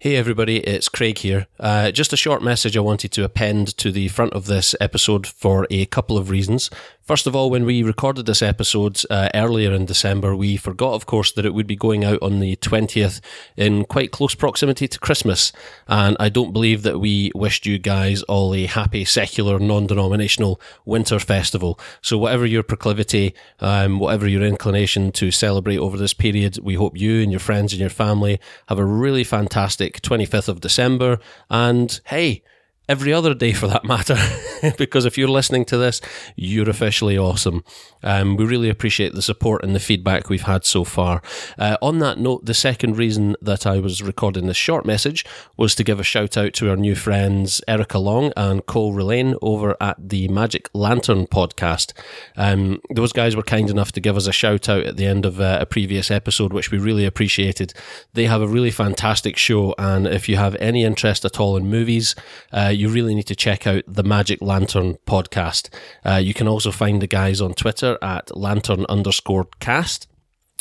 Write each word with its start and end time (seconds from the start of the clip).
Hey 0.00 0.14
everybody, 0.14 0.58
it's 0.58 0.88
Craig 0.88 1.18
here. 1.18 1.48
Uh, 1.58 1.90
just 1.90 2.12
a 2.12 2.16
short 2.16 2.40
message 2.40 2.76
I 2.76 2.80
wanted 2.80 3.10
to 3.10 3.24
append 3.24 3.76
to 3.78 3.90
the 3.90 4.06
front 4.06 4.32
of 4.32 4.46
this 4.46 4.76
episode 4.80 5.26
for 5.26 5.66
a 5.70 5.86
couple 5.86 6.16
of 6.16 6.30
reasons. 6.30 6.70
First 7.08 7.26
of 7.26 7.34
all, 7.34 7.48
when 7.48 7.64
we 7.64 7.82
recorded 7.82 8.26
this 8.26 8.42
episode 8.42 9.00
uh, 9.08 9.30
earlier 9.34 9.72
in 9.72 9.86
December, 9.86 10.36
we 10.36 10.58
forgot, 10.58 10.92
of 10.92 11.06
course, 11.06 11.32
that 11.32 11.46
it 11.46 11.54
would 11.54 11.66
be 11.66 11.74
going 11.74 12.04
out 12.04 12.18
on 12.20 12.38
the 12.38 12.56
20th 12.56 13.22
in 13.56 13.86
quite 13.86 14.10
close 14.10 14.34
proximity 14.34 14.86
to 14.86 14.98
Christmas. 14.98 15.50
And 15.86 16.18
I 16.20 16.28
don't 16.28 16.52
believe 16.52 16.82
that 16.82 16.98
we 16.98 17.32
wished 17.34 17.64
you 17.64 17.78
guys 17.78 18.22
all 18.24 18.54
a 18.54 18.66
happy, 18.66 19.06
secular, 19.06 19.58
non 19.58 19.86
denominational 19.86 20.60
winter 20.84 21.18
festival. 21.18 21.80
So, 22.02 22.18
whatever 22.18 22.44
your 22.44 22.62
proclivity, 22.62 23.34
um, 23.60 24.00
whatever 24.00 24.28
your 24.28 24.42
inclination 24.42 25.10
to 25.12 25.30
celebrate 25.30 25.78
over 25.78 25.96
this 25.96 26.12
period, 26.12 26.58
we 26.62 26.74
hope 26.74 26.98
you 26.98 27.22
and 27.22 27.32
your 27.32 27.40
friends 27.40 27.72
and 27.72 27.80
your 27.80 27.88
family 27.88 28.38
have 28.66 28.78
a 28.78 28.84
really 28.84 29.24
fantastic 29.24 30.02
25th 30.02 30.50
of 30.50 30.60
December. 30.60 31.20
And 31.48 32.02
hey, 32.04 32.42
every 32.88 33.12
other 33.12 33.34
day 33.34 33.52
for 33.52 33.66
that 33.68 33.84
matter, 33.84 34.16
because 34.78 35.04
if 35.04 35.18
you're 35.18 35.28
listening 35.28 35.64
to 35.66 35.76
this, 35.76 36.00
you're 36.36 36.70
officially 36.70 37.18
awesome. 37.18 37.62
Um, 38.02 38.36
we 38.36 38.44
really 38.44 38.68
appreciate 38.68 39.14
the 39.14 39.22
support 39.22 39.64
and 39.64 39.74
the 39.74 39.80
feedback 39.80 40.28
we've 40.28 40.42
had 40.42 40.64
so 40.64 40.84
far. 40.84 41.20
Uh, 41.58 41.76
on 41.82 41.98
that 41.98 42.18
note, 42.18 42.44
the 42.44 42.54
second 42.54 42.96
reason 42.96 43.36
that 43.42 43.66
I 43.66 43.80
was 43.80 44.02
recording 44.02 44.46
this 44.46 44.56
short 44.56 44.86
message 44.86 45.24
was 45.56 45.74
to 45.74 45.84
give 45.84 46.00
a 46.00 46.04
shout 46.04 46.36
out 46.36 46.52
to 46.54 46.70
our 46.70 46.76
new 46.76 46.94
friends 46.94 47.60
Erica 47.68 47.98
Long 47.98 48.32
and 48.36 48.64
Cole 48.66 48.92
Relane 48.92 49.34
over 49.42 49.76
at 49.80 49.96
the 50.08 50.28
Magic 50.28 50.70
Lantern 50.72 51.26
podcast. 51.26 51.92
Um, 52.36 52.80
those 52.94 53.12
guys 53.12 53.36
were 53.36 53.42
kind 53.42 53.68
enough 53.68 53.92
to 53.92 54.00
give 54.00 54.16
us 54.16 54.26
a 54.26 54.32
shout 54.32 54.68
out 54.68 54.84
at 54.84 54.96
the 54.96 55.06
end 55.06 55.26
of 55.26 55.40
uh, 55.40 55.58
a 55.60 55.66
previous 55.66 56.10
episode, 56.10 56.52
which 56.52 56.70
we 56.70 56.78
really 56.78 57.04
appreciated. 57.04 57.74
They 58.14 58.26
have 58.26 58.42
a 58.42 58.48
really 58.48 58.70
fantastic 58.70 59.36
show, 59.36 59.74
and 59.78 60.06
if 60.06 60.28
you 60.28 60.36
have 60.36 60.54
any 60.56 60.84
interest 60.84 61.24
at 61.24 61.40
all 61.40 61.56
in 61.56 61.66
movies, 61.66 62.14
uh, 62.52 62.68
you 62.78 62.88
really 62.88 63.14
need 63.14 63.26
to 63.26 63.36
check 63.36 63.66
out 63.66 63.82
the 63.86 64.02
Magic 64.02 64.40
Lantern 64.40 64.96
podcast. 65.06 65.68
Uh, 66.04 66.16
you 66.16 66.32
can 66.32 66.48
also 66.48 66.70
find 66.70 67.02
the 67.02 67.06
guys 67.06 67.40
on 67.40 67.54
Twitter 67.54 67.98
at 68.00 68.36
lantern 68.36 68.86
underscore 68.88 69.48
cast. 69.60 70.06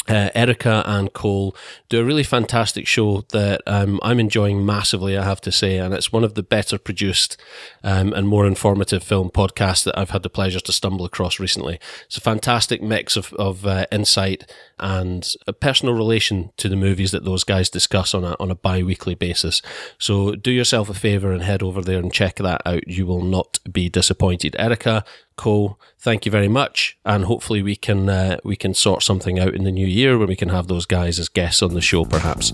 Uh, 0.07 0.29
Erica 0.33 0.83
and 0.85 1.11
Cole 1.13 1.55
do 1.89 1.99
a 1.99 2.03
really 2.03 2.23
fantastic 2.23 2.87
show 2.87 3.21
that 3.31 3.61
um, 3.67 3.99
I'm 4.03 4.19
enjoying 4.19 4.65
massively, 4.65 5.17
I 5.17 5.23
have 5.23 5.41
to 5.41 5.51
say, 5.51 5.77
and 5.77 5.93
it's 5.93 6.11
one 6.11 6.23
of 6.23 6.33
the 6.35 6.43
better 6.43 6.77
produced 6.77 7.37
um, 7.83 8.13
and 8.13 8.27
more 8.27 8.45
informative 8.45 9.03
film 9.03 9.29
podcasts 9.29 9.83
that 9.83 9.97
I've 9.97 10.11
had 10.11 10.23
the 10.23 10.29
pleasure 10.29 10.59
to 10.59 10.71
stumble 10.71 11.05
across 11.05 11.39
recently. 11.39 11.79
It's 12.05 12.17
a 12.17 12.21
fantastic 12.21 12.81
mix 12.81 13.15
of, 13.17 13.33
of 13.33 13.65
uh, 13.65 13.85
insight 13.91 14.49
and 14.79 15.33
a 15.47 15.53
personal 15.53 15.95
relation 15.95 16.51
to 16.57 16.69
the 16.69 16.75
movies 16.75 17.11
that 17.11 17.25
those 17.25 17.43
guys 17.43 17.69
discuss 17.69 18.13
on 18.13 18.23
a 18.23 18.35
on 18.39 18.51
a 18.51 18.55
bi-weekly 18.55 19.15
basis. 19.15 19.61
So 19.97 20.35
do 20.35 20.51
yourself 20.51 20.89
a 20.89 20.93
favor 20.93 21.31
and 21.31 21.41
head 21.41 21.63
over 21.63 21.81
there 21.81 21.99
and 21.99 22.13
check 22.13 22.35
that 22.35 22.61
out. 22.65 22.87
You 22.87 23.05
will 23.05 23.23
not 23.23 23.59
be 23.71 23.89
disappointed. 23.89 24.55
Erica, 24.59 25.03
Cole, 25.37 25.79
thank 25.99 26.25
you 26.25 26.31
very 26.31 26.47
much, 26.47 26.97
and 27.05 27.25
hopefully 27.25 27.61
we 27.61 27.75
can 27.75 28.09
uh, 28.09 28.37
we 28.43 28.55
can 28.55 28.73
sort 28.73 29.03
something 29.03 29.39
out 29.39 29.53
in 29.53 29.63
the 29.63 29.71
new 29.71 29.87
year 29.87 30.17
where 30.17 30.27
we 30.27 30.35
can 30.35 30.49
have 30.49 30.67
those 30.67 30.85
guys 30.85 31.19
as 31.19 31.29
guests 31.29 31.61
on 31.61 31.73
the 31.73 31.81
show, 31.81 32.03
perhaps. 32.03 32.51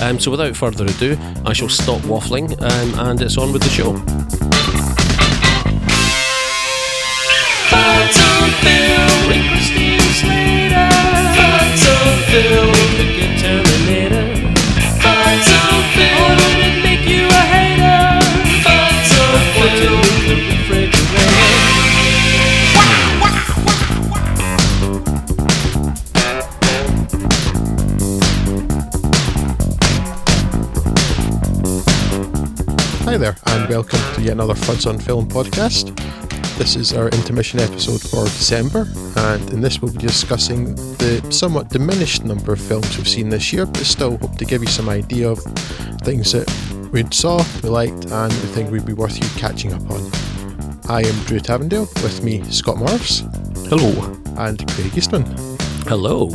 Um, 0.00 0.18
so 0.18 0.30
without 0.30 0.56
further 0.56 0.86
ado, 0.86 1.18
I 1.44 1.52
shall 1.52 1.68
stop 1.68 2.00
waffling, 2.02 2.52
um, 2.62 3.08
and 3.08 3.20
it's 3.20 3.36
on 3.36 3.52
with 3.52 3.62
the 3.62 3.68
show. 3.68 3.92
Hi 12.32 12.79
there, 33.20 33.36
and 33.48 33.68
welcome 33.68 34.00
to 34.14 34.22
yet 34.22 34.32
another 34.32 34.54
Fuds 34.54 34.86
on 34.86 34.98
Film 34.98 35.28
podcast. 35.28 35.94
This 36.56 36.74
is 36.74 36.94
our 36.94 37.10
intermission 37.10 37.60
episode 37.60 38.00
for 38.00 38.24
December, 38.24 38.88
and 39.14 39.50
in 39.50 39.60
this 39.60 39.82
we'll 39.82 39.92
be 39.92 39.98
discussing 39.98 40.74
the 40.96 41.26
somewhat 41.28 41.68
diminished 41.68 42.24
number 42.24 42.54
of 42.54 42.60
films 42.62 42.96
we've 42.96 43.06
seen 43.06 43.28
this 43.28 43.52
year, 43.52 43.66
but 43.66 43.84
still 43.84 44.16
hope 44.16 44.38
to 44.38 44.46
give 44.46 44.62
you 44.62 44.68
some 44.68 44.88
idea 44.88 45.28
of 45.28 45.38
things 46.00 46.32
that 46.32 46.48
we 46.92 47.04
saw, 47.10 47.44
we 47.62 47.68
liked, 47.68 48.06
and 48.06 48.32
we 48.32 48.48
think 48.54 48.70
would 48.70 48.86
be 48.86 48.94
worth 48.94 49.18
you 49.22 49.28
catching 49.38 49.74
up 49.74 49.82
on. 49.90 50.00
I 50.88 51.02
am 51.02 51.24
Drew 51.26 51.40
Tavendale, 51.40 51.92
with 52.02 52.22
me 52.24 52.42
Scott 52.44 52.78
Morris 52.78 53.22
Hello. 53.68 54.14
and 54.38 54.66
Craig 54.70 54.96
Eastman. 54.96 55.26
Hello. 55.86 56.30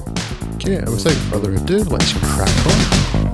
Okay, 0.58 0.76
and 0.76 0.90
without 0.92 1.14
further 1.32 1.52
ado, 1.56 1.80
let's 1.86 2.14
crack 2.14 2.66
on. 2.68 3.26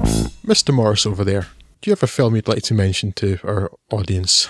Mr. 0.48 0.74
Morris 0.74 1.06
over 1.06 1.26
there, 1.26 1.48
do 1.82 1.90
you 1.90 1.92
have 1.92 2.04
a 2.04 2.08
film 2.08 2.36
you'd 2.36 2.48
like 2.48 2.64
to 2.64 2.74
mention 2.74 3.12
to 3.14 3.40
our 3.44 3.72
audience? 3.92 4.50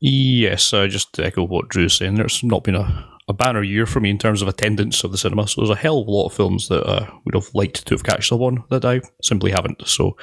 Yes, 0.00 0.72
I 0.72 0.86
just 0.86 1.18
echo 1.18 1.42
what 1.42 1.68
Drew's 1.68 1.94
saying. 1.94 2.14
There's 2.14 2.44
not 2.44 2.62
been 2.62 2.74
a, 2.74 3.08
a 3.26 3.32
banner 3.32 3.62
year 3.62 3.86
for 3.86 4.00
me 4.00 4.10
in 4.10 4.18
terms 4.18 4.42
of 4.42 4.48
attendance 4.48 5.02
of 5.02 5.10
the 5.10 5.18
cinema, 5.18 5.48
so 5.48 5.60
there's 5.60 5.76
a 5.76 5.80
hell 5.80 6.00
of 6.00 6.06
a 6.06 6.10
lot 6.10 6.26
of 6.26 6.34
films 6.34 6.68
that 6.68 6.84
uh, 6.84 7.10
would 7.24 7.34
have 7.34 7.48
liked 7.54 7.86
to 7.86 7.94
have 7.94 8.04
catched 8.04 8.32
up 8.32 8.40
on 8.40 8.62
that 8.70 8.84
I 8.84 9.00
simply 9.22 9.50
haven't. 9.50 9.88
So 9.88 10.16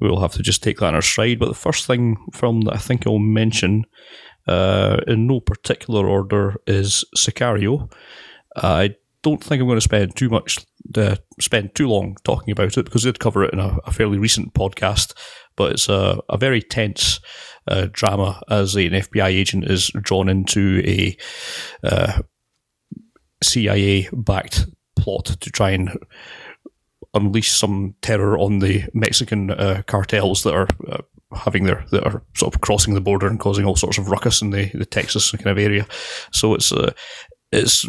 we'll 0.00 0.20
have 0.20 0.32
to 0.34 0.42
just 0.42 0.62
take 0.62 0.78
that 0.78 0.88
in 0.88 0.94
our 0.94 1.02
stride. 1.02 1.38
But 1.38 1.48
the 1.48 1.54
first 1.54 1.86
thing 1.86 2.16
film 2.32 2.62
that 2.62 2.74
I 2.74 2.78
think 2.78 3.06
I'll 3.06 3.18
mention, 3.18 3.84
uh, 4.46 4.98
in 5.06 5.26
no 5.26 5.40
particular 5.40 6.06
order, 6.08 6.56
is 6.66 7.04
Sicario. 7.16 7.92
I 8.56 8.94
don't 9.22 9.42
think 9.42 9.60
I'm 9.60 9.68
going 9.68 9.76
to 9.76 9.80
spend 9.80 10.16
too 10.16 10.28
much, 10.28 10.58
uh, 10.96 11.16
spend 11.40 11.74
too 11.74 11.88
long 11.88 12.16
talking 12.24 12.52
about 12.52 12.76
it 12.76 12.84
because 12.84 13.04
I 13.04 13.08
did 13.08 13.20
cover 13.20 13.44
it 13.44 13.52
in 13.52 13.60
a, 13.60 13.78
a 13.84 13.92
fairly 13.92 14.18
recent 14.18 14.54
podcast. 14.54 15.14
But 15.56 15.72
it's 15.72 15.88
a, 15.88 16.18
a 16.28 16.38
very 16.38 16.62
tense 16.62 17.20
uh, 17.68 17.88
drama 17.92 18.40
as 18.48 18.74
an 18.74 18.90
FBI 18.90 19.28
agent 19.28 19.64
is 19.70 19.90
drawn 20.00 20.28
into 20.28 20.82
a 20.84 21.16
uh, 21.84 22.22
CIA 23.42 24.08
backed 24.12 24.66
plot 24.96 25.36
to 25.40 25.50
try 25.50 25.70
and 25.70 25.98
unleash 27.14 27.50
some 27.50 27.94
terror 28.00 28.38
on 28.38 28.60
the 28.60 28.84
Mexican 28.94 29.50
uh, 29.50 29.82
cartels 29.86 30.42
that 30.42 30.54
are 30.54 30.68
uh, 30.88 31.02
having 31.36 31.64
their 31.64 31.84
that 31.90 32.04
are 32.04 32.22
sort 32.36 32.54
of 32.54 32.60
crossing 32.60 32.94
the 32.94 33.00
border 33.00 33.26
and 33.26 33.40
causing 33.40 33.64
all 33.64 33.76
sorts 33.76 33.98
of 33.98 34.08
ruckus 34.08 34.40
in 34.42 34.50
the, 34.50 34.70
the 34.74 34.86
Texas 34.86 35.30
kind 35.32 35.48
of 35.48 35.58
area. 35.58 35.86
So 36.32 36.54
it's 36.54 36.72
uh, 36.72 36.92
it's 37.50 37.86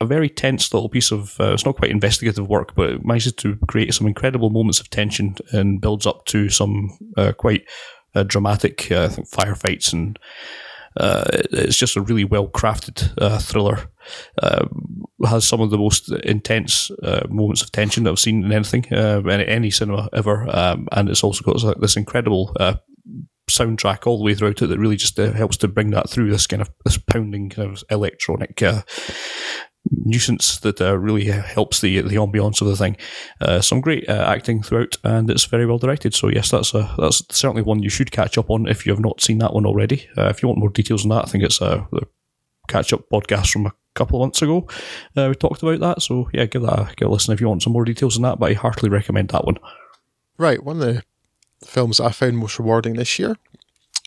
a 0.00 0.06
very 0.06 0.28
tense 0.28 0.72
little 0.72 0.88
piece 0.88 1.10
of 1.10 1.38
uh, 1.40 1.52
it's 1.52 1.64
not 1.64 1.76
quite 1.76 1.90
investigative 1.90 2.48
work, 2.48 2.74
but 2.74 2.90
it 2.90 3.04
manages 3.04 3.32
to 3.34 3.56
create 3.68 3.94
some 3.94 4.06
incredible 4.06 4.50
moments 4.50 4.80
of 4.80 4.90
tension 4.90 5.36
and 5.52 5.80
builds 5.80 6.06
up 6.06 6.24
to 6.26 6.48
some 6.48 6.90
uh, 7.16 7.32
quite 7.32 7.66
uh, 8.14 8.22
dramatic 8.22 8.90
uh, 8.92 9.08
firefights 9.08 9.92
and 9.92 10.18
uh, 10.98 11.24
it's 11.52 11.76
just 11.76 11.96
a 11.96 12.00
really 12.00 12.24
well 12.24 12.48
crafted 12.48 13.12
uh, 13.20 13.38
thriller. 13.38 13.90
Uh, 14.42 14.66
has 15.26 15.46
some 15.46 15.60
of 15.60 15.70
the 15.70 15.76
most 15.76 16.10
intense 16.24 16.90
moments 17.28 17.60
of 17.60 17.72
tension 17.72 18.04
that 18.04 18.10
I've 18.10 18.18
seen 18.18 18.44
in 18.44 18.52
anything, 18.52 18.84
in 18.84 19.28
any 19.28 19.70
cinema 19.70 20.08
ever, 20.12 20.46
um, 20.48 20.88
and 20.92 21.08
it's 21.08 21.24
also 21.24 21.42
got 21.42 21.80
this 21.80 21.96
incredible 21.96 22.54
soundtrack 23.48 24.06
all 24.06 24.18
the 24.18 24.24
way 24.24 24.34
throughout 24.34 24.60
it 24.62 24.66
that 24.66 24.78
really 24.78 24.96
just 24.96 25.18
uh, 25.18 25.32
helps 25.32 25.56
to 25.58 25.68
bring 25.68 25.90
that 25.90 26.10
through. 26.10 26.30
This 26.30 26.46
kind 26.46 26.62
of 26.62 26.70
this 26.84 26.98
pounding 26.98 27.50
kind 27.50 27.70
of 27.70 27.84
electronic 27.90 28.62
uh, 28.62 28.82
nuisance 29.90 30.58
that 30.60 30.80
uh, 30.80 30.96
really 30.96 31.24
helps 31.24 31.80
the 31.80 32.00
the 32.00 32.16
ambiance 32.16 32.60
of 32.60 32.68
the 32.68 32.76
thing. 32.76 32.96
Uh, 33.40 33.60
some 33.60 33.80
great 33.80 34.08
uh, 34.08 34.24
acting 34.26 34.62
throughout, 34.62 34.96
and 35.04 35.30
it's 35.30 35.44
very 35.44 35.66
well 35.66 35.78
directed. 35.78 36.14
So 36.14 36.28
yes, 36.28 36.50
that's 36.50 36.74
a 36.74 36.94
that's 36.98 37.22
certainly 37.30 37.62
one 37.62 37.82
you 37.82 37.90
should 37.90 38.10
catch 38.10 38.38
up 38.38 38.50
on 38.50 38.66
if 38.68 38.86
you 38.86 38.92
have 38.92 39.00
not 39.00 39.20
seen 39.20 39.38
that 39.38 39.54
one 39.54 39.66
already. 39.66 40.08
Uh, 40.16 40.28
if 40.28 40.42
you 40.42 40.48
want 40.48 40.60
more 40.60 40.70
details 40.70 41.04
on 41.04 41.10
that, 41.10 41.24
I 41.24 41.28
think 41.28 41.44
it's 41.44 41.60
a 41.60 41.86
catch 42.68 42.92
up 42.92 43.04
podcast 43.12 43.50
from 43.50 43.66
a 43.66 43.72
couple 43.94 44.20
of 44.20 44.26
months 44.26 44.42
ago. 44.42 44.66
Uh, 45.16 45.28
we 45.28 45.34
talked 45.34 45.62
about 45.62 45.80
that. 45.80 46.02
So 46.02 46.28
yeah, 46.32 46.46
give 46.46 46.62
that 46.62 46.78
a, 46.78 46.94
give 46.96 47.08
a 47.08 47.12
listen 47.12 47.34
if 47.34 47.40
you 47.40 47.48
want 47.48 47.62
some 47.62 47.72
more 47.72 47.84
details 47.84 48.16
on 48.16 48.22
that. 48.22 48.38
But 48.38 48.50
I 48.50 48.54
heartily 48.54 48.90
recommend 48.90 49.28
that 49.30 49.44
one. 49.44 49.58
Right, 50.38 50.62
one 50.62 50.82
of 50.82 50.94
the 50.94 51.02
films 51.64 52.00
I 52.00 52.10
found 52.10 52.38
most 52.38 52.58
rewarding 52.58 52.94
this 52.94 53.18
year 53.18 53.36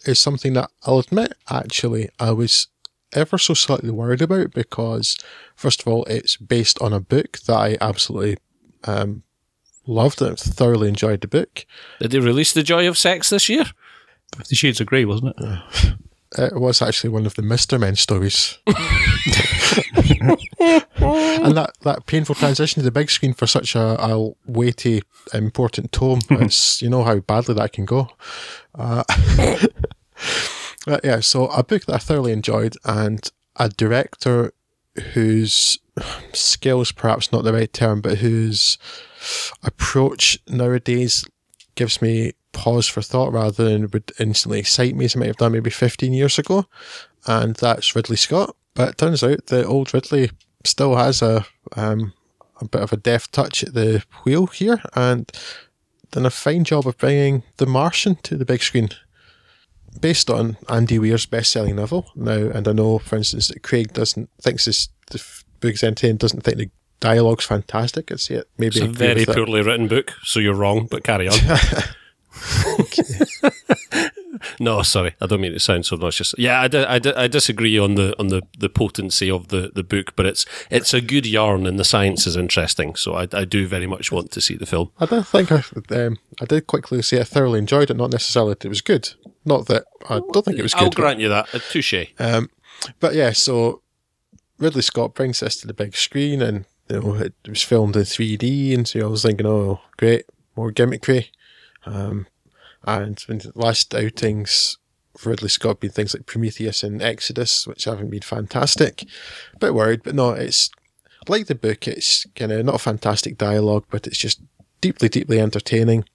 is 0.06 0.20
something 0.20 0.54
that 0.54 0.70
I'll 0.84 1.00
admit, 1.00 1.34
actually, 1.50 2.10
I 2.20 2.32
was 2.32 2.68
ever 3.14 3.38
so 3.38 3.54
slightly 3.54 3.90
worried 3.92 4.22
about 4.22 4.52
because, 4.54 5.18
first 5.56 5.82
of 5.82 5.88
all, 5.88 6.06
it's 6.06 6.38
based 6.38 6.80
on 6.82 6.94
a 6.94 7.00
book 7.00 7.40
that 7.48 7.56
I 7.56 7.78
absolutely 7.82 8.38
um, 8.84 9.24
loved 9.86 10.22
and 10.22 10.38
thoroughly 10.38 10.88
enjoyed 10.88 11.22
the 11.22 11.28
book. 11.28 11.66
Did 12.00 12.12
they 12.12 12.20
release 12.20 12.54
The 12.54 12.64
Joy 12.64 12.88
of 12.88 12.98
Sex 12.98 13.30
this 13.30 13.50
year? 13.50 13.66
Fifty 14.38 14.56
Shades 14.56 14.80
of 14.80 14.88
Grey, 14.88 15.06
wasn't 15.06 15.36
it? 15.38 15.94
It 16.38 16.54
was 16.54 16.84
actually 16.84 17.10
one 17.10 17.26
of 17.26 17.34
the 17.34 17.42
Mister 17.42 17.80
Men 17.80 17.96
stories, 17.96 18.60
and 18.68 18.78
that, 21.58 21.72
that 21.82 22.06
painful 22.06 22.36
transition 22.36 22.82
to 22.82 22.86
the 22.86 22.92
big 22.92 23.10
screen 23.10 23.34
for 23.34 23.48
such 23.48 23.76
a, 23.76 24.00
a 24.00 24.30
weighty, 24.46 25.02
important 25.34 25.92
tome. 25.92 26.20
it's 26.30 26.84
you 26.84 26.90
know 26.90 27.04
how 27.04 27.18
badly 27.18 27.56
that 27.56 27.74
can 27.74 27.86
go. 27.86 28.10
Uh, 28.76 29.04
yeah, 31.04 31.20
so 31.20 31.48
a 31.48 31.64
book 31.64 31.86
that 31.86 31.96
I 31.96 31.98
thoroughly 32.00 32.32
enjoyed, 32.32 32.76
and 32.84 33.30
a 33.56 33.70
director 33.70 34.54
whose 35.14 35.80
skills 36.34 36.92
perhaps 36.92 37.32
not 37.32 37.44
the 37.44 37.54
right 37.54 37.72
term, 37.72 38.02
but 38.02 38.20
whose 38.20 38.78
approach 39.64 40.40
nowadays 40.48 41.26
gives 41.76 42.02
me 42.02 42.34
pause 42.52 42.88
for 42.88 43.02
thought 43.02 43.32
rather 43.32 43.64
than 43.64 43.90
would 43.92 44.12
instantly 44.20 44.60
excite 44.60 44.96
me 44.96 45.06
as 45.06 45.16
it 45.16 45.20
might 45.20 45.28
have 45.28 45.38
done 45.38 45.52
maybe 45.52 45.70
15 45.70 46.14
years 46.14 46.40
ago. 46.40 46.66
And 47.28 47.56
that's 47.56 47.96
Ridley 47.96 48.18
Scott. 48.18 48.56
But 48.74 48.90
it 48.90 48.98
turns 48.98 49.24
out 49.24 49.46
that 49.48 49.66
old 49.66 49.94
Ridley 49.94 50.32
still 50.66 50.96
has 50.96 51.22
a, 51.22 51.46
um, 51.76 52.14
a 52.60 52.68
bit 52.68 52.82
of 52.82 52.94
a 52.94 52.98
deft 52.98 53.32
touch 53.32 53.64
at 53.64 53.74
the 53.74 54.04
wheel 54.24 54.48
here 54.48 54.82
and 54.96 55.30
done 56.12 56.26
a 56.26 56.32
fine 56.32 56.64
job 56.64 56.88
of 56.88 56.98
bringing 56.98 57.44
The 57.58 57.66
Martian 57.66 58.16
to 58.24 58.36
the 58.36 58.46
big 58.46 58.62
screen. 58.64 58.90
Based 60.02 60.30
on 60.30 60.58
Andy 60.68 61.00
Weir's 61.00 61.26
best-selling 61.26 61.76
novel 61.76 62.10
now, 62.16 62.32
and 62.32 62.68
I 62.68 62.72
know, 62.72 63.00
for 63.00 63.18
instance, 63.18 63.50
that 63.50 63.64
Craig 63.64 63.94
doesn't 63.94 64.30
thinks 64.42 64.66
this 64.66 64.90
the 65.12 65.24
book's 65.60 65.84
entertaining, 65.84 66.18
doesn't 66.18 66.42
think 66.42 66.58
the 66.58 66.70
dialogue's 67.00 67.46
fantastic. 67.46 68.12
I'd 68.12 68.20
say 68.20 68.36
it 68.36 68.50
maybe 68.58 68.78
it's 68.78 68.86
a 68.86 68.88
very 68.88 69.26
poorly 69.26 69.62
written 69.62 69.88
book, 69.88 70.14
so 70.24 70.40
you're 70.40 70.56
wrong, 70.56 70.88
but 70.90 71.04
carry 71.04 71.28
on. 71.28 71.38
no, 74.60 74.82
sorry, 74.84 75.16
I 75.20 75.26
don't 75.26 75.42
mean 75.42 75.54
to 75.54 75.60
sound 75.60 75.86
so 75.86 75.96
obnoxious. 75.96 76.34
Yeah, 76.38 76.62
I, 76.62 76.68
di- 76.68 76.86
I, 76.86 77.00
di- 77.00 77.14
I 77.14 77.28
disagree 77.28 77.78
on 77.78 77.96
the 77.96 78.18
on 78.20 78.28
the, 78.28 78.42
the 78.58 78.70
potency 78.70 79.30
of 79.30 79.50
the, 79.50 79.72
the 79.74 79.84
book, 79.84 80.16
but 80.16 80.26
it's 80.26 80.46
it's 80.70 80.94
a 80.94 81.02
good 81.02 81.26
yarn 81.26 81.66
and 81.66 81.80
the 81.80 81.84
science 81.84 82.28
is 82.28 82.36
interesting. 82.36 82.96
So 82.96 83.16
I, 83.16 83.28
I 83.34 83.46
do 83.46 83.68
very 83.68 83.88
much 83.88 84.12
want 84.12 84.32
to 84.32 84.42
see 84.42 84.56
the 84.56 84.66
film. 84.66 84.92
I 85.00 85.06
don't 85.06 85.28
think 85.28 85.52
I 85.52 85.64
um, 85.96 86.18
I 86.42 86.46
did 86.46 86.68
quickly 86.68 87.02
say 87.02 87.20
I 87.20 87.24
thoroughly 87.24 87.60
enjoyed 87.60 87.90
it. 87.90 87.98
Not 87.98 88.12
necessarily 88.12 88.54
that 88.54 88.66
it 88.66 88.70
was 88.70 88.82
good. 88.82 89.14
Not 89.50 89.66
that 89.66 89.86
I 90.08 90.22
don't 90.32 90.46
think 90.46 90.60
it 90.60 90.64
was 90.64 90.76
good. 90.76 90.84
I'll 90.84 90.90
grant 90.92 91.20
you 91.20 91.30
that. 91.30 91.52
A 91.56 91.60
Touche. 91.60 92.06
Um, 92.20 92.52
but 93.00 93.16
yeah, 93.16 93.32
so 93.32 93.82
Ridley 94.60 94.84
Scott 94.84 95.16
brings 95.16 95.40
this 95.40 95.60
to 95.62 95.68
the 95.68 95.74
big 95.74 95.96
screen, 95.96 96.42
and 96.42 96.66
you 96.88 97.00
know 97.00 97.16
it 97.16 97.34
was 97.48 97.64
filmed 97.64 97.96
in 97.96 98.04
3D, 98.04 98.76
and 98.76 98.88
so 98.88 99.00
I 99.00 99.06
was 99.08 99.24
thinking, 99.24 99.48
oh, 99.48 99.82
great, 99.98 100.26
more 100.56 100.72
gimmickry. 100.72 101.30
Um, 101.86 102.28
and 102.84 103.18
the 103.28 103.52
last 103.56 103.96
outings 103.96 104.78
for 105.18 105.32
Ridley 105.32 105.50
Scott 105.50 105.80
been 105.80 105.90
things 105.90 106.14
like 106.14 106.28
Prometheus 106.28 106.84
and 106.84 107.02
Exodus, 107.02 107.66
which 107.66 107.86
haven't 107.86 108.12
been 108.12 108.22
fantastic. 108.22 109.04
A 109.56 109.58
bit 109.58 109.74
worried, 109.74 110.04
but 110.04 110.14
no, 110.14 110.32
it's 110.32 110.70
like 111.28 111.48
the 111.48 111.56
book. 111.56 111.88
It's 111.88 112.28
kind 112.36 112.52
of 112.52 112.64
not 112.64 112.76
a 112.76 112.80
fantastic 112.80 113.38
dialogue, 113.38 113.86
but 113.90 114.06
it's 114.06 114.20
just 114.20 114.42
deeply, 114.80 115.10
deeply 115.10 115.40
entertaining. 115.40 116.06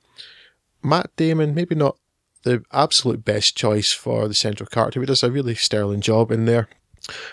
Matt 0.82 1.10
Damon, 1.16 1.54
maybe 1.54 1.74
not 1.74 1.96
the 2.44 2.62
absolute 2.72 3.24
best 3.24 3.56
choice 3.56 3.92
for 3.92 4.28
the 4.28 4.34
central 4.34 4.66
character, 4.66 5.00
but 5.00 5.08
does 5.08 5.22
a 5.22 5.30
really 5.30 5.54
sterling 5.54 6.00
job 6.00 6.30
in 6.30 6.44
there. 6.44 6.68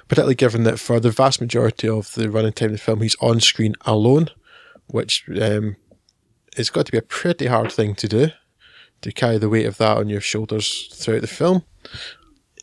Particularly 0.07 0.35
given 0.35 0.63
that 0.63 0.79
for 0.79 0.99
the 0.99 1.11
vast 1.11 1.39
majority 1.39 1.87
of 1.87 2.13
the 2.13 2.29
running 2.29 2.51
time 2.51 2.67
of 2.67 2.71
the 2.73 2.77
film, 2.77 3.01
he's 3.01 3.15
on 3.21 3.39
screen 3.39 3.75
alone, 3.81 4.29
which 4.87 5.23
um, 5.41 5.77
it's 6.57 6.69
got 6.69 6.85
to 6.85 6.91
be 6.91 6.97
a 6.97 7.03
pretty 7.03 7.45
hard 7.45 7.71
thing 7.71 7.95
to 7.95 8.07
do 8.07 8.29
to 9.01 9.11
carry 9.11 9.37
the 9.37 9.49
weight 9.49 9.65
of 9.65 9.77
that 9.77 9.97
on 9.97 10.09
your 10.09 10.21
shoulders 10.21 10.89
throughout 10.93 11.21
the 11.21 11.27
film. 11.27 11.63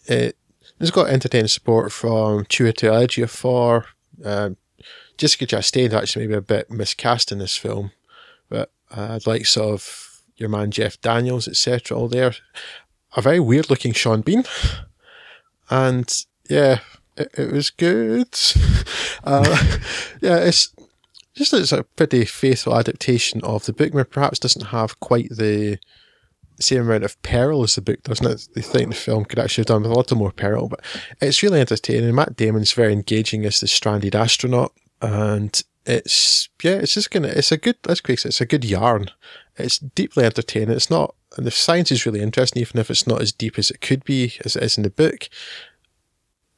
It, 0.07 0.37
it's 0.79 0.91
got 0.91 1.09
entertaining 1.09 1.49
support 1.49 1.93
from 1.93 2.45
Chiwetel 2.45 3.07
Ejiofor. 3.07 3.85
Um, 4.25 4.57
Jessica 5.17 5.47
Chastain 5.47 5.93
actually 5.93 6.27
maybe 6.27 6.39
a 6.39 6.43
bit 6.43 6.71
miscast 6.71 7.33
in 7.33 7.39
this 7.39 7.57
film, 7.57 7.91
but 8.49 8.71
uh, 8.91 9.19
sort 9.19 9.75
of 9.75 10.08
your 10.39 10.49
man 10.49 10.71
Jeff 10.71 11.01
Daniels, 11.01 11.49
etc. 11.49 11.97
All 11.97 12.09
there. 12.09 12.35
A 13.17 13.23
very 13.23 13.41
weird 13.41 13.71
looking 13.71 13.93
Sean 13.93 14.21
Bean, 14.21 14.45
and 15.71 16.13
yeah, 16.49 16.81
it, 17.17 17.31
it 17.37 17.53
was 17.53 17.71
good. 17.71 18.29
uh, 19.25 19.79
yeah, 20.21 20.39
it's 20.39 20.75
just 21.35 21.53
it's 21.53 21.73
a 21.73 21.85
pretty 21.85 22.25
faithful 22.25 22.77
adaptation 22.77 23.43
of 23.43 23.65
the 23.65 23.73
book, 23.73 23.95
where 23.95 24.05
perhaps 24.05 24.39
doesn't 24.39 24.67
have 24.67 25.01
quite 25.01 25.31
the 25.31 25.79
same 26.61 26.83
amount 26.83 27.05
of 27.05 27.21
peril 27.23 27.63
as 27.63 27.77
the 27.77 27.81
book, 27.81 28.03
doesn't 28.03 28.27
it? 28.27 28.49
They 28.55 28.63
think 28.63 28.89
the 28.89 28.95
film 28.95 29.25
could 29.25 29.39
actually 29.39 29.63
have 29.63 29.69
done 29.69 29.83
with 29.83 29.93
a 29.93 29.95
lot 29.95 30.13
more 30.13 30.33
peril, 30.33 30.69
but 30.69 30.81
it's 31.21 31.43
really 31.43 31.61
entertaining. 31.61 32.15
Matt 32.15 32.37
Damon's 32.37 32.73
very 32.73 32.93
engaging 32.93 33.45
as 33.45 33.61
the 33.61 33.69
stranded 33.69 34.17
astronaut, 34.17 34.73
and 35.01 35.63
it's 35.89 36.49
yeah, 36.63 36.73
it's 36.73 36.95
just 36.95 37.11
gonna 37.11 37.29
it's 37.29 37.51
a 37.51 37.57
good 37.57 37.77
let's 37.87 38.01
quick 38.01 38.25
it's 38.25 38.41
a 38.41 38.47
good 38.47 38.65
yarn. 38.65 39.11
It's 39.57 39.79
deeply 39.79 40.25
entertaining. 40.25 40.77
It's 40.77 40.91
not 40.91 41.15
and 41.37 41.47
the 41.47 41.51
science 41.51 41.91
is 41.91 42.07
really 42.07 42.21
interesting, 42.21 42.61
even 42.61 42.81
if 42.81 42.91
it's 42.91 43.07
not 43.07 43.23
as 43.23 43.33
deep 43.33 43.59
as 43.59 43.71
it 43.71 43.81
could 43.81 44.05
be 44.05 44.35
as 44.45 44.55
it 44.55 44.63
is 44.63 44.77
in 44.77 44.85
the 44.85 44.91
book. 44.91 45.29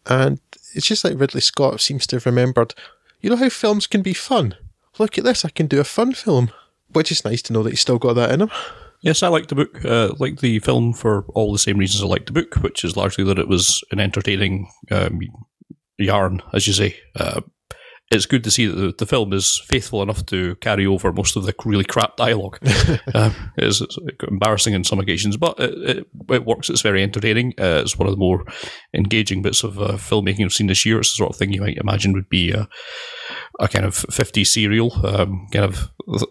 And 0.07 0.41
it's 0.75 0.87
just 0.87 1.05
like 1.05 1.19
Ridley 1.19 1.41
Scott 1.41 1.81
seems 1.81 2.07
to 2.09 2.17
have 2.17 2.27
remembered, 2.27 2.75
you 3.21 3.31
know 3.31 3.37
how 3.37 3.49
films 3.49 3.87
can 3.87 4.03
be 4.03 4.15
fun? 4.15 4.57
Look 4.99 5.19
at 5.19 5.25
this, 5.25 5.45
I 5.45 5.51
can 5.51 5.67
do 5.67 5.81
a 5.81 5.85
fun 5.85 6.13
film. 6.13 6.51
Which 6.93 7.13
is 7.13 7.25
nice 7.25 7.41
to 7.43 7.53
know 7.53 7.63
that 7.63 7.71
he's 7.71 7.81
still 7.81 7.99
got 7.99 8.15
that 8.15 8.33
in 8.33 8.43
him. 8.43 8.51
Yes, 9.01 9.23
I 9.23 9.29
liked 9.29 9.49
the 9.49 9.55
book. 9.55 9.85
Uh, 9.85 10.13
like 10.19 10.41
the 10.41 10.59
film 10.59 10.93
for 10.93 11.25
all 11.35 11.53
the 11.53 11.59
same 11.59 11.79
reasons 11.79 12.03
I 12.03 12.07
liked 12.07 12.27
the 12.27 12.33
book, 12.33 12.57
which 12.57 12.85
is 12.85 12.97
largely 12.97 13.23
that 13.25 13.39
it 13.39 13.49
was 13.49 13.85
an 13.93 14.01
entertaining 14.01 14.71
um, 14.91 15.21
yarn, 15.99 16.43
as 16.53 16.67
you 16.67 16.73
say. 16.73 16.97
Uh, 17.15 17.43
it's 18.11 18.27
good 18.27 18.43
to 18.43 18.51
see 18.51 18.67
that 18.67 18.75
the, 18.75 18.93
the, 18.99 19.07
film 19.07 19.33
is 19.33 19.63
faithful 19.67 20.03
enough 20.03 20.27
to 20.27 20.57
carry 20.57 20.85
over 20.85 21.13
most 21.13 21.37
of 21.37 21.45
the 21.45 21.55
really 21.65 21.85
crap 21.85 22.17
dialogue. 22.17 22.59
um, 23.15 23.53
it's, 23.57 23.81
it's, 23.81 23.99
embarrassing 24.27 24.75
in 24.75 24.83
some 24.83 24.99
occasions, 24.99 25.37
but 25.37 25.59
it, 25.61 25.99
it, 25.99 26.07
it 26.29 26.45
works. 26.45 26.69
It's 26.69 26.83
very 26.83 27.05
entertaining. 27.05 27.55
Uh, 27.57 27.83
it's 27.85 27.97
one 27.97 28.09
of 28.09 28.13
the 28.13 28.19
more 28.19 28.45
engaging 28.93 29.43
bits 29.43 29.63
of 29.63 29.81
uh, 29.81 29.93
filmmaking 29.93 30.45
I've 30.45 30.53
seen 30.53 30.67
this 30.67 30.85
year. 30.85 30.99
It's 30.99 31.11
the 31.13 31.17
sort 31.17 31.31
of 31.31 31.37
thing 31.37 31.53
you 31.53 31.61
might 31.61 31.79
imagine 31.79 32.13
would 32.13 32.29
be 32.29 32.51
a, 32.51 32.69
a 33.61 33.69
kind 33.69 33.85
of 33.85 33.95
50 33.95 34.45
serial, 34.45 34.93
um, 35.07 35.47
kind 35.53 35.65
of 35.67 35.91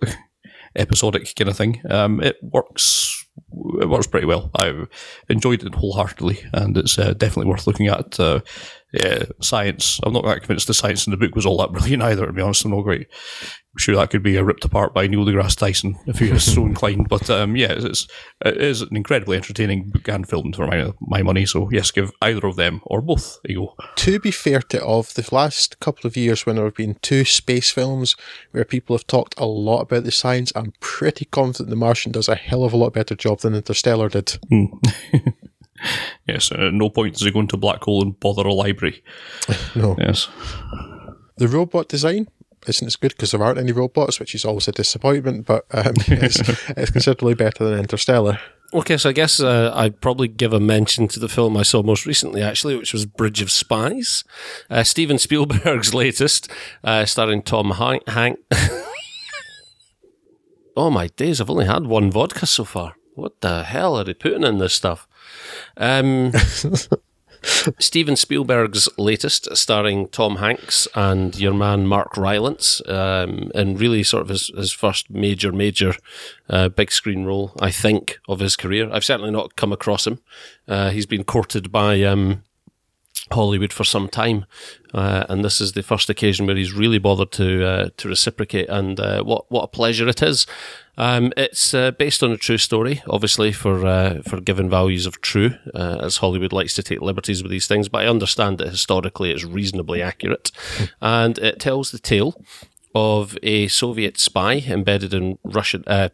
episodic 0.76 1.34
kind 1.38 1.50
of 1.50 1.56
thing. 1.56 1.82
Um, 1.90 2.22
it 2.22 2.36
works. 2.42 3.19
It 3.82 3.90
works 3.90 4.08
pretty 4.08 4.26
well. 4.28 4.50
I 4.56 4.86
enjoyed 5.30 5.64
it 5.64 5.76
wholeheartedly, 5.76 6.40
and 6.54 6.78
it's 6.78 6.98
uh, 6.98 7.14
definitely 7.14 7.50
worth 7.50 7.68
looking 7.68 7.88
at. 7.88 8.20
Uh, 8.20 8.42
yeah, 8.94 9.24
science. 9.42 10.00
I'm 10.04 10.14
not 10.14 10.26
that 10.26 10.40
convinced 10.40 10.68
the 10.68 10.74
science 10.74 11.06
in 11.06 11.12
the 11.12 11.18
book 11.18 11.36
was 11.36 11.46
all 11.46 11.58
that 11.58 11.72
brilliant 11.72 12.04
either. 12.04 12.26
To 12.26 12.34
be 12.34 12.42
honest, 12.42 12.66
I'm 12.66 12.72
not 12.72 12.82
great. 12.82 13.08
Sure 13.80 13.96
that 13.96 14.10
could 14.10 14.22
be 14.22 14.38
uh, 14.38 14.42
ripped 14.42 14.66
apart 14.66 14.94
by 14.94 15.08
Neil 15.08 15.24
deGrasse 15.24 15.56
Tyson 15.56 15.96
if 16.06 16.20
he 16.20 16.30
was 16.30 16.44
so 16.44 16.66
inclined. 16.66 17.08
But 17.08 17.30
um, 17.30 17.56
yeah, 17.56 17.72
it's, 17.72 18.10
it 18.44 18.58
is 18.58 18.82
an 18.82 18.94
incredibly 18.98 19.38
entertaining 19.38 19.90
book 19.90 20.06
and 20.10 20.28
film 20.28 20.52
for 20.52 20.68
my 20.68 20.92
my 21.00 21.24
money. 21.24 21.46
So 21.46 21.70
yes, 21.72 21.90
give 21.90 22.12
either 22.22 22.46
of 22.46 22.58
them 22.58 22.82
or 22.84 23.02
both 23.02 23.40
a 23.48 23.54
go. 23.54 23.76
To 23.96 24.20
be 24.20 24.32
fair 24.32 24.60
to 24.64 24.84
of 24.84 25.14
the 25.14 25.26
last 25.32 25.80
couple 25.80 26.08
of 26.08 26.18
years, 26.18 26.46
when 26.46 26.58
there 26.58 26.66
have 26.66 26.76
been 26.76 26.98
two 27.02 27.24
space 27.24 27.72
films 27.72 28.18
where 28.52 28.66
people 28.66 28.98
have 28.98 29.08
talked 29.08 29.34
a 29.38 29.46
lot 29.46 29.84
about 29.84 30.04
the 30.04 30.12
science, 30.12 30.52
I'm 30.58 30.74
pretty 30.82 31.24
confident 31.24 31.70
The 31.70 31.78
Martian 31.78 32.12
does 32.12 32.28
a 32.28 32.36
hell 32.36 32.66
of 32.66 32.74
a 32.74 32.78
lot 32.78 32.92
better 32.92 33.16
job 33.16 33.40
than 33.40 33.56
Interstellar 33.56 34.10
did. 34.10 34.38
Hmm. 34.50 34.66
yes, 36.28 36.52
at 36.52 36.74
no 36.74 36.90
point 36.90 37.14
does 37.14 37.24
he 37.24 37.32
go 37.32 37.40
into 37.40 37.56
a 37.56 37.60
black 37.60 37.82
hole 37.84 38.02
and 38.02 38.20
bother 38.20 38.46
a 38.46 38.54
library. 38.54 39.02
no. 39.74 39.96
Yes. 39.98 40.28
The 41.38 41.48
robot 41.48 41.88
design 41.88 42.28
isn't 42.70 42.88
as 42.88 42.96
good 42.96 43.12
because 43.12 43.32
there 43.32 43.44
aren't 43.44 43.58
any 43.58 43.72
robots, 43.72 44.20
which 44.20 44.36
is 44.36 44.46
always 44.46 44.68
a 44.68 44.72
disappointment, 44.72 45.46
but 45.46 45.66
um, 45.72 45.94
it's, 46.08 46.40
it's, 46.70 46.92
considerably 46.92 47.34
better 47.34 47.64
than 47.64 47.80
Interstellar. 47.80 48.40
Okay, 48.72 48.98
so 48.98 49.10
I 49.10 49.14
guess 49.14 49.40
uh, 49.40 49.72
I'd 49.74 50.00
probably 50.00 50.28
give 50.28 50.54
a 50.54 50.60
mention 50.60 51.08
to 51.10 51.20
the 51.20 51.28
film 51.28 51.58
I 51.58 51.64
saw 51.64 51.82
most 51.82 52.06
recently, 52.06 52.44
actually, 52.44 52.76
which 52.76 52.94
was 52.94 53.08
Bridge 53.08 53.42
of 53.42 53.50
Spies. 53.50 54.24
Uh, 54.70 54.84
Steven 54.84 55.18
Spielberg's 55.18 55.94
latest, 55.96 56.52
uh, 56.84 57.06
starring 57.06 57.42
Tom 57.42 57.72
Hank. 57.72 58.08
Hank- 58.08 58.40
oh 60.78 60.92
my 60.92 61.08
days, 61.08 61.42
I've 61.42 61.50
only 61.50 61.66
had 61.66 61.88
one 61.88 62.12
vodka 62.12 62.46
so 62.46 62.64
far. 62.64 62.96
What 63.16 63.42
the 63.42 63.64
hell 63.64 63.98
are 63.98 64.04
they 64.04 64.14
putting 64.14 64.44
in 64.44 64.60
this 64.60 64.76
stuff? 64.76 65.08
Um, 65.76 66.32
Steven 67.80 68.16
Spielberg's 68.16 68.90
latest, 68.98 69.56
starring 69.56 70.08
Tom 70.10 70.38
Hanks 70.38 70.88
and 70.96 71.38
your 71.40 71.54
man 71.54 71.88
Mark 71.88 72.18
Rylance, 72.18 72.82
um, 72.88 73.52
and 73.56 73.80
really 73.80 74.04
sort 74.04 74.22
of 74.22 74.30
his, 74.30 74.48
his 74.56 74.72
first 74.72 75.10
major, 75.10 75.52
major 75.52 75.96
uh, 76.50 76.70
big 76.70 76.92
screen 76.92 77.26
role, 77.26 77.54
I 77.60 77.72
think, 77.72 78.20
of 78.28 78.40
his 78.40 78.56
career. 78.56 78.90
I've 78.92 79.06
certainly 79.06 79.32
not 79.32 79.56
come 79.56 79.72
across 79.72 80.06
him. 80.06 80.20
Uh, 80.68 80.90
he's 80.90 81.06
been 81.06 81.24
courted 81.24 81.72
by 81.72 82.04
um, 82.04 82.44
Hollywood 83.32 83.74
for 83.74 83.84
some 83.84 84.08
time, 84.08 84.46
uh, 84.94 85.26
and 85.30 85.44
this 85.44 85.62
is 85.62 85.74
the 85.74 85.84
first 85.84 86.10
occasion 86.10 86.48
where 86.48 86.56
he's 86.56 86.74
really 86.74 87.00
bothered 87.00 87.32
to 87.34 87.66
uh, 87.66 87.90
to 87.98 88.08
reciprocate. 88.08 88.70
And 88.70 89.00
uh, 89.00 89.24
what 89.24 89.52
what 89.52 89.64
a 89.64 89.68
pleasure 89.68 90.08
it 90.08 90.24
is! 90.24 90.48
Um, 91.00 91.32
it's 91.38 91.74
uh, 91.74 91.92
based 91.92 92.22
on 92.24 92.32
a 92.32 92.38
true 92.38 92.58
story, 92.58 93.02
obviously 93.08 93.54
for 93.54 93.88
uh, 93.88 94.22
for 94.24 94.42
given 94.42 94.70
values 94.70 95.06
of 95.06 95.22
true, 95.22 95.56
uh, 95.74 95.98
as 96.02 96.18
Hollywood 96.18 96.52
likes 96.52 96.74
to 96.76 96.84
take 96.84 97.02
liberties 97.02 97.42
with 97.42 97.52
these 97.52 97.68
things. 97.68 97.88
But 97.88 98.04
I 98.04 98.10
understand 98.10 98.58
that 98.58 98.68
historically 98.68 99.32
it's 99.32 99.46
reasonably 99.46 100.02
accurate, 100.02 100.52
and 101.02 101.38
it 101.38 101.60
tells 101.60 101.92
the 101.92 102.00
tale 102.00 102.44
of 102.94 103.38
a 103.42 103.70
Soviet 103.70 104.20
spy 104.20 104.56
embedded 104.68 105.14
in 105.14 105.38
Russian 105.46 105.86
uh, 105.88 106.10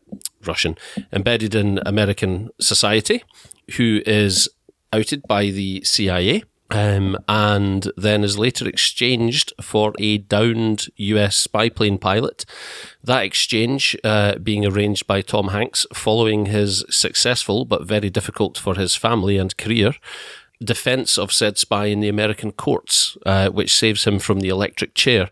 Russian 0.45 0.77
embedded 1.11 1.55
in 1.55 1.79
American 1.83 2.51
society, 2.61 3.23
who 3.77 4.03
is 4.05 4.47
outed 4.93 5.23
by 5.27 5.49
the 5.49 5.83
CIA 5.83 6.43
um, 6.71 7.17
and 7.27 7.91
then 7.95 8.23
is 8.23 8.37
later 8.37 8.67
exchanged 8.67 9.53
for 9.61 9.93
a 9.99 10.17
downed 10.17 10.87
US 10.97 11.37
spy 11.37 11.69
plane 11.69 11.97
pilot. 11.97 12.45
That 13.03 13.23
exchange 13.23 13.95
uh, 14.03 14.37
being 14.39 14.65
arranged 14.65 15.07
by 15.07 15.21
Tom 15.21 15.49
Hanks 15.49 15.85
following 15.93 16.47
his 16.47 16.83
successful 16.89 17.65
but 17.65 17.85
very 17.85 18.09
difficult 18.09 18.57
for 18.57 18.75
his 18.75 18.95
family 18.95 19.37
and 19.37 19.55
career 19.57 19.93
defense 20.63 21.17
of 21.17 21.33
said 21.33 21.57
spy 21.57 21.87
in 21.87 21.99
the 21.99 22.09
American 22.09 22.51
courts, 22.51 23.17
uh, 23.25 23.49
which 23.49 23.73
saves 23.73 24.05
him 24.05 24.19
from 24.19 24.39
the 24.39 24.49
electric 24.49 24.93
chair. 24.93 25.29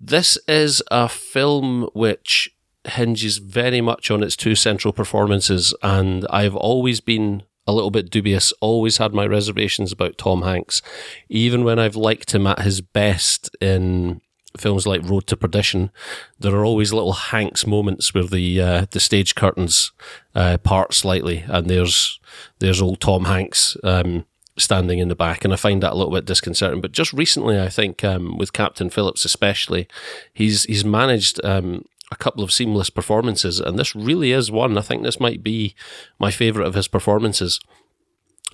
This 0.00 0.38
is 0.46 0.82
a 0.90 1.08
film 1.08 1.88
which 1.94 2.54
hinges 2.84 3.38
very 3.38 3.80
much 3.80 4.10
on 4.10 4.22
its 4.22 4.36
two 4.36 4.54
central 4.54 4.92
performances, 4.92 5.74
and 5.82 6.26
I've 6.30 6.54
always 6.54 7.00
been 7.00 7.42
a 7.66 7.72
little 7.72 7.90
bit 7.90 8.10
dubious, 8.10 8.52
always 8.60 8.98
had 8.98 9.12
my 9.12 9.26
reservations 9.26 9.92
about 9.92 10.18
Tom 10.18 10.42
Hanks. 10.42 10.82
Even 11.28 11.64
when 11.64 11.78
I've 11.78 11.96
liked 11.96 12.34
him 12.34 12.46
at 12.46 12.60
his 12.60 12.80
best 12.80 13.50
in 13.60 14.20
films 14.56 14.86
like 14.86 15.08
Road 15.08 15.26
to 15.26 15.36
Perdition, 15.36 15.90
there 16.38 16.54
are 16.54 16.64
always 16.64 16.92
little 16.92 17.12
Hanks 17.12 17.66
moments 17.66 18.14
where 18.14 18.24
the 18.24 18.60
uh, 18.60 18.86
the 18.90 19.00
stage 19.00 19.34
curtains 19.34 19.92
uh, 20.34 20.58
part 20.58 20.94
slightly, 20.94 21.44
and 21.48 21.68
there's 21.68 22.20
there's 22.58 22.82
old 22.82 23.00
Tom 23.00 23.24
Hanks 23.24 23.76
um, 23.82 24.24
standing 24.56 24.98
in 24.98 25.08
the 25.08 25.16
back, 25.16 25.44
and 25.44 25.52
I 25.52 25.56
find 25.56 25.82
that 25.82 25.92
a 25.92 25.96
little 25.96 26.14
bit 26.14 26.24
disconcerting. 26.24 26.80
But 26.80 26.92
just 26.92 27.12
recently, 27.12 27.60
I 27.60 27.68
think 27.68 28.04
um, 28.04 28.38
with 28.38 28.52
Captain 28.52 28.90
Phillips 28.90 29.24
especially, 29.24 29.88
he's 30.32 30.64
he's 30.64 30.84
managed 30.84 31.44
um, 31.44 31.84
a 32.10 32.16
couple 32.16 32.44
of 32.44 32.52
seamless 32.52 32.90
performances, 32.90 33.60
and 33.60 33.78
this 33.78 33.94
really 33.94 34.32
is 34.32 34.50
one. 34.50 34.78
I 34.78 34.82
think 34.82 35.02
this 35.02 35.20
might 35.20 35.42
be 35.42 35.74
my 36.18 36.30
favourite 36.30 36.66
of 36.66 36.74
his 36.74 36.88
performances. 36.88 37.60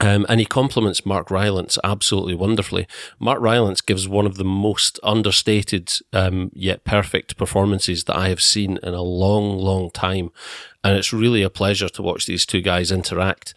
Um, 0.00 0.24
and 0.28 0.40
he 0.40 0.46
compliments 0.46 1.06
Mark 1.06 1.30
Rylance 1.30 1.78
absolutely 1.84 2.34
wonderfully. 2.34 2.88
Mark 3.20 3.40
Rylance 3.40 3.80
gives 3.80 4.08
one 4.08 4.26
of 4.26 4.36
the 4.36 4.44
most 4.44 4.98
understated 5.02 5.92
um, 6.12 6.50
yet 6.54 6.82
perfect 6.82 7.36
performances 7.36 8.04
that 8.04 8.16
I 8.16 8.28
have 8.28 8.40
seen 8.40 8.78
in 8.82 8.94
a 8.94 9.02
long, 9.02 9.58
long 9.58 9.90
time. 9.90 10.30
And 10.82 10.96
it's 10.96 11.12
really 11.12 11.42
a 11.42 11.50
pleasure 11.50 11.90
to 11.90 12.02
watch 12.02 12.26
these 12.26 12.46
two 12.46 12.62
guys 12.62 12.90
interact. 12.90 13.54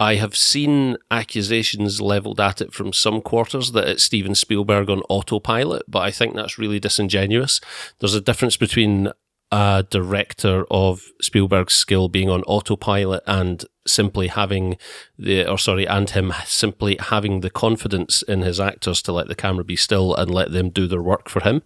I 0.00 0.16
have 0.16 0.36
seen 0.36 0.96
accusations 1.10 2.00
leveled 2.00 2.40
at 2.40 2.60
it 2.60 2.72
from 2.72 2.92
some 2.92 3.20
quarters 3.20 3.72
that 3.72 3.88
it's 3.88 4.04
Steven 4.04 4.34
Spielberg 4.34 4.90
on 4.90 5.00
autopilot, 5.08 5.82
but 5.88 6.00
I 6.00 6.10
think 6.10 6.34
that's 6.34 6.58
really 6.58 6.78
disingenuous. 6.78 7.60
There's 7.98 8.14
a 8.14 8.20
difference 8.20 8.56
between 8.56 9.10
a 9.50 9.86
director 9.88 10.66
of 10.70 11.06
Spielberg's 11.22 11.72
skill 11.72 12.08
being 12.08 12.28
on 12.28 12.42
autopilot 12.42 13.22
and 13.26 13.64
simply 13.86 14.28
having 14.28 14.76
the, 15.18 15.48
or 15.48 15.58
sorry, 15.58 15.86
and 15.86 16.10
him 16.10 16.32
simply 16.44 16.96
having 17.00 17.40
the 17.40 17.50
confidence 17.50 18.22
in 18.22 18.42
his 18.42 18.60
actors 18.60 19.00
to 19.02 19.12
let 19.12 19.28
the 19.28 19.34
camera 19.34 19.64
be 19.64 19.76
still 19.76 20.14
and 20.14 20.30
let 20.30 20.52
them 20.52 20.68
do 20.68 20.86
their 20.86 21.02
work 21.02 21.28
for 21.28 21.40
him. 21.40 21.62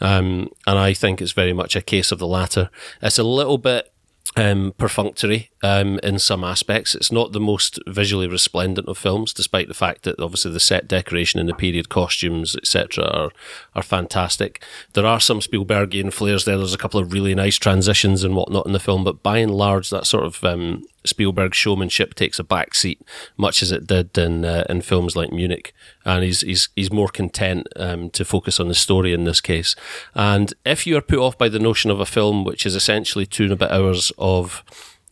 Um, 0.00 0.48
and 0.66 0.78
I 0.78 0.92
think 0.92 1.22
it's 1.22 1.32
very 1.32 1.54
much 1.54 1.74
a 1.74 1.80
case 1.80 2.12
of 2.12 2.18
the 2.18 2.26
latter. 2.26 2.68
It's 3.00 3.18
a 3.18 3.24
little 3.24 3.58
bit 3.58 3.90
um, 4.36 4.74
perfunctory 4.76 5.50
um, 5.64 5.98
in 6.02 6.18
some 6.18 6.44
aspects. 6.44 6.94
It's 6.94 7.10
not 7.10 7.32
the 7.32 7.40
most 7.40 7.78
visually 7.86 8.28
resplendent 8.28 8.86
of 8.86 8.98
films, 8.98 9.32
despite 9.32 9.66
the 9.66 9.72
fact 9.72 10.02
that 10.02 10.20
obviously 10.20 10.52
the 10.52 10.60
set 10.60 10.86
decoration 10.86 11.40
and 11.40 11.48
the 11.48 11.54
period 11.54 11.88
costumes, 11.88 12.54
etc., 12.54 13.04
are 13.04 13.30
are 13.74 13.82
fantastic. 13.82 14.62
There 14.92 15.06
are 15.06 15.20
some 15.20 15.40
Spielbergian 15.40 16.12
flares 16.12 16.44
there. 16.44 16.58
There's 16.58 16.74
a 16.74 16.78
couple 16.78 17.00
of 17.00 17.14
really 17.14 17.34
nice 17.34 17.56
transitions 17.56 18.22
and 18.22 18.36
whatnot 18.36 18.66
in 18.66 18.72
the 18.72 18.78
film, 18.78 19.04
but 19.04 19.22
by 19.22 19.38
and 19.38 19.54
large, 19.54 19.88
that 19.88 20.06
sort 20.06 20.24
of 20.24 20.44
um, 20.44 20.84
Spielberg 21.06 21.54
showmanship 21.54 22.14
takes 22.14 22.38
a 22.38 22.44
backseat, 22.44 22.98
much 23.38 23.62
as 23.62 23.72
it 23.72 23.86
did 23.86 24.18
in 24.18 24.44
uh, 24.44 24.64
in 24.68 24.82
films 24.82 25.16
like 25.16 25.32
Munich, 25.32 25.72
and 26.04 26.22
he's 26.22 26.42
he's 26.42 26.68
he's 26.76 26.92
more 26.92 27.08
content 27.08 27.66
um, 27.76 28.10
to 28.10 28.26
focus 28.26 28.60
on 28.60 28.68
the 28.68 28.74
story 28.74 29.14
in 29.14 29.24
this 29.24 29.40
case. 29.40 29.74
And 30.14 30.52
if 30.66 30.86
you 30.86 30.98
are 30.98 31.02
put 31.02 31.20
off 31.20 31.38
by 31.38 31.48
the 31.48 31.58
notion 31.58 31.90
of 31.90 32.00
a 32.00 32.06
film 32.06 32.44
which 32.44 32.66
is 32.66 32.76
essentially 32.76 33.24
two 33.24 33.44
and 33.44 33.52
a 33.52 33.56
bit 33.56 33.70
hours 33.70 34.12
of 34.18 34.62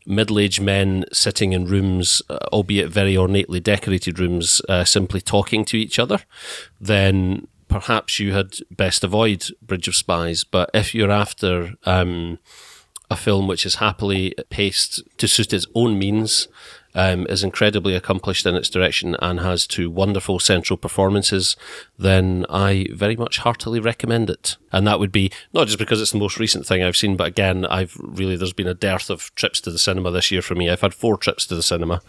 middle-aged 0.06 0.60
men 0.60 1.04
sitting 1.12 1.52
in 1.52 1.66
rooms, 1.66 2.22
uh, 2.28 2.38
albeit 2.52 2.88
very 2.88 3.16
ornately 3.16 3.60
decorated 3.60 4.18
rooms, 4.18 4.60
uh, 4.68 4.84
simply 4.84 5.20
talking 5.20 5.64
to 5.64 5.76
each 5.76 5.98
other, 5.98 6.20
then 6.80 7.46
perhaps 7.68 8.20
you 8.20 8.32
had 8.32 8.56
best 8.70 9.04
avoid 9.04 9.46
Bridge 9.62 9.88
of 9.88 9.94
Spies. 9.96 10.44
But 10.44 10.70
if 10.74 10.94
you're 10.94 11.10
after 11.10 11.74
um, 11.84 12.38
a 13.10 13.16
film 13.16 13.46
which 13.46 13.64
is 13.64 13.76
happily 13.76 14.34
paced 14.50 15.02
to 15.18 15.28
suit 15.28 15.52
its 15.52 15.66
own 15.74 15.98
means, 15.98 16.48
um, 16.94 17.26
is 17.28 17.42
incredibly 17.42 17.94
accomplished 17.94 18.44
in 18.44 18.54
its 18.54 18.68
direction, 18.68 19.16
and 19.20 19.40
has 19.40 19.66
two 19.66 19.90
wonderful 19.90 20.38
central 20.38 20.76
performances, 20.76 21.56
then 22.02 22.46
I 22.48 22.86
very 22.92 23.16
much 23.16 23.38
heartily 23.38 23.80
recommend 23.80 24.30
it. 24.30 24.56
And 24.70 24.86
that 24.86 24.98
would 24.98 25.12
be 25.12 25.30
not 25.52 25.66
just 25.66 25.78
because 25.78 26.00
it's 26.00 26.12
the 26.12 26.18
most 26.18 26.38
recent 26.38 26.66
thing 26.66 26.82
I've 26.82 26.96
seen, 26.96 27.16
but 27.16 27.26
again, 27.26 27.66
I've 27.66 27.96
really, 28.00 28.36
there's 28.36 28.52
been 28.52 28.66
a 28.66 28.74
dearth 28.74 29.10
of 29.10 29.34
trips 29.34 29.60
to 29.62 29.70
the 29.70 29.78
cinema 29.78 30.10
this 30.10 30.30
year 30.30 30.42
for 30.42 30.54
me. 30.54 30.70
I've 30.70 30.80
had 30.80 30.94
four 30.94 31.16
trips 31.16 31.46
to 31.46 31.56
the 31.56 31.62
cinema, 31.62 32.00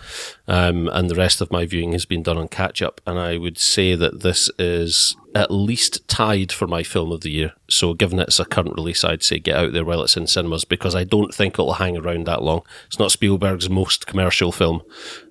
um, 0.47 0.89
and 0.89 1.09
the 1.09 1.15
rest 1.15 1.41
of 1.41 1.51
my 1.51 1.65
viewing 1.65 1.91
has 1.91 2.05
been 2.05 2.23
done 2.23 2.37
on 2.37 2.47
catch 2.47 2.81
up. 2.81 3.01
And 3.05 3.19
I 3.19 3.37
would 3.37 3.57
say 3.57 3.95
that 3.95 4.21
this 4.21 4.49
is 4.57 5.15
at 5.35 5.51
least 5.51 6.07
tied 6.07 6.51
for 6.51 6.67
my 6.67 6.83
film 6.83 7.11
of 7.11 7.21
the 7.21 7.31
year. 7.31 7.53
So, 7.69 7.93
given 7.93 8.19
it's 8.19 8.39
a 8.39 8.45
current 8.45 8.75
release, 8.75 9.03
I'd 9.03 9.23
say 9.23 9.39
get 9.39 9.57
out 9.57 9.73
there 9.73 9.85
while 9.85 10.03
it's 10.03 10.17
in 10.17 10.27
cinemas 10.27 10.63
because 10.63 10.95
I 10.95 11.03
don't 11.03 11.33
think 11.33 11.55
it'll 11.55 11.73
hang 11.73 11.97
around 11.97 12.25
that 12.27 12.43
long. 12.43 12.61
It's 12.87 12.99
not 12.99 13.11
Spielberg's 13.11 13.69
most 13.69 14.05
commercial 14.05 14.51
film. 14.51 14.83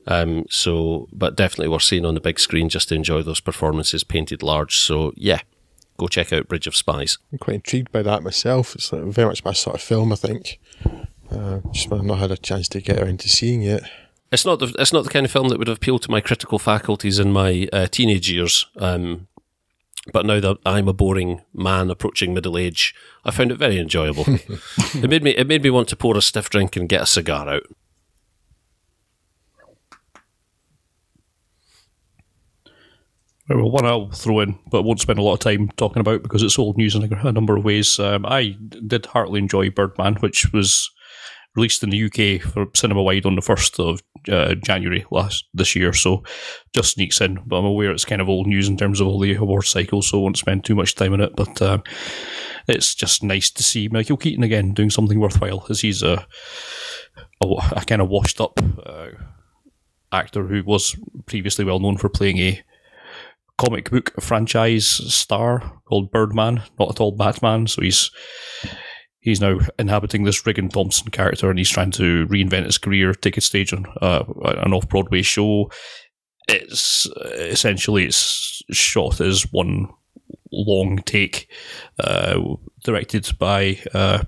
Um, 0.07 0.47
so, 0.51 1.09
but 1.13 1.37
definitely 1.37 1.69
worth 1.69 1.83
seeing 1.83 2.05
on 2.05 2.15
the 2.15 2.21
big 2.21 2.41
screen 2.41 2.69
just 2.69 2.89
to 2.89 2.95
enjoy 2.95 3.23
those 3.23 3.41
performances 3.41 4.05
painted 4.05 4.43
large. 4.43 4.79
So, 4.79 5.13
yeah, 5.17 5.41
go 5.97 6.09
check 6.09 6.33
out 6.33 6.49
Bridge 6.49 6.67
of 6.67 6.77
Spies. 6.77 7.19
I'm 7.31 7.39
quite 7.39 7.55
intrigued 7.55 7.93
by 7.93 8.03
that 8.03 8.23
myself. 8.23 8.75
It's 8.75 8.93
like 8.93 9.03
very 9.05 9.29
much 9.29 9.45
my 9.45 9.53
sort 9.53 9.77
of 9.77 9.83
film, 9.83 10.13
I 10.13 10.17
think. 10.17 10.59
Uh, 11.31 11.61
just 11.71 11.93
I've 11.93 12.03
not 12.03 12.19
had 12.19 12.31
a 12.31 12.37
chance 12.37 12.69
to 12.69 12.81
get 12.81 12.99
around 12.99 13.21
to 13.21 13.29
seeing 13.29 13.63
it. 13.63 13.83
It's 14.31 14.45
not 14.45 14.59
the 14.59 14.75
it's 14.79 14.93
not 14.93 15.05
the 15.05 15.11
kind 15.11 15.27
of 15.27 15.33
film 15.33 15.49
that 15.49 15.59
would 15.59 15.69
have 15.69 15.77
appealed 15.77 16.03
to 16.03 16.11
my 16.11 16.21
critical 16.21 16.59
faculties 16.59 17.19
in 17.19 17.33
my 17.33 17.69
uh, 17.73 17.87
teenage 17.87 18.31
years. 18.31 18.67
Um, 18.77 19.29
but 20.13 20.27
now 20.27 20.41
that 20.41 20.59
I'm 20.67 20.89
a 20.89 20.93
boring 20.93 21.43
man 21.55 21.91
approaching 21.91 22.35
middle 22.35 22.59
age, 22.59 22.95
I 23.25 23.31
found 23.31 23.53
it 23.53 23.59
very 23.59 23.79
enjoyable. 23.79 24.25
it 24.29 25.09
made 25.09 25.23
me 25.23 25.31
it 25.33 25.47
made 25.47 25.63
me 25.63 25.71
want 25.71 25.89
to 25.91 25.97
pour 25.97 26.17
a 26.17 26.23
stiff 26.23 26.51
drink 26.51 26.77
and 26.77 26.89
get 26.89 27.03
a 27.03 27.07
cigar 27.07 27.49
out. 27.49 27.63
Well, 33.49 33.71
one 33.71 33.85
I'll 33.85 34.11
throw 34.11 34.41
in, 34.41 34.59
but 34.71 34.83
won't 34.85 35.01
spend 35.01 35.19
a 35.19 35.23
lot 35.23 35.35
of 35.35 35.41
time 35.41 35.69
talking 35.77 36.01
about 36.01 36.23
because 36.23 36.43
it's 36.43 36.59
old 36.59 36.77
news 36.77 36.95
in 36.95 37.13
a 37.13 37.33
number 37.33 37.57
of 37.57 37.65
ways. 37.65 37.99
Um, 37.99 38.25
I 38.25 38.57
did 38.87 39.07
heartily 39.07 39.41
enjoy 39.41 39.71
Birdman, 39.71 40.15
which 40.17 40.53
was 40.53 40.89
released 41.57 41.83
in 41.83 41.91
the 41.91 42.05
UK 42.05 42.41
for 42.41 42.67
cinema 42.75 43.03
wide 43.03 43.27
on 43.27 43.35
the 43.35 43.43
first 43.43 43.79
of 43.79 44.01
uh, 44.31 44.55
January 44.55 45.05
last 45.11 45.45
this 45.53 45.75
year. 45.75 45.93
So 45.93 46.23
just 46.73 46.95
sneaks 46.95 47.21
in, 47.21 47.41
but 47.45 47.57
I'm 47.57 47.65
aware 47.65 47.91
it's 47.91 48.05
kind 48.05 48.23
of 48.23 48.29
old 48.29 48.47
news 48.47 48.69
in 48.69 48.77
terms 48.77 49.01
of 49.01 49.09
all 49.09 49.19
the 49.19 49.35
award 49.35 49.67
cycles, 49.67 50.09
so 50.09 50.19
I 50.19 50.23
won't 50.23 50.39
spend 50.39 50.65
too 50.65 50.77
much 50.77 50.95
time 50.95 51.13
on 51.13 51.21
it. 51.21 51.35
But 51.37 51.61
uh, 51.61 51.79
it's 52.69 52.95
just 52.95 53.25
nice 53.25 53.51
to 53.51 53.63
see 53.63 53.89
Michael 53.89 54.17
Keaton 54.17 54.45
again 54.45 54.73
doing 54.73 54.91
something 54.91 55.19
worthwhile, 55.19 55.67
as 55.69 55.81
he's 55.81 56.03
a 56.03 56.27
a, 57.41 57.47
a 57.73 57.85
kind 57.87 58.01
of 58.01 58.09
washed 58.09 58.41
up 58.41 58.61
uh, 58.87 59.09
actor 60.13 60.47
who 60.47 60.63
was 60.65 60.97
previously 61.27 61.65
well 61.65 61.81
known 61.81 61.97
for 61.97 62.09
playing 62.09 62.39
a 62.39 62.63
comic 63.63 63.91
book 63.91 64.13
franchise 64.21 64.87
star 64.87 65.81
called 65.85 66.11
Birdman, 66.11 66.63
not 66.79 66.91
at 66.91 67.01
all 67.01 67.13
Batman. 67.13 67.67
So 67.67 67.83
he's 67.83 68.11
he's 69.21 69.41
now 69.41 69.61
inhabiting 69.79 70.25
this 70.25 70.43
Riggan 70.43 70.71
Thomson 70.71 71.11
character, 71.11 71.49
and 71.49 71.59
he's 71.59 71.71
trying 71.71 71.93
to 71.93 72.27
reinvent 72.27 72.65
his 72.65 72.79
career, 72.79 73.15
take 73.15 73.37
a 73.37 73.41
stage 73.41 73.73
on 73.73 73.87
uh, 74.01 74.25
an 74.43 74.73
off 74.73 74.89
Broadway 74.89 75.23
show. 75.23 75.71
It's 76.49 77.07
essentially 77.25 78.07
it's 78.07 78.63
shot 78.73 79.21
as 79.21 79.43
one 79.53 79.89
long 80.51 80.99
take, 80.99 81.49
uh, 82.01 82.41
directed 82.83 83.31
by 83.39 83.79
uh, 83.95 84.25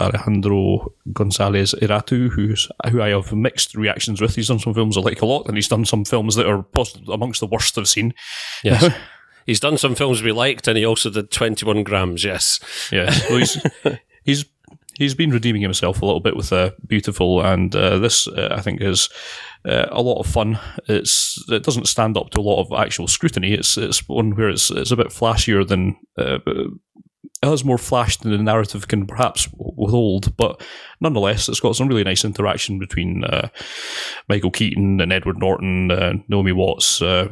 Alejandro 0.00 0.92
Gonzalez 1.12 1.74
Iñárritu, 1.80 2.30
who's 2.30 2.68
who 2.90 3.00
I 3.00 3.10
have 3.10 3.32
mixed 3.32 3.74
reactions 3.74 4.20
with. 4.20 4.34
He's 4.34 4.48
done 4.48 4.58
some 4.58 4.74
films 4.74 4.96
I 4.96 5.00
like 5.00 5.22
a 5.22 5.26
lot, 5.26 5.46
and 5.46 5.56
he's 5.56 5.68
done 5.68 5.84
some 5.84 6.04
films 6.04 6.34
that 6.34 6.46
are 6.46 6.64
amongst 7.12 7.40
the 7.40 7.46
worst 7.46 7.78
I've 7.78 7.88
seen. 7.88 8.14
Yes. 8.62 8.92
he's 9.46 9.60
done 9.60 9.78
some 9.78 9.94
films 9.94 10.22
we 10.22 10.32
liked, 10.32 10.68
and 10.68 10.76
he 10.76 10.84
also 10.84 11.10
did 11.10 11.30
21 11.30 11.84
grams, 11.84 12.24
yes. 12.24 12.60
Yeah. 12.90 13.16
Well, 13.28 13.38
he's, 13.38 13.62
he's 14.24 14.44
he's 14.98 15.14
been 15.14 15.30
redeeming 15.30 15.62
himself 15.62 16.02
a 16.02 16.06
little 16.06 16.20
bit 16.20 16.36
with 16.36 16.52
uh, 16.52 16.70
Biutiful, 16.86 17.44
and 17.44 17.74
uh, 17.74 17.98
this 17.98 18.26
uh, 18.28 18.48
I 18.50 18.60
think 18.60 18.80
is 18.80 19.08
uh, 19.64 19.86
a 19.90 20.02
lot 20.02 20.20
of 20.20 20.26
fun. 20.26 20.58
It's 20.88 21.42
it 21.48 21.62
doesn't 21.62 21.88
stand 21.88 22.16
up 22.16 22.30
to 22.30 22.40
a 22.40 22.42
lot 22.42 22.60
of 22.60 22.72
actual 22.72 23.08
scrutiny. 23.08 23.52
It's 23.52 23.76
it's 23.76 24.08
one 24.08 24.34
where 24.34 24.50
it's 24.50 24.70
it's 24.70 24.90
a 24.90 24.96
bit 24.96 25.08
flashier 25.08 25.66
than 25.66 25.96
uh, 26.18 26.38
it 27.44 27.50
has 27.50 27.64
more 27.64 27.78
flash 27.78 28.16
than 28.16 28.32
the 28.32 28.38
narrative 28.38 28.88
can 28.88 29.06
perhaps 29.06 29.48
withhold, 29.52 30.34
but 30.36 30.62
nonetheless, 31.00 31.48
it's 31.48 31.60
got 31.60 31.76
some 31.76 31.88
really 31.88 32.02
nice 32.02 32.24
interaction 32.24 32.78
between 32.78 33.22
uh, 33.24 33.48
Michael 34.28 34.50
Keaton 34.50 35.00
and 35.00 35.12
Edward 35.12 35.38
Norton, 35.38 35.90
uh, 35.90 36.14
Naomi 36.28 36.52
Watts, 36.52 37.02
uh, 37.02 37.28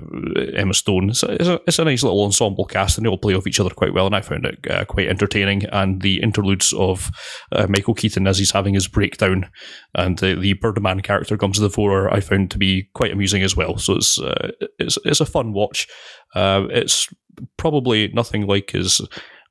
Emma 0.55 0.75
Stone. 0.75 1.11
It's 1.11 1.23
a, 1.23 1.33
it's, 1.33 1.49
a, 1.49 1.61
it's 1.67 1.79
a, 1.79 1.85
nice 1.85 2.03
little 2.03 2.23
ensemble 2.25 2.67
cast, 2.67 2.99
and 2.99 3.07
they 3.07 3.11
all 3.11 3.17
play 3.17 3.35
off 3.35 3.47
each 3.47 3.59
other 3.59 3.71
quite 3.71 3.95
well, 3.95 4.07
and 4.07 4.15
I 4.15 4.21
found 4.21 4.45
it 4.45 4.71
uh, 4.71 4.85
quite 4.85 5.09
entertaining. 5.09 5.65
And 5.73 6.03
the 6.03 6.21
interludes 6.21 6.75
of 6.75 7.11
uh, 7.51 7.67
Michael 7.69 7.95
Keaton 7.95 8.27
as 8.27 8.39
he's 8.39 8.53
having 8.53 8.75
his 8.75 8.89
breakdown, 8.89 9.51
and 9.95 10.19
the 10.19 10.53
Birdman 10.55 11.01
character 11.01 11.39
comes 11.39 11.57
to 11.57 11.63
the 11.63 11.71
fore, 11.71 12.13
I 12.13 12.21
found 12.21 12.51
to 12.51 12.59
be 12.59 12.91
quite 12.95 13.13
amusing 13.13 13.43
as 13.43 13.57
well. 13.57 13.79
So 13.79 13.97
it's 13.97 14.21
uh, 14.21 14.51
it's, 14.79 14.99
it's 15.07 15.21
a 15.21 15.27
fun 15.27 15.55
watch. 15.55 15.89
it's 16.35 17.09
probably 17.57 18.09
nothing 18.09 18.47
like 18.47 18.73
his 18.73 19.01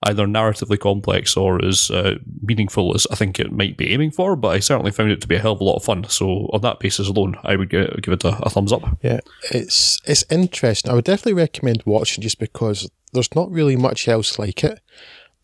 either 0.04 0.26
narratively 0.26 0.80
complex 0.80 1.38
or 1.38 1.64
as 1.64 1.92
uh, 1.92 2.16
meaningful 2.42 2.96
as 2.96 3.06
I 3.12 3.16
think 3.16 3.40
it 3.40 3.52
might 3.52 3.78
be 3.78 3.94
aiming 3.94 4.12
for, 4.12 4.36
but 4.36 4.50
I 4.50 4.60
certainly 4.60 4.92
found 4.92 5.12
it 5.12 5.22
to 5.22 5.28
be 5.28 5.36
a 5.36 5.40
hell 5.40 5.52
of 5.54 5.62
a 5.62 5.64
lot 5.64 5.76
of 5.76 5.84
fun. 5.84 6.06
So 6.10 6.50
on 6.54 6.62
that 6.62 6.80
basis 6.80 7.08
alone, 7.08 7.36
I 7.44 7.56
would 7.56 7.70
give, 7.70 7.84
it 7.84 8.24
a, 8.24 8.38
a 8.44 8.50
thumbs 8.50 8.74
up. 8.74 8.98
Yeah, 9.04 9.20
it's 9.52 10.02
it's 10.06 10.24
interesting. 10.30 10.92
I 10.92 10.96
would 10.96 11.06
definitely 11.06 11.34
recommend 11.34 11.84
watching 11.86 12.22
just 12.22 12.40
because 12.40 12.90
there's 13.14 13.34
not 13.36 13.52
really 13.52 13.76
much 13.76 14.08
else 14.08 14.40
like 14.40 14.64
it, 14.64 14.80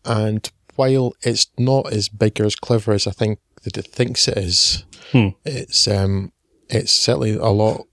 and 0.04 0.50
while 0.74 1.12
it's 1.22 1.46
not 1.58 1.92
as 1.92 2.08
big 2.08 2.40
or 2.40 2.44
as 2.44 2.56
clever 2.56 2.92
as 2.92 3.06
I 3.06 3.12
think 3.12 3.38
that 3.62 3.78
it 3.78 3.86
thinks 3.86 4.26
it 4.26 4.38
is, 4.38 4.84
hmm. 5.12 5.28
it's 5.44 5.86
um 5.86 6.32
it's 6.68 6.92
certainly 6.92 7.34
a 7.34 7.46
lot 7.46 7.86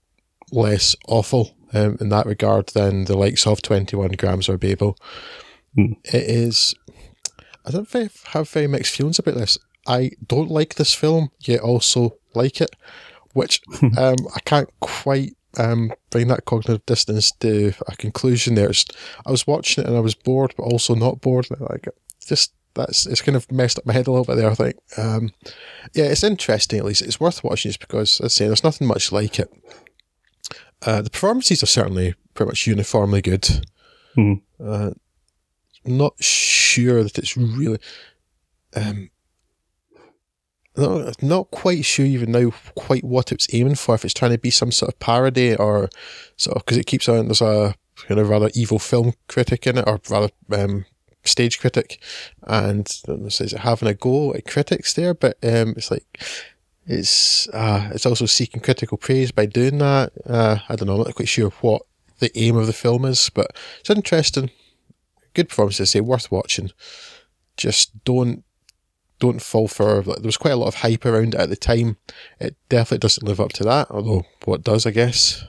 less 0.52 0.96
awful 1.08 1.56
um, 1.74 1.98
in 2.00 2.10
that 2.10 2.26
regard 2.26 2.68
than 2.68 3.06
the 3.06 3.18
likes 3.18 3.46
of 3.46 3.62
Twenty 3.62 3.96
One 3.96 4.12
Grams 4.12 4.50
or 4.50 4.58
Babel. 4.58 4.98
Mm. 5.78 5.98
It 6.06 6.30
is. 6.30 6.76
I 7.66 7.72
don't 7.72 7.92
have 7.92 8.50
very 8.50 8.68
mixed 8.68 8.96
feelings 8.96 9.20
about 9.20 9.36
this. 9.36 9.58
I 9.88 10.12
don't 10.28 10.50
like 10.50 10.76
this 10.76 10.94
film, 10.94 11.32
yet 11.42 11.62
also 11.62 12.18
like 12.34 12.62
it, 12.62 12.76
which 13.34 13.62
um, 13.98 14.16
I 14.36 14.40
can't 14.46 14.70
quite 14.80 15.36
um, 15.58 15.92
bring 16.10 16.28
that 16.28 16.46
cognitive 16.46 16.86
distance 16.86 17.32
to 17.40 17.74
a 17.88 17.96
conclusion. 17.96 18.56
There, 18.56 18.72
I 19.26 19.32
was 19.32 19.48
watching 19.48 19.84
it 19.84 19.88
and 19.88 19.98
I 19.98 20.02
was 20.02 20.16
bored, 20.16 20.54
but 20.58 20.64
also 20.64 20.96
not 20.96 21.22
bored. 21.22 21.48
Like 21.60 21.88
just 22.26 22.54
that's 22.74 23.06
it's 23.06 23.22
kind 23.22 23.36
of 23.36 23.52
messed 23.52 23.80
up 23.80 23.86
my 23.86 23.94
head 23.94 24.08
a 24.08 24.12
little 24.12 24.26
bit 24.26 24.36
there. 24.36 24.50
I 24.52 24.56
think. 24.56 24.76
Um, 24.98 25.32
yeah, 25.94 26.06
it's 26.06 26.24
interesting. 26.24 26.80
At 26.80 26.86
least 26.86 27.02
it's 27.02 27.20
worth 27.20 27.44
watching 27.44 27.70
just 27.70 27.80
because 27.80 28.22
I 28.22 28.28
say 28.28 28.48
there's 28.48 28.64
nothing 28.64 28.88
much 28.88 29.12
like 29.12 29.40
it. 29.40 29.52
Uh, 30.86 31.02
the 31.02 31.10
performances 31.10 31.64
are 31.64 31.68
certainly 31.68 32.14
pretty 32.34 32.50
much 32.50 32.68
uniformly 32.68 33.22
good. 33.22 33.48
Mm. 34.18 34.42
Uh, 34.64 34.92
not 35.86 36.22
sure 36.22 37.04
that 37.04 37.18
it's 37.18 37.38
really. 37.38 37.80
Um, 38.76 39.10
not, 40.78 41.24
not 41.24 41.52
quite 41.52 41.86
sure 41.86 42.06
even 42.06 42.32
now 42.32 42.52
quite 42.76 43.04
what 43.04 43.32
it's 43.32 43.48
aiming 43.54 43.76
for. 43.76 43.96
If 43.96 44.04
it's 44.04 44.14
trying 44.14 44.32
to 44.32 44.38
be 44.38 44.50
some 44.50 44.72
sort 44.72 44.94
of 44.94 45.00
parody 45.00 45.56
or 45.56 45.90
sort 46.38 46.58
of 46.58 46.66
because 46.66 46.78
it 46.78 46.86
keeps 46.86 47.08
on 47.08 47.28
there's 47.28 47.42
a 47.42 47.76
kind 48.08 48.20
of 48.20 48.30
rather 48.30 48.50
evil 48.54 48.80
film 48.80 49.14
critic 49.28 49.68
in 49.68 49.78
it, 49.78 49.86
or 49.88 50.00
rather 50.10 50.30
um, 50.52 50.86
stage 51.24 51.60
critic, 51.60 52.02
and 52.44 52.88
it 53.08 53.52
having 53.52 53.90
a 53.90 53.94
go 53.94 54.34
at 54.34 54.46
critics 54.46 54.94
there, 54.94 55.14
but 55.14 55.38
um, 55.44 55.74
it's 55.78 55.92
like 55.92 56.22
it's 56.86 57.48
uh, 57.50 57.90
it's 57.94 58.06
also 58.06 58.26
seeking 58.26 58.62
critical 58.62 58.98
praise 58.98 59.32
by 59.32 59.46
doing 59.46 59.78
that. 59.80 60.12
Uh, 60.26 60.58
I 60.68 60.76
don't 60.76 60.88
know. 60.88 60.96
I'm 60.96 61.04
not 61.04 61.16
quite 61.16 61.30
sure 61.30 61.50
what 61.62 61.84
the 62.20 62.32
aim 62.38 62.58
of 62.58 62.68
the 62.68 62.74
film 62.74 63.06
is, 63.06 63.30
but 63.34 63.56
it's 63.80 63.90
interesting 63.90 64.52
good 65.36 65.50
performance 65.50 65.78
to 65.78 65.86
say, 65.86 66.02
worth 66.02 66.32
watching. 66.32 66.72
Just 67.58 68.04
don't 68.04 68.44
don't 69.18 69.42
fall 69.42 69.68
for 69.68 70.04
like, 70.04 70.18
there 70.18 70.28
was 70.28 70.38
quite 70.38 70.52
a 70.52 70.58
lot 70.58 70.68
of 70.68 70.76
hype 70.76 71.06
around 71.06 71.36
it 71.36 71.40
at 71.40 71.50
the 71.50 71.56
time. 71.56 71.98
It 72.40 72.58
definitely 72.68 73.00
doesn't 73.00 73.26
live 73.26 73.40
up 73.40 73.54
to 73.54 73.64
that, 73.64 73.90
although 73.90 74.26
what 74.44 74.64
does, 74.64 74.86
I 74.86 74.92
guess. 74.92 75.44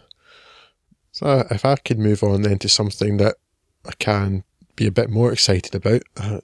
So 1.10 1.46
if 1.50 1.64
I 1.64 1.76
could 1.76 1.98
move 1.98 2.22
on 2.22 2.42
then 2.42 2.58
to 2.58 2.68
something 2.68 3.16
that 3.16 3.36
I 3.84 3.92
can 3.98 4.44
be 4.76 4.86
a 4.86 4.92
bit 4.92 5.10
more 5.10 5.32
excited 5.32 5.74
about. 5.74 6.02
Uh, 6.16 6.40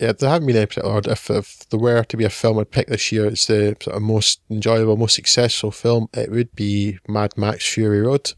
yeah, 0.00 0.12
there 0.12 0.30
haven't 0.30 0.46
been 0.46 0.56
any 0.56 0.66
particular. 0.66 1.00
If, 1.06 1.30
if 1.30 1.68
there 1.68 1.78
were 1.78 2.02
to 2.04 2.16
be 2.16 2.24
a 2.24 2.30
film 2.30 2.58
I'd 2.58 2.70
pick 2.70 2.88
this 2.88 3.12
year, 3.12 3.26
it's 3.26 3.46
the 3.46 3.76
sort 3.80 3.96
of 3.96 4.02
most 4.02 4.40
enjoyable, 4.50 4.96
most 4.96 5.14
successful 5.14 5.70
film, 5.70 6.08
it 6.14 6.30
would 6.30 6.54
be 6.54 6.98
Mad 7.06 7.36
Max 7.36 7.66
Fury 7.72 8.00
Road. 8.00 8.32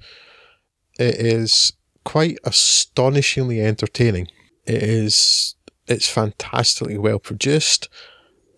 It 0.98 1.14
is 1.14 1.72
quite 2.04 2.38
astonishingly 2.44 3.61
entertaining. 3.61 4.28
It 4.68 4.83
is 4.83 5.54
it's 5.87 6.09
fantastically 6.09 6.98
well 6.98 7.18
produced. 7.18 7.88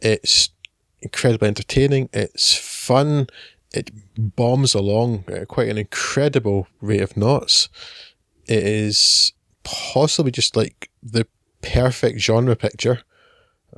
It's 0.02 0.50
incredibly 1.00 1.48
entertaining. 1.48 2.10
It's 2.12 2.54
fun. 2.54 3.28
It 3.72 3.90
bombs 4.18 4.74
along 4.74 5.24
at 5.28 5.46
quite 5.46 5.68
an 5.68 5.78
incredible 5.78 6.66
rate 6.80 7.00
of 7.00 7.16
knots. 7.16 7.68
It 8.46 8.64
is 8.64 9.32
possibly 9.62 10.32
just 10.32 10.56
like 10.56 10.90
the 11.00 11.26
perfect 11.62 12.18
genre 12.18 12.56
picture 12.56 13.02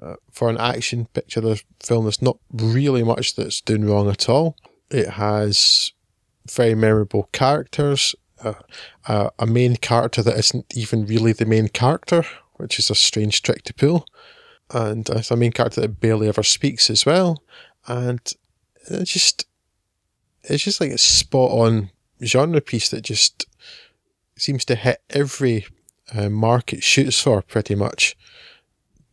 uh, 0.01 0.15
for 0.31 0.49
an 0.49 0.57
action 0.57 1.07
picture. 1.13 1.43
The 1.43 1.63
film 1.81 2.05
there's 2.05 2.23
not 2.23 2.39
really 2.51 3.03
much 3.03 3.37
that's 3.37 3.61
doing 3.61 3.85
wrong 3.85 4.09
at 4.09 4.31
all. 4.31 4.57
It 4.91 5.11
has 5.11 5.93
very 6.51 6.75
memorable 6.75 7.29
characters 7.33 8.15
a, 8.45 9.31
a, 9.39 9.47
main 9.47 9.77
character 9.77 10.23
that 10.23 10.37
isn't 10.37 10.67
even 10.75 11.07
really 11.07 11.33
the 11.33 11.47
main 11.47 11.69
character, 11.69 12.25
which 12.55 12.79
is 12.79 12.91
a 12.91 12.95
strange 12.95 13.43
trick 13.43 13.63
to 13.65 13.75
pull. 13.75 14.07
And 14.73 15.09
it's 15.11 15.31
a 15.31 15.37
main 15.37 15.53
character 15.53 15.81
that 15.81 16.01
barely 16.01 16.29
ever 16.29 16.43
speaks 16.43 16.91
as 16.91 17.05
well. 17.05 17.43
And 17.87 18.21
it's 18.89 19.13
just, 19.13 19.47
it's 20.45 20.65
just 20.65 20.81
like 20.81 20.91
a 20.91 20.99
spot 20.99 21.51
on 21.51 21.91
genre 22.25 22.61
piece 22.61 22.89
that 22.91 23.03
just 23.03 23.47
seems 24.37 24.65
to 24.67 24.75
hit 24.75 25.03
every 25.11 25.67
uh, 26.15 26.29
mark 26.29 26.73
it 26.73 26.83
shoots 26.83 27.21
for 27.21 27.43
pretty 27.43 27.75
much. 27.75 28.17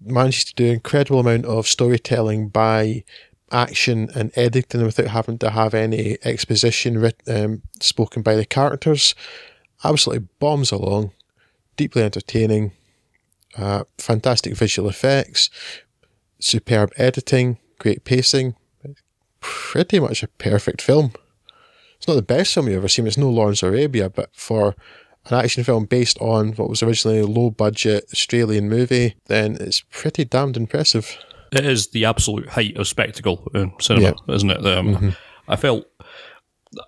Manages 0.02 0.46
to 0.46 0.56
do 0.56 0.66
an 0.66 0.74
incredible 0.74 1.20
amount 1.20 1.46
of 1.46 1.68
storytelling 1.68 2.50
by 2.50 3.04
action 3.52 4.10
and 4.16 4.32
editing 4.36 4.84
without 4.84 5.08
having 5.08 5.38
to 5.40 5.50
have 5.52 5.74
any 5.74 6.18
exposition 6.24 7.00
writ- 7.00 7.22
um, 7.28 7.62
spoken 7.80 8.22
by 8.22 8.36
the 8.36 8.46
characters. 8.46 9.16
Absolutely 9.84 10.28
bombs 10.40 10.72
along, 10.72 11.12
deeply 11.78 12.04
entertaining, 12.04 12.72
uh, 13.58 13.84
fantastic 13.98 14.56
visual 14.56 14.90
effects, 14.90 15.50
superb 16.40 16.92
editing, 16.98 17.58
great 17.80 18.04
pacing. 18.04 18.56
Pretty 19.42 20.00
much 20.00 20.22
a 20.22 20.28
perfect 20.28 20.82
film. 20.82 21.14
It's 21.98 22.08
not 22.08 22.16
the 22.16 22.22
best 22.22 22.54
film 22.54 22.68
you've 22.68 22.78
ever 22.78 22.88
seen. 22.88 23.08
It's 23.08 23.18
no 23.18 23.30
Lawrence 23.30 23.64
Arabia, 23.64 24.10
but 24.10 24.30
for 24.34 24.76
an 25.26 25.38
action 25.38 25.64
film 25.64 25.86
based 25.86 26.18
on 26.20 26.54
what 26.54 26.70
was 26.70 26.84
originally 26.84 27.20
a 27.20 27.28
low 27.28 27.50
budget 27.50 28.06
Australian 28.12 28.70
movie, 28.70 29.16
then 29.26 29.58
it's 29.60 29.82
pretty 29.92 30.26
damned 30.26 30.58
impressive 30.58 31.18
it 31.52 31.66
is 31.66 31.88
the 31.88 32.06
absolute 32.06 32.50
height 32.50 32.78
of 32.78 32.88
spectacle 32.88 33.48
in 33.54 33.74
cinema, 33.80 34.16
yeah. 34.28 34.36
isn't 34.36 34.50
it? 34.50 34.66
Um, 34.66 34.96
mm-hmm. 34.96 35.10
I 35.48 35.56
felt 35.56 35.86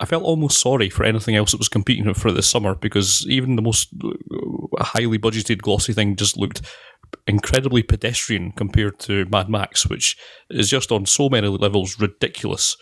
I 0.00 0.06
felt 0.06 0.22
almost 0.22 0.60
sorry 0.60 0.90
for 0.90 1.04
anything 1.04 1.34
else 1.34 1.50
that 1.50 1.58
was 1.58 1.68
competing 1.68 2.12
for 2.14 2.30
this 2.30 2.48
summer 2.48 2.74
because 2.74 3.26
even 3.28 3.56
the 3.56 3.62
most 3.62 3.88
uh, 4.04 4.84
highly 4.84 5.18
budgeted 5.18 5.60
glossy 5.60 5.92
thing 5.92 6.14
just 6.14 6.36
looked 6.36 6.62
incredibly 7.26 7.82
pedestrian 7.82 8.52
compared 8.52 8.98
to 9.00 9.26
Mad 9.26 9.48
Max, 9.48 9.88
which 9.88 10.16
is 10.50 10.70
just 10.70 10.92
on 10.92 11.06
so 11.06 11.28
many 11.28 11.48
levels 11.48 12.00
ridiculous. 12.00 12.76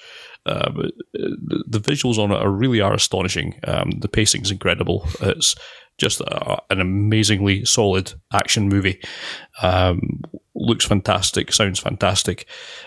Um, 0.46 0.90
the 1.12 1.80
visuals 1.80 2.18
on 2.18 2.32
it 2.32 2.42
are 2.42 2.50
really 2.50 2.80
are 2.80 2.94
astonishing. 2.94 3.60
Um, 3.66 3.90
the 4.00 4.08
is 4.18 4.50
incredible. 4.50 5.06
It's 5.20 5.54
just 5.98 6.20
a, 6.22 6.62
an 6.70 6.80
amazingly 6.80 7.64
solid 7.64 8.14
action 8.32 8.68
movie. 8.68 9.00
Um, 9.62 10.22
looks 10.54 10.84
fantastic, 10.84 11.52
sounds 11.52 11.78
fantastic. 11.78 12.46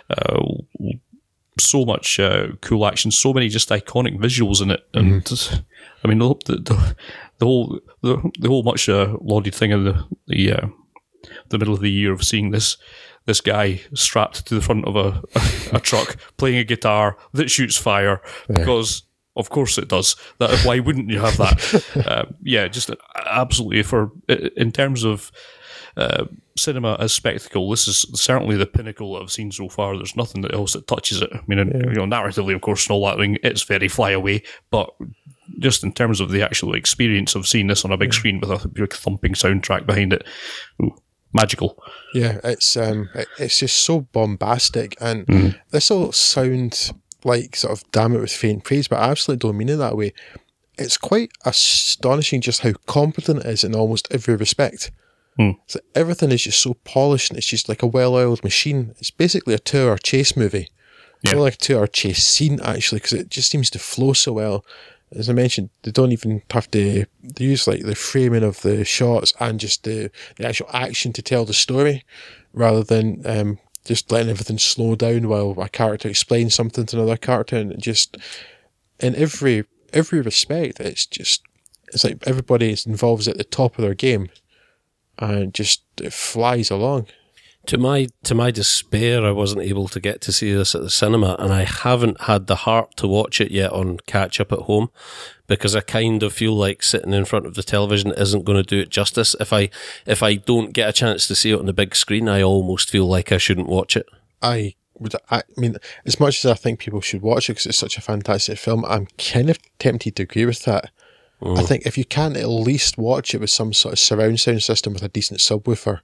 Uh, 0.10 0.42
so 1.60 1.86
much 1.86 2.20
uh, 2.20 2.48
cool 2.62 2.86
action, 2.86 3.12
so 3.12 3.34
many 3.34 3.48
just 3.48 3.70
iconic 3.70 4.18
visuals 4.18 4.62
in 4.62 4.72
it, 4.72 4.82
and 4.94 5.24
mm-hmm. 5.24 5.56
I 6.04 6.08
mean 6.08 6.20
the, 6.20 6.36
the, 6.46 6.96
the, 7.38 7.46
whole 7.46 7.80
the, 8.02 8.32
the 8.40 8.48
whole 8.48 8.64
much 8.64 8.90
uh, 8.90 9.16
lauded 9.22 9.54
thing 9.54 9.72
of 9.72 9.84
the 9.84 10.04
the 10.28 10.54
uh, 10.54 10.68
the 11.50 11.58
middle 11.58 11.74
of 11.74 11.82
the 11.82 11.92
year 11.92 12.12
of 12.12 12.24
seeing 12.24 12.52
this 12.52 12.78
this 13.26 13.42
guy 13.42 13.80
strapped 13.94 14.46
to 14.48 14.56
the 14.56 14.62
front 14.62 14.86
of 14.86 14.96
a, 14.96 15.22
a, 15.36 15.78
a 15.78 15.80
truck 15.82 16.18
playing 16.38 16.58
a 16.58 16.64
guitar 16.64 17.18
that 17.34 17.50
shoots 17.50 17.78
fire 17.78 18.22
yeah. 18.50 18.60
because 18.60 19.04
of 19.36 19.50
course 19.50 19.78
it 19.78 19.88
does. 19.88 20.16
That 20.40 20.64
why 20.66 20.80
wouldn't 20.80 21.10
you 21.10 21.20
have 21.20 21.38
that? 21.38 22.06
uh, 22.08 22.26
yeah, 22.44 22.68
just 22.68 22.92
absolutely. 23.26 23.84
For 23.84 24.12
in 24.28 24.72
terms 24.72 25.04
of 25.04 25.32
uh, 25.98 26.26
cinema 26.56 26.98
as 27.00 27.14
spectacle, 27.14 27.70
this 27.70 27.88
is 27.88 28.06
certainly 28.14 28.58
the 28.58 28.66
pinnacle 28.66 29.16
I've 29.16 29.32
seen 29.32 29.52
so 29.52 29.70
far. 29.70 29.96
There's 29.96 30.16
nothing 30.16 30.46
else 30.52 30.74
that 30.74 30.88
touches 30.88 31.22
it. 31.22 31.30
I 31.34 31.42
mean, 31.48 31.58
you 31.60 31.94
know, 31.94 32.06
narratively, 32.06 32.56
of 32.56 32.62
course, 32.62 32.86
and 32.88 32.94
all 32.94 33.06
that 33.08 33.18
thing, 33.18 33.38
it's 33.44 33.64
very 33.64 33.88
flyaway, 33.88 34.44
but 34.70 34.92
just 35.60 35.84
in 35.84 35.92
terms 35.92 36.20
of 36.20 36.32
the 36.32 36.42
actual 36.42 36.74
experience 36.74 37.36
of 37.36 37.48
seeing 37.48 37.68
this 37.68 37.84
on 37.86 37.92
a 37.92 37.98
big 37.98 38.14
screen 38.14 38.40
with 38.40 38.50
a 38.50 38.68
big 38.68 38.94
thumping 38.94 39.34
soundtrack 39.34 39.86
behind 39.86 40.14
it, 40.14 40.26
ooh, 40.82 40.96
magical. 41.34 41.78
Yeah, 42.14 42.40
it's 42.44 42.78
um, 42.78 43.10
it- 43.16 43.28
it's 43.40 43.60
just 43.60 43.78
so 43.78 44.02
bombastic, 44.02 44.96
and 45.02 45.26
Mm-hmm. 45.28 45.58
this 45.72 45.90
will 45.90 46.12
sound 46.12 46.92
like 47.26 47.56
sort 47.56 47.74
of 47.74 47.90
damn 47.92 48.14
it 48.16 48.20
with 48.20 48.32
faint 48.32 48.64
praise, 48.64 48.88
but 48.88 49.00
I 49.00 49.10
absolutely 49.10 49.48
don't 49.48 49.58
mean 49.58 49.70
it 49.70 49.78
that 49.78 49.96
way. 49.98 50.14
It's 50.78 50.98
quite 50.98 51.32
astonishing 51.46 52.42
just 52.42 52.62
how 52.62 52.74
competent 52.86 53.40
it 53.42 53.46
is 53.46 53.64
in 53.64 53.76
almost 53.76 54.08
every 54.12 54.36
respect. 54.36 54.92
Hmm. 55.38 55.52
So 55.68 55.80
everything 55.96 56.32
is 56.32 56.44
just 56.44 56.62
so 56.62 56.76
polished, 56.84 57.30
and 57.32 57.38
it's 57.38 57.48
just 57.48 57.70
like 57.70 57.82
a 57.82 57.88
well-oiled 57.88 58.44
machine. 58.44 58.94
It's 59.00 59.10
basically 59.12 59.54
a 59.54 59.60
two-hour 59.60 59.98
chase 59.98 60.36
movie, 60.38 60.68
Yeah. 61.24 61.34
more 61.36 61.44
like 61.44 61.56
a 61.56 61.58
two-hour 61.58 61.88
chase 61.88 62.24
scene 62.26 62.60
actually, 62.62 63.00
because 63.00 63.14
it 63.14 63.30
just 63.30 63.50
seems 63.50 63.70
to 63.72 63.80
flow 63.80 64.14
so 64.14 64.34
well. 64.34 64.66
As 65.16 65.30
I 65.30 65.34
mentioned, 65.34 65.70
they 65.84 65.92
don't 65.92 66.12
even 66.12 66.42
have 66.52 66.70
to 66.72 67.06
they 67.22 67.46
use 67.46 67.68
like 67.68 67.84
the 67.84 67.96
framing 67.96 68.44
of 68.44 68.62
the 68.62 68.84
shots 68.84 69.34
and 69.40 69.60
just 69.60 69.84
the, 69.84 70.10
the 70.38 70.48
actual 70.48 70.70
action 70.74 71.14
to 71.14 71.22
tell 71.22 71.46
the 71.46 71.54
story, 71.54 72.04
rather 72.54 72.84
than 72.84 73.22
um, 73.26 73.60
just 73.86 74.12
letting 74.12 74.30
everything 74.30 74.58
slow 74.58 74.96
down 74.96 75.28
while 75.28 75.56
a 75.60 75.70
character 75.70 76.08
explains 76.10 76.56
something 76.56 76.86
to 76.88 76.98
another 76.98 77.18
character, 77.18 77.58
and 77.58 77.82
just 77.82 78.18
in 79.00 79.16
every 79.16 79.66
every 79.92 80.22
respect, 80.22 80.80
it's 80.80 81.06
just 81.06 81.44
it's 81.94 82.04
like 82.04 82.18
everybody 82.26 82.72
is 82.72 82.86
involved 82.86 83.28
at 83.28 83.38
the 83.38 83.44
top 83.44 83.78
of 83.78 83.84
their 83.84 83.94
game, 83.94 84.30
and 85.20 85.54
just 85.54 85.84
it 86.02 86.14
flies 86.14 86.72
along. 86.72 87.08
To 87.68 87.78
my 87.78 88.08
to 88.24 88.36
my 88.36 88.52
despair, 88.52 89.26
I 89.26 89.32
wasn't 89.32 89.62
able 89.62 89.88
to 89.88 90.02
get 90.02 90.20
to 90.22 90.34
see 90.34 90.52
this 90.54 90.76
at 90.76 90.82
the 90.82 90.90
cinema, 90.90 91.38
and 91.40 91.54
I 91.54 91.64
haven't 91.64 92.22
had 92.22 92.48
the 92.48 92.58
heart 92.58 92.98
to 92.98 93.08
watch 93.08 93.40
it 93.40 93.52
yet 93.52 93.72
on 93.72 94.00
catch 94.06 94.42
up 94.42 94.52
at 94.52 94.60
home, 94.60 94.90
because 95.48 95.74
I 95.74 95.80
kind 95.80 96.24
of 96.24 96.34
feel 96.34 96.54
like 96.54 96.84
sitting 96.84 97.14
in 97.14 97.24
front 97.24 97.46
of 97.46 97.56
the 97.56 97.64
television 97.64 98.12
isn't 98.18 98.44
going 98.44 98.62
to 98.62 98.68
do 98.68 98.80
it 98.80 98.90
justice. 98.90 99.34
If 99.40 99.54
I 99.54 99.70
if 100.06 100.22
I 100.22 100.36
don't 100.36 100.74
get 100.74 100.90
a 100.90 100.94
chance 100.94 101.26
to 101.28 101.36
see 101.36 101.52
it 101.52 101.60
on 101.60 101.66
the 101.66 101.74
big 101.74 101.96
screen, 101.96 102.28
I 102.28 102.42
almost 102.42 102.90
feel 102.90 103.06
like 103.06 103.32
I 103.32 103.38
shouldn't 103.38 103.70
watch 103.70 103.96
it. 103.96 104.08
I 104.42 104.76
would, 105.00 105.16
I 105.32 105.44
mean, 105.56 105.78
as 106.06 106.20
much 106.20 106.44
as 106.44 106.52
I 106.52 106.56
think 106.56 106.80
people 106.80 107.02
should 107.02 107.22
watch 107.22 107.50
it 107.50 107.54
because 107.54 107.68
it's 107.68 107.78
such 107.78 107.98
a 107.98 108.02
fantastic 108.02 108.58
film, 108.58 108.84
I'm 108.86 109.08
kind 109.18 109.50
of 109.50 109.58
tempted 109.80 110.18
to 110.18 110.24
agree 110.24 110.46
with 110.46 110.64
that. 110.64 110.92
I 111.42 111.46
mm. 111.46 111.68
think 111.68 111.86
if 111.86 111.98
you 111.98 112.06
can't 112.06 112.38
at 112.38 112.48
least 112.48 112.98
watch 112.98 113.34
it 113.34 113.42
with 113.42 113.50
some 113.50 113.74
sort 113.74 113.94
of 113.94 114.00
surround 114.00 114.40
sound 114.40 114.64
system 114.64 114.94
with 114.94 115.04
a 115.04 115.10
decent 115.10 115.42
subwoofer, 115.42 116.00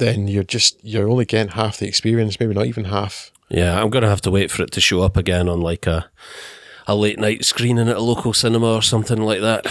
then 0.00 0.26
you're 0.26 0.42
just 0.42 0.82
you're 0.82 1.08
only 1.08 1.24
getting 1.24 1.52
half 1.52 1.78
the 1.78 1.86
experience, 1.86 2.40
maybe 2.40 2.54
not 2.54 2.66
even 2.66 2.86
half. 2.86 3.30
Yeah, 3.48 3.80
I'm 3.80 3.90
going 3.90 4.02
to 4.02 4.08
have 4.08 4.22
to 4.22 4.30
wait 4.30 4.50
for 4.50 4.62
it 4.62 4.72
to 4.72 4.80
show 4.80 5.02
up 5.02 5.16
again 5.16 5.48
on 5.48 5.60
like 5.60 5.86
a 5.86 6.10
a 6.86 6.96
late 6.96 7.20
night 7.20 7.44
screening 7.44 7.88
at 7.88 7.96
a 7.96 8.00
local 8.00 8.32
cinema 8.32 8.74
or 8.74 8.82
something 8.82 9.22
like 9.22 9.40
that. 9.40 9.66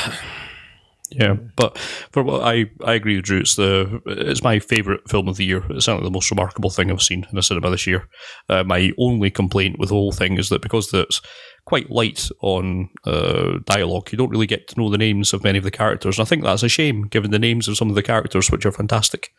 Yeah, 1.12 1.34
but 1.56 1.78
for 1.78 2.22
what 2.22 2.44
I, 2.44 2.70
I 2.84 2.94
agree 2.94 3.16
with 3.16 3.26
Drew. 3.26 3.40
It's 3.40 3.56
the 3.56 4.02
it's 4.06 4.44
my 4.44 4.60
favourite 4.60 5.10
film 5.10 5.28
of 5.28 5.38
the 5.38 5.46
year. 5.46 5.64
It's 5.72 5.86
certainly 5.86 6.08
the 6.08 6.14
most 6.14 6.30
remarkable 6.30 6.70
thing 6.70 6.92
I've 6.92 7.02
seen 7.02 7.26
in 7.32 7.38
a 7.38 7.42
cinema 7.42 7.72
this 7.72 7.88
year. 7.88 8.08
Uh, 8.48 8.64
my 8.64 8.92
only 9.00 9.32
complaint 9.32 9.80
with 9.80 9.90
the 9.90 9.96
whole 9.96 10.12
thing 10.12 10.38
is 10.38 10.50
that 10.50 10.62
because 10.62 10.94
it's 10.94 11.22
quite 11.70 11.92
light 11.92 12.30
on 12.42 12.90
uh, 13.06 13.60
dialogue, 13.66 14.12
you 14.12 14.18
don't 14.18 14.32
really 14.32 14.48
get 14.48 14.68
to 14.68 14.80
know 14.80 14.90
the 14.90 14.98
names 14.98 15.34
of 15.34 15.44
many 15.44 15.60
of 15.60 15.64
the 15.64 15.70
characters. 15.70 16.18
And 16.18 16.26
I 16.26 16.28
think 16.28 16.44
that's 16.44 16.64
a 16.64 16.68
shame, 16.68 17.04
given 17.04 17.30
the 17.30 17.38
names 17.38 17.68
of 17.68 17.78
some 17.78 17.90
of 17.90 17.96
the 17.96 18.02
characters, 18.02 18.50
which 18.50 18.66
are 18.66 18.72
fantastic. 18.72 19.32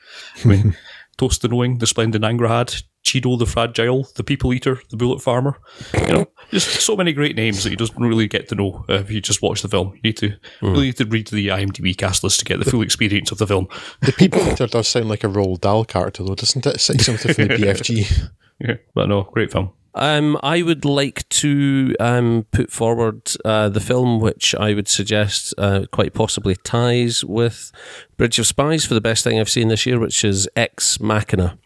I 0.44 0.46
mean, 0.46 0.76
Toast 1.18 1.42
the 1.42 1.48
Knowing, 1.48 1.78
the 1.78 1.88
Splendid 1.88 2.22
Angharad, 2.22 2.84
Cheedo 3.04 3.36
the 3.36 3.46
Fragile, 3.46 4.06
the 4.14 4.22
People 4.22 4.54
Eater, 4.54 4.80
the 4.90 4.96
Bullet 4.96 5.20
Farmer. 5.20 5.58
You 5.92 6.06
know, 6.06 6.26
just 6.52 6.82
so 6.82 6.94
many 6.94 7.12
great 7.12 7.34
names 7.34 7.64
that 7.64 7.70
you 7.70 7.76
don't 7.76 7.96
really 7.96 8.28
get 8.28 8.48
to 8.50 8.54
know 8.54 8.84
uh, 8.88 8.94
if 8.94 9.10
you 9.10 9.20
just 9.20 9.42
watch 9.42 9.62
the 9.62 9.68
film. 9.68 9.92
You 9.96 10.00
need 10.04 10.16
to 10.18 10.36
really 10.62 10.86
need 10.86 10.98
to 10.98 11.06
read 11.06 11.26
the 11.26 11.48
IMDb 11.48 11.96
cast 11.96 12.22
list 12.22 12.38
to 12.38 12.44
get 12.44 12.60
the 12.60 12.70
full 12.70 12.82
experience 12.82 13.32
of 13.32 13.38
the 13.38 13.46
film. 13.48 13.66
The 14.02 14.12
People 14.12 14.40
Eater 14.48 14.68
does 14.68 14.86
sound 14.86 15.08
like 15.08 15.24
a 15.24 15.26
Roald 15.26 15.62
Dahl 15.62 15.84
character, 15.84 16.22
though, 16.22 16.36
doesn't 16.36 16.64
it? 16.64 16.76
It's 16.76 16.88
like 16.88 17.00
something 17.00 17.34
from 17.34 17.48
the 17.48 17.54
BFG. 17.56 18.30
Yeah, 18.60 18.76
but 18.94 19.08
no, 19.08 19.24
great 19.24 19.50
film. 19.50 19.72
Um, 19.94 20.38
I 20.42 20.62
would 20.62 20.84
like 20.84 21.28
to 21.30 21.94
um, 21.98 22.46
put 22.52 22.70
forward 22.70 23.32
uh, 23.44 23.68
the 23.68 23.80
film 23.80 24.20
which 24.20 24.54
I 24.54 24.72
would 24.74 24.88
suggest 24.88 25.52
uh, 25.58 25.86
quite 25.90 26.14
possibly 26.14 26.56
ties 26.56 27.24
with 27.24 27.72
Bridge 28.16 28.38
of 28.38 28.46
Spies 28.46 28.84
for 28.84 28.94
the 28.94 29.00
best 29.00 29.24
thing 29.24 29.40
I've 29.40 29.48
seen 29.48 29.68
this 29.68 29.86
year, 29.86 29.98
which 29.98 30.24
is 30.24 30.48
Ex 30.54 31.00
Machina. 31.00 31.58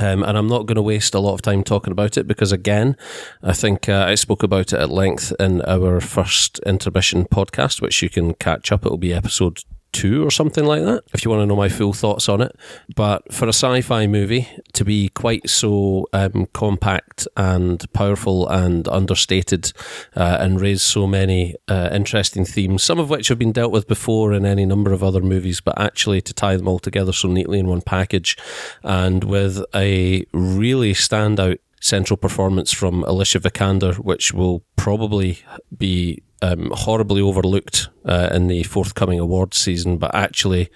Um, 0.00 0.22
and 0.22 0.38
I'm 0.38 0.46
not 0.46 0.66
going 0.66 0.76
to 0.76 0.82
waste 0.82 1.14
a 1.14 1.18
lot 1.18 1.34
of 1.34 1.42
time 1.42 1.64
talking 1.64 1.90
about 1.90 2.16
it 2.16 2.28
because, 2.28 2.52
again, 2.52 2.96
I 3.42 3.52
think 3.52 3.88
uh, 3.88 4.04
I 4.06 4.14
spoke 4.14 4.44
about 4.44 4.72
it 4.72 4.78
at 4.78 4.90
length 4.90 5.32
in 5.40 5.60
our 5.62 6.00
first 6.00 6.60
intermission 6.60 7.24
podcast, 7.24 7.80
which 7.82 8.00
you 8.00 8.08
can 8.08 8.34
catch 8.34 8.70
up. 8.70 8.86
It'll 8.86 8.96
be 8.96 9.12
episode 9.12 9.64
two 9.92 10.24
or 10.24 10.30
something 10.30 10.64
like 10.64 10.82
that 10.82 11.02
if 11.14 11.24
you 11.24 11.30
want 11.30 11.40
to 11.40 11.46
know 11.46 11.56
my 11.56 11.68
full 11.68 11.92
thoughts 11.92 12.28
on 12.28 12.40
it. 12.40 12.54
But 12.94 13.32
for 13.32 13.46
a 13.46 13.52
sci 13.52 13.80
fi 13.82 14.06
movie 14.06 14.48
to 14.74 14.84
be 14.84 15.08
quite 15.08 15.48
so 15.48 16.06
um, 16.12 16.46
compact 16.52 17.26
and 17.36 17.84
powerful 17.92 18.48
and 18.48 18.86
understated 18.88 19.72
uh, 20.14 20.38
and 20.40 20.60
raise 20.60 20.82
so 20.82 21.06
many 21.06 21.56
uh, 21.68 21.90
interesting 21.92 22.44
themes, 22.44 22.82
some 22.82 22.98
of 22.98 23.10
which 23.10 23.28
have 23.28 23.38
been 23.38 23.52
dealt 23.52 23.72
with 23.72 23.88
before 23.88 24.32
in 24.32 24.44
any 24.44 24.66
number 24.66 24.92
of 24.92 25.02
other 25.02 25.20
movies, 25.20 25.60
but 25.60 25.78
actually 25.80 26.20
to 26.20 26.34
tie 26.34 26.56
them 26.56 26.68
all 26.68 26.78
together 26.78 27.12
so 27.12 27.28
neatly 27.28 27.58
in 27.58 27.66
one 27.66 27.82
package 27.82 28.36
and 28.82 29.24
with 29.24 29.64
a 29.74 30.24
really 30.32 30.92
standout 30.92 31.58
central 31.80 32.16
performance 32.16 32.72
from 32.72 33.04
Alicia 33.04 33.40
Vikander, 33.40 33.96
which 33.96 34.32
will 34.32 34.64
probably 34.76 35.40
be 35.76 36.22
um, 36.42 36.70
horribly 36.72 37.20
overlooked 37.20 37.88
uh, 38.04 38.30
in 38.32 38.46
the 38.48 38.62
forthcoming 38.64 39.18
awards 39.18 39.56
season, 39.56 39.98
but 39.98 40.14
actually 40.14 40.70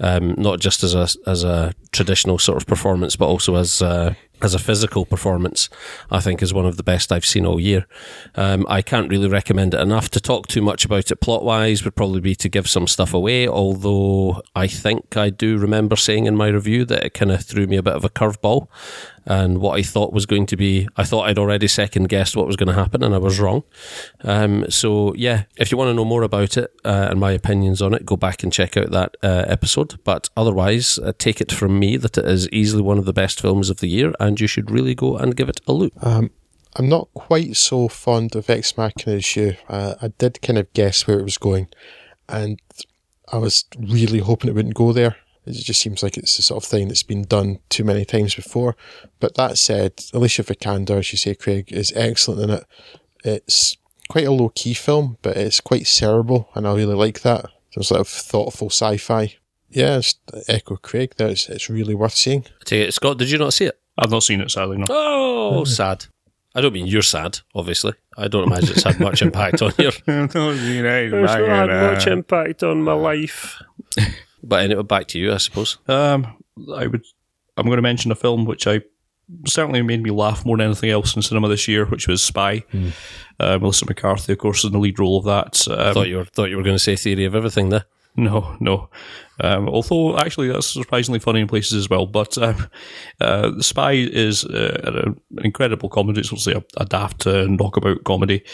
um, 0.00 0.34
not 0.36 0.60
just 0.60 0.82
as 0.82 0.94
a 0.94 1.08
as 1.28 1.44
a 1.44 1.72
traditional 1.92 2.38
sort 2.38 2.56
of 2.58 2.66
performance, 2.66 3.16
but 3.16 3.26
also 3.26 3.54
as 3.54 3.80
uh, 3.80 4.14
as 4.42 4.54
a 4.54 4.58
physical 4.58 5.04
performance. 5.06 5.68
I 6.10 6.20
think 6.20 6.42
is 6.42 6.52
one 6.52 6.66
of 6.66 6.76
the 6.76 6.82
best 6.82 7.12
I've 7.12 7.24
seen 7.24 7.46
all 7.46 7.60
year. 7.60 7.86
Um, 8.34 8.66
I 8.68 8.82
can't 8.82 9.08
really 9.08 9.28
recommend 9.28 9.74
it 9.74 9.80
enough. 9.80 10.10
To 10.10 10.20
talk 10.20 10.48
too 10.48 10.62
much 10.62 10.84
about 10.84 11.10
it 11.10 11.20
plot 11.20 11.44
wise 11.44 11.84
would 11.84 11.94
probably 11.94 12.20
be 12.20 12.34
to 12.36 12.48
give 12.48 12.68
some 12.68 12.86
stuff 12.86 13.14
away. 13.14 13.46
Although 13.46 14.42
I 14.56 14.66
think 14.66 15.16
I 15.16 15.30
do 15.30 15.58
remember 15.58 15.96
saying 15.96 16.26
in 16.26 16.36
my 16.36 16.48
review 16.48 16.84
that 16.86 17.04
it 17.04 17.14
kind 17.14 17.30
of 17.30 17.44
threw 17.44 17.66
me 17.66 17.76
a 17.76 17.82
bit 17.82 17.94
of 17.94 18.04
a 18.04 18.10
curveball, 18.10 18.66
and 19.26 19.58
what 19.58 19.78
I 19.78 19.82
thought 19.82 20.12
was 20.12 20.26
going 20.26 20.46
to 20.46 20.56
be, 20.56 20.88
I 20.96 21.04
thought 21.04 21.28
I'd 21.28 21.38
already 21.38 21.68
second 21.68 22.08
guessed 22.08 22.36
what 22.36 22.46
was 22.46 22.56
going 22.56 22.68
to 22.68 22.74
happen, 22.74 23.02
and 23.02 23.14
I 23.14 23.18
was 23.18 23.40
wrong. 23.40 23.62
Um, 24.22 24.70
so 24.70 25.14
yeah, 25.14 25.44
if 25.56 25.72
you 25.72 25.78
want 25.78 25.88
to 25.88 25.94
know 25.94 26.04
more 26.04 26.22
about 26.22 26.56
it 26.56 26.74
uh, 26.84 27.08
and 27.10 27.20
my 27.20 27.32
opinions 27.32 27.80
on 27.80 27.94
it, 27.94 28.04
go 28.04 28.16
back 28.16 28.42
and 28.42 28.52
check 28.52 28.76
out 28.76 28.90
that 28.90 29.16
uh, 29.22 29.44
episode. 29.48 29.98
But 30.04 30.28
otherwise, 30.36 30.98
uh, 30.98 31.12
take 31.18 31.40
it 31.40 31.52
from 31.52 31.78
me 31.78 31.96
that 31.96 32.18
it 32.18 32.24
is 32.24 32.48
easily 32.50 32.82
one 32.82 32.98
of 32.98 33.06
the 33.06 33.12
best 33.12 33.40
films 33.40 33.70
of 33.70 33.78
the 33.78 33.88
year, 33.88 34.12
and 34.20 34.40
you 34.40 34.46
should 34.46 34.70
really 34.70 34.94
go 34.94 35.16
and 35.16 35.36
give 35.36 35.48
it 35.48 35.60
a 35.66 35.72
look. 35.72 35.92
Um, 36.02 36.30
I'm 36.76 36.88
not 36.88 37.08
quite 37.14 37.56
so 37.56 37.88
fond 37.88 38.34
of 38.34 38.50
Ex 38.50 38.76
Machina 38.76 39.16
as 39.16 39.36
you. 39.36 39.56
Uh, 39.68 39.94
I 40.02 40.08
did 40.08 40.42
kind 40.42 40.58
of 40.58 40.72
guess 40.72 41.06
where 41.06 41.18
it 41.18 41.24
was 41.24 41.38
going, 41.38 41.68
and 42.28 42.60
I 43.32 43.38
was 43.38 43.64
really 43.78 44.18
hoping 44.18 44.50
it 44.50 44.54
wouldn't 44.54 44.74
go 44.74 44.92
there. 44.92 45.16
It 45.46 45.52
just 45.52 45.80
seems 45.80 46.02
like 46.02 46.16
it's 46.16 46.36
the 46.36 46.42
sort 46.42 46.64
of 46.64 46.68
thing 46.68 46.88
that's 46.88 47.02
been 47.02 47.22
done 47.24 47.58
too 47.68 47.84
many 47.84 48.04
times 48.04 48.34
before. 48.34 48.76
But 49.20 49.34
that 49.34 49.58
said, 49.58 50.04
Alicia 50.12 50.44
Vikander, 50.44 50.98
as 50.98 51.12
you 51.12 51.18
say, 51.18 51.34
Craig, 51.34 51.72
is 51.72 51.92
excellent 51.94 52.42
in 52.42 52.50
it. 52.50 52.64
It's 53.24 53.76
quite 54.08 54.26
a 54.26 54.32
low 54.32 54.50
key 54.50 54.74
film, 54.74 55.18
but 55.22 55.36
it's 55.36 55.60
quite 55.60 55.86
cerebral, 55.86 56.48
and 56.54 56.66
I 56.66 56.74
really 56.74 56.94
like 56.94 57.20
that. 57.22 57.46
Some 57.72 57.82
sort 57.82 58.00
of 58.00 58.08
thoughtful 58.08 58.70
sci 58.70 58.96
fi. 58.98 59.34
Yeah, 59.68 59.98
it's 59.98 60.14
echo 60.48 60.76
Craig. 60.76 61.14
There, 61.16 61.28
it's, 61.28 61.48
it's 61.48 61.68
really 61.68 61.94
worth 61.94 62.14
seeing. 62.14 62.44
I 62.60 62.64
take 62.64 62.88
it, 62.88 62.94
Scott, 62.94 63.18
did 63.18 63.30
you 63.30 63.38
not 63.38 63.52
see 63.52 63.66
it? 63.66 63.78
I've 63.98 64.10
not 64.10 64.22
seen 64.22 64.40
it, 64.40 64.50
sadly. 64.50 64.78
No. 64.78 64.86
Oh, 64.88 65.64
sad. 65.64 66.06
I 66.54 66.60
don't 66.60 66.72
mean 66.72 66.86
you're 66.86 67.02
sad, 67.02 67.40
obviously. 67.54 67.94
I 68.16 68.28
don't 68.28 68.46
imagine 68.46 68.70
it's 68.70 68.84
had 68.84 69.00
much 69.00 69.22
impact 69.22 69.60
on 69.60 69.72
your. 69.78 69.90
It's 70.06 70.34
not 70.34 70.54
had 70.56 71.70
much 71.70 72.06
uh, 72.06 72.12
impact 72.12 72.62
on 72.62 72.82
my 72.82 72.92
life. 72.92 73.60
But 74.44 74.64
anyway, 74.64 74.82
back 74.82 75.08
to 75.08 75.18
you, 75.18 75.32
I 75.32 75.38
suppose. 75.38 75.78
Um, 75.88 76.26
I 76.74 76.86
would. 76.86 77.04
I'm 77.56 77.66
going 77.66 77.76
to 77.76 77.82
mention 77.82 78.10
a 78.10 78.16
film 78.16 78.44
which 78.44 78.66
I 78.66 78.80
certainly 79.46 79.80
made 79.82 80.02
me 80.02 80.10
laugh 80.10 80.44
more 80.44 80.56
than 80.56 80.66
anything 80.66 80.90
else 80.90 81.16
in 81.16 81.22
cinema 81.22 81.48
this 81.48 81.68
year, 81.68 81.86
which 81.86 82.08
was 82.08 82.22
Spy. 82.22 82.64
Uh, 83.40 83.58
Melissa 83.58 83.86
McCarthy, 83.86 84.32
of 84.32 84.38
course, 84.38 84.58
is 84.58 84.64
in 84.66 84.72
the 84.72 84.78
lead 84.78 84.98
role 84.98 85.18
of 85.18 85.24
that. 85.24 85.66
Um, 85.68 85.94
thought 85.94 86.08
you 86.08 86.16
were 86.18 86.24
thought 86.24 86.50
you 86.50 86.56
were 86.56 86.62
going 86.62 86.76
to 86.76 86.80
say 86.82 86.96
Theory 86.96 87.24
of 87.24 87.34
Everything 87.34 87.70
there. 87.70 87.84
No, 88.16 88.56
no. 88.60 88.90
Um, 89.40 89.68
although 89.68 90.16
actually 90.16 90.48
that's 90.48 90.68
surprisingly 90.68 91.18
funny 91.18 91.40
in 91.40 91.48
places 91.48 91.72
as 91.72 91.90
well. 91.90 92.06
But 92.06 92.38
um, 92.38 92.68
uh, 93.20 93.50
the 93.50 93.62
Spy 93.64 93.92
is 93.92 94.44
uh, 94.44 94.80
an 94.84 95.20
incredible 95.44 95.88
comedy. 95.88 96.20
It's 96.20 96.28
obviously 96.28 96.54
a, 96.54 96.62
a 96.76 96.84
daft 96.84 97.26
uh, 97.26 97.46
knockabout 97.48 98.04
comedy. 98.04 98.44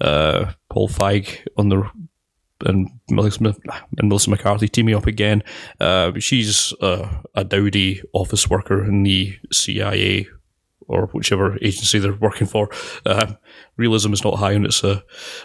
Uh, 0.00 0.52
Paul 0.68 0.88
Feig 0.88 1.44
on 1.56 1.70
the 1.70 1.82
and 2.64 2.88
and 3.08 4.08
Melissa 4.08 4.30
McCarthy 4.30 4.68
teaming 4.68 4.94
up 4.94 5.06
again. 5.06 5.42
Uh, 5.80 6.12
she's 6.18 6.72
uh, 6.80 7.22
a 7.34 7.44
dowdy 7.44 8.02
office 8.12 8.48
worker 8.48 8.84
in 8.84 9.02
the 9.02 9.38
CIA 9.52 10.26
or 10.90 11.06
whichever 11.12 11.56
agency 11.62 11.98
they're 11.98 12.12
working 12.12 12.46
for. 12.46 12.68
Uh, 13.06 13.34
realism 13.76 14.12
is 14.12 14.24
not 14.24 14.38
high 14.38 14.54
on 14.54 14.64
its 14.64 14.82
uh, 14.82 15.00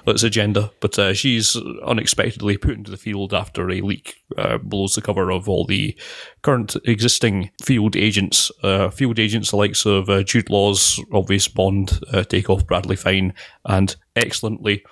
its 0.07 0.23
agenda, 0.23 0.71
but 0.79 0.97
uh, 0.97 1.13
she's 1.13 1.55
unexpectedly 1.85 2.57
put 2.57 2.73
into 2.73 2.91
the 2.91 2.97
field 2.97 3.33
after 3.33 3.69
a 3.69 3.81
leak 3.81 4.23
uh, 4.37 4.57
blows 4.57 4.95
the 4.95 5.01
cover 5.01 5.31
of 5.31 5.47
all 5.47 5.65
the 5.65 5.95
current 6.41 6.75
existing 6.85 7.51
field 7.63 7.95
agents. 7.95 8.51
Uh, 8.63 8.89
field 8.89 9.19
agents, 9.19 9.51
the 9.51 9.57
likes 9.57 9.85
of 9.85 10.09
uh, 10.09 10.23
Jude 10.23 10.49
Law's 10.49 10.99
obvious 11.13 11.47
Bond 11.47 11.99
takeoff, 12.29 12.65
Bradley 12.65 12.95
Fine, 12.95 13.33
and 13.65 13.95
excellently. 14.15 14.83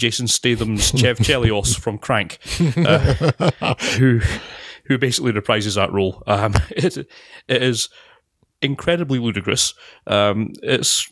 Jason 0.00 0.26
Statham's 0.26 0.90
Chev 0.98 1.18
Chelios 1.18 1.78
from 1.78 1.98
Crank, 1.98 2.42
who 3.96 4.20
who 4.84 4.98
basically 4.98 5.32
reprises 5.32 5.76
that 5.76 5.92
role. 5.92 6.22
Um, 6.26 6.54
it, 6.70 6.96
it 6.96 7.62
is 7.62 7.88
incredibly 8.60 9.18
ludicrous. 9.18 9.74
Um, 10.06 10.52
it's 10.62 11.08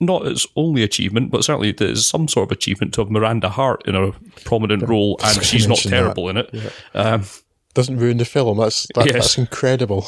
not 0.00 0.26
its 0.26 0.46
only 0.56 0.82
achievement, 0.82 1.30
but 1.30 1.44
certainly 1.44 1.68
it 1.68 1.80
is 1.80 2.06
some 2.06 2.26
sort 2.26 2.48
of 2.48 2.52
achievement 2.56 2.94
to 2.94 3.02
have 3.02 3.10
Miranda 3.10 3.48
Hart 3.48 3.86
in 3.86 3.94
a 3.94 4.12
prominent 4.44 4.88
role, 4.88 5.20
and 5.22 5.44
she's 5.44 5.68
not 5.68 5.78
terrible 5.78 6.26
that. 6.26 6.30
in 6.30 6.36
it. 6.38 6.50
Yeah. 6.52 7.00
Um, 7.00 7.24
Doesn't 7.74 7.98
ruin 7.98 8.16
the 8.16 8.24
film. 8.24 8.58
That's 8.58 8.88
that, 8.94 9.06
yes. 9.06 9.14
that's 9.14 9.38
incredible. 9.38 10.06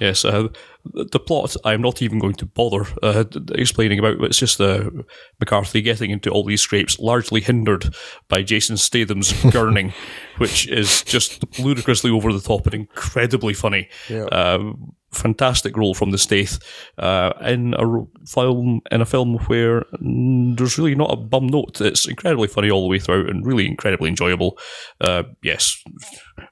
Yes, 0.00 0.24
uh, 0.24 0.48
the 0.84 1.20
plot 1.20 1.56
I'm 1.64 1.80
not 1.80 2.02
even 2.02 2.18
going 2.18 2.34
to 2.34 2.46
bother 2.46 2.86
uh, 3.02 3.24
explaining 3.52 3.98
about. 3.98 4.20
It's 4.24 4.38
just 4.38 4.60
uh, 4.60 4.90
McCarthy 5.40 5.82
getting 5.82 6.10
into 6.10 6.30
all 6.30 6.44
these 6.44 6.60
scrapes, 6.60 6.98
largely 6.98 7.40
hindered 7.40 7.94
by 8.28 8.42
Jason 8.42 8.76
Statham's 8.76 9.32
gurning, 9.52 9.92
which 10.38 10.68
is 10.68 11.02
just 11.04 11.58
ludicrously 11.58 12.10
over 12.10 12.32
the 12.32 12.40
top 12.40 12.66
and 12.66 12.74
incredibly 12.74 13.54
funny. 13.54 13.88
Yeah. 14.08 14.24
Um, 14.24 14.94
fantastic 15.14 15.76
role 15.76 15.94
from 15.94 16.10
the 16.10 16.18
Stath 16.18 16.58
uh, 16.98 17.32
in 17.42 17.74
a 17.74 18.06
film 18.26 18.80
in 18.90 19.00
a 19.00 19.06
film 19.06 19.38
where 19.46 19.84
there's 20.00 20.78
really 20.78 20.94
not 20.94 21.12
a 21.12 21.16
bum 21.16 21.46
note. 21.46 21.80
It's 21.80 22.06
incredibly 22.06 22.48
funny 22.48 22.70
all 22.70 22.82
the 22.82 22.88
way 22.88 22.98
throughout 22.98 23.28
and 23.28 23.46
really 23.46 23.66
incredibly 23.66 24.08
enjoyable. 24.08 24.58
Uh, 25.00 25.24
yes, 25.42 25.82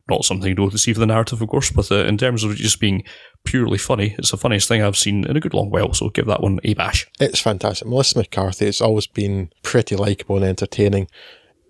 not 0.08 0.24
something 0.24 0.56
to 0.56 0.78
see 0.78 0.92
for 0.92 1.00
the 1.00 1.06
narrative, 1.06 1.42
of 1.42 1.48
course, 1.48 1.70
but 1.70 1.90
uh, 1.90 2.04
in 2.04 2.18
terms 2.18 2.44
of 2.44 2.54
just 2.56 2.80
being 2.80 3.04
purely 3.44 3.78
funny, 3.78 4.14
it's 4.18 4.30
the 4.30 4.36
funniest 4.36 4.68
thing 4.68 4.82
I've 4.82 4.96
seen 4.96 5.24
in 5.24 5.36
a 5.36 5.40
good 5.40 5.54
long 5.54 5.70
while. 5.70 5.92
So 5.92 6.08
give 6.08 6.26
that 6.26 6.42
one 6.42 6.60
a 6.64 6.74
bash. 6.74 7.06
It's 7.20 7.40
fantastic. 7.40 7.88
Melissa 7.88 8.18
McCarthy 8.18 8.66
has 8.66 8.80
always 8.80 9.06
been 9.06 9.50
pretty 9.62 9.96
likable 9.96 10.36
and 10.36 10.44
entertaining. 10.44 11.08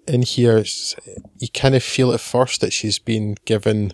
In 0.09 0.23
here, 0.23 0.65
you 1.39 1.49
kind 1.55 1.75
of 1.75 1.83
feel 1.83 2.13
at 2.13 2.21
first 2.21 2.61
that 2.61 2.73
she's 2.73 2.99
been 2.99 3.37
given 3.45 3.93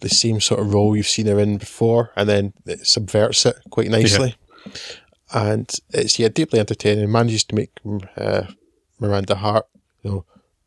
the 0.00 0.08
same 0.08 0.40
sort 0.40 0.60
of 0.60 0.72
role 0.72 0.96
you've 0.96 1.08
seen 1.08 1.26
her 1.26 1.38
in 1.38 1.58
before, 1.58 2.12
and 2.16 2.28
then 2.28 2.52
it 2.66 2.86
subverts 2.86 3.46
it 3.46 3.56
quite 3.70 3.90
nicely. 3.90 4.36
Yeah. 4.64 4.72
And 5.32 5.80
it's 5.90 6.18
yeah 6.18 6.28
deeply 6.28 6.60
entertaining. 6.60 7.10
Manages 7.10 7.44
to 7.44 7.54
make 7.54 7.70
uh, 8.16 8.44
Miranda 9.00 9.36
Hart, 9.36 9.66
you 10.02 10.10
know, 10.10 10.24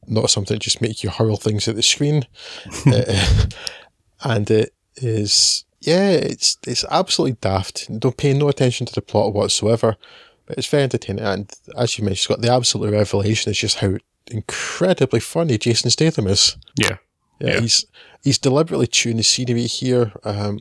not 0.08 0.30
something 0.30 0.56
that 0.56 0.64
just 0.64 0.82
make 0.82 1.04
you 1.04 1.10
hurl 1.10 1.38
things 1.38 1.68
at 1.68 1.76
the 1.76 1.84
screen, 1.84 2.26
uh, 2.88 3.46
and 4.24 4.50
it 4.52 4.74
is 4.98 5.66
yeah, 5.82 6.10
it's 6.10 6.58
it's 6.68 6.86
absolutely 6.90 7.38
daft. 7.40 7.88
Don't 8.00 8.18
pay 8.18 8.34
no 8.34 8.50
attention 8.50 8.86
to 8.86 8.94
the 8.94 9.02
plot 9.02 9.34
whatsoever, 9.34 9.96
but 10.46 10.58
it's 10.58 10.68
very 10.68 10.84
entertaining. 10.84 11.24
And 11.24 11.52
as 11.78 11.98
you 11.98 12.04
mentioned, 12.04 12.18
it's 12.18 12.28
got 12.28 12.42
the 12.42 12.54
absolute 12.54 12.92
revelation 12.92 13.52
is 13.52 13.58
just 13.58 13.80
how 13.80 13.96
incredibly 14.28 15.20
funny 15.20 15.58
Jason 15.58 15.90
Statham 15.90 16.28
is. 16.28 16.58
Yeah, 16.76 16.98
yeah, 17.40 17.54
yeah. 17.54 17.60
he's 17.62 17.86
he's 18.24 18.38
deliberately 18.38 18.88
tuned 18.88 19.20
the 19.20 19.24
scenery 19.24 19.64
here, 19.64 20.12
um, 20.24 20.60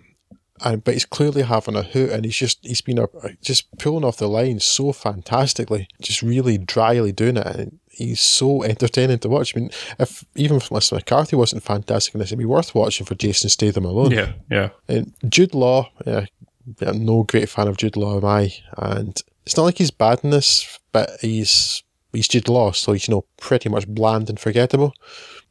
and 0.64 0.83
but 0.83 0.94
he's 0.94 1.05
clearly 1.05 1.42
having 1.42 1.77
a 1.77 1.83
hoot, 1.83 2.11
and 2.11 2.25
he's 2.25 2.37
just 2.37 2.64
he's 2.64 2.81
been 2.81 2.99
a, 2.99 3.07
just 3.42 3.77
pulling 3.79 4.05
off 4.05 4.16
the 4.16 4.29
line 4.29 4.61
so 4.61 4.92
fantastically, 4.92 5.88
just 6.01 6.23
really 6.23 6.59
dryly 6.59 7.12
doing 7.12 7.37
it, 7.37 7.47
and 7.47 7.79
he's 7.90 8.21
so 8.21 8.62
entertaining 8.62 9.18
to 9.21 9.29
watch. 9.29 9.57
I 9.57 9.61
mean, 9.61 9.71
if 9.99 10.25
even 10.35 10.57
if 10.57 10.71
Melissa 10.71 10.97
McCarthy 10.97 11.37
wasn't 11.37 11.62
fantastic 11.62 12.14
in 12.14 12.21
this, 12.21 12.31
it'd 12.31 12.38
be 12.38 12.44
worth 12.44 12.75
watching 12.75 13.07
for 13.07 13.14
Jason 13.14 13.51
Statham 13.51 13.85
alone. 13.85 14.11
Yeah, 14.11 14.33
yeah. 14.51 14.71
And 14.88 15.14
Jude 15.29 15.55
Law, 15.55 15.90
yeah, 16.07 16.27
I'm 16.81 17.05
no 17.05 17.23
great 17.23 17.49
fan 17.49 17.68
of 17.68 17.77
Jude 17.77 17.97
Law, 17.97 18.18
am 18.18 18.25
I? 18.25 18.53
And 18.77 19.21
it's 19.44 19.57
not 19.57 19.64
like 19.64 19.79
he's 19.79 19.90
bad 19.90 20.21
in 20.23 20.31
this, 20.31 20.79
but 20.92 21.11
he's 21.21 21.83
he's 22.12 22.29
Jude 22.29 22.49
Law, 22.49 22.73
so 22.73 22.92
he's 22.92 23.09
you 23.09 23.14
know 23.14 23.25
pretty 23.40 23.68
much 23.68 23.87
bland 23.87 24.29
and 24.29 24.40
forgettable 24.40 24.92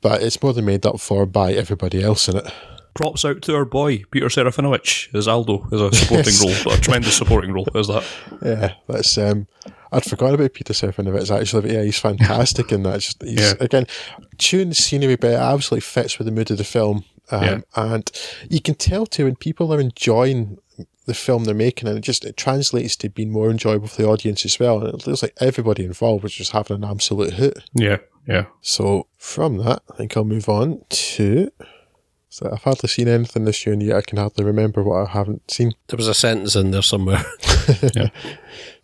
but 0.02 0.22
it's 0.22 0.42
more 0.42 0.54
than 0.54 0.66
made 0.66 0.86
up 0.86 1.00
for 1.00 1.26
by 1.26 1.54
everybody 1.54 2.04
else 2.04 2.28
in 2.28 2.38
it. 2.38 2.52
Props 2.94 3.24
out 3.26 3.44
to 3.44 3.56
our 3.56 3.66
boy 3.66 4.04
Peter 4.10 4.26
Serafinowicz 4.26 5.14
as 5.14 5.28
Aldo 5.28 5.68
as 5.72 5.82
a 5.82 5.92
supporting 5.94 6.34
yes. 6.34 6.66
role, 6.66 6.74
a 6.74 6.78
tremendous 6.78 7.16
supporting 7.16 7.54
role. 7.54 7.68
Is 7.76 7.88
that? 7.88 8.04
Yeah, 8.42 8.74
that's. 8.88 9.18
Um, 9.18 9.48
I'd 9.92 10.04
forgotten 10.04 10.36
about 10.36 10.54
Peter 10.54 10.74
Serafinowicz 10.74 11.30
actually, 11.30 11.62
but 11.62 11.72
yeah, 11.72 11.84
he's 11.84 12.00
fantastic 12.00 12.72
in 12.72 12.84
that. 12.84 13.02
Just, 13.02 13.24
yeah. 13.24 13.54
Again, 13.60 13.86
tune 14.40 14.70
the 14.70 14.76
scenery, 14.76 15.16
but 15.16 15.32
it 15.32 15.40
absolutely 15.40 15.82
fits 15.82 16.18
with 16.18 16.26
the 16.26 16.32
mood 16.32 16.50
of 16.50 16.58
the 16.58 16.64
film. 16.64 17.06
Um, 17.30 17.44
yeah. 17.44 17.60
And 17.76 18.12
you 18.50 18.62
can 18.62 18.76
tell 18.76 19.06
too 19.06 19.26
when 19.26 19.36
people 19.36 19.74
are 19.74 19.80
enjoying 19.80 20.58
the 21.08 21.14
film 21.14 21.46
they're 21.46 21.56
making, 21.56 21.88
and 21.88 21.98
it 21.98 22.02
just 22.02 22.26
it 22.26 22.38
translates 22.38 22.96
to 22.98 23.10
being 23.10 23.32
more 23.32 23.50
enjoyable 23.50 23.88
for 23.88 24.02
the 24.02 24.08
audience 24.08 24.46
as 24.46 24.60
well. 24.60 24.84
And 24.84 24.94
it 24.94 25.08
looks 25.08 25.24
like 25.24 25.34
everybody 25.40 25.86
involved 25.86 26.22
was 26.22 26.34
just 26.34 26.52
having 26.52 26.78
an 26.78 26.84
absolute 26.84 27.34
hit. 27.34 27.64
Yeah, 27.74 27.98
yeah. 28.28 28.46
So 28.62 29.08
from 29.18 29.58
that, 29.58 29.82
I 29.92 29.96
think 29.96 30.16
I'll 30.16 30.26
move 30.26 30.50
on 30.50 30.82
to. 30.90 31.50
So 32.30 32.50
I've 32.52 32.64
hardly 32.64 32.90
seen 32.90 33.08
anything 33.08 33.46
this 33.46 33.66
year, 33.66 33.74
and 33.74 33.82
yet 33.82 33.96
I 33.96 34.02
can 34.02 34.18
hardly 34.18 34.44
remember 34.44 34.84
what 34.84 35.08
I 35.08 35.12
haven't 35.12 35.50
seen. 35.50 35.72
There 35.88 35.98
was 35.98 36.10
a 36.10 36.14
sentence 36.14 36.56
in 36.56 36.72
there 36.72 36.82
somewhere. 36.82 37.24
yeah. 37.96 38.10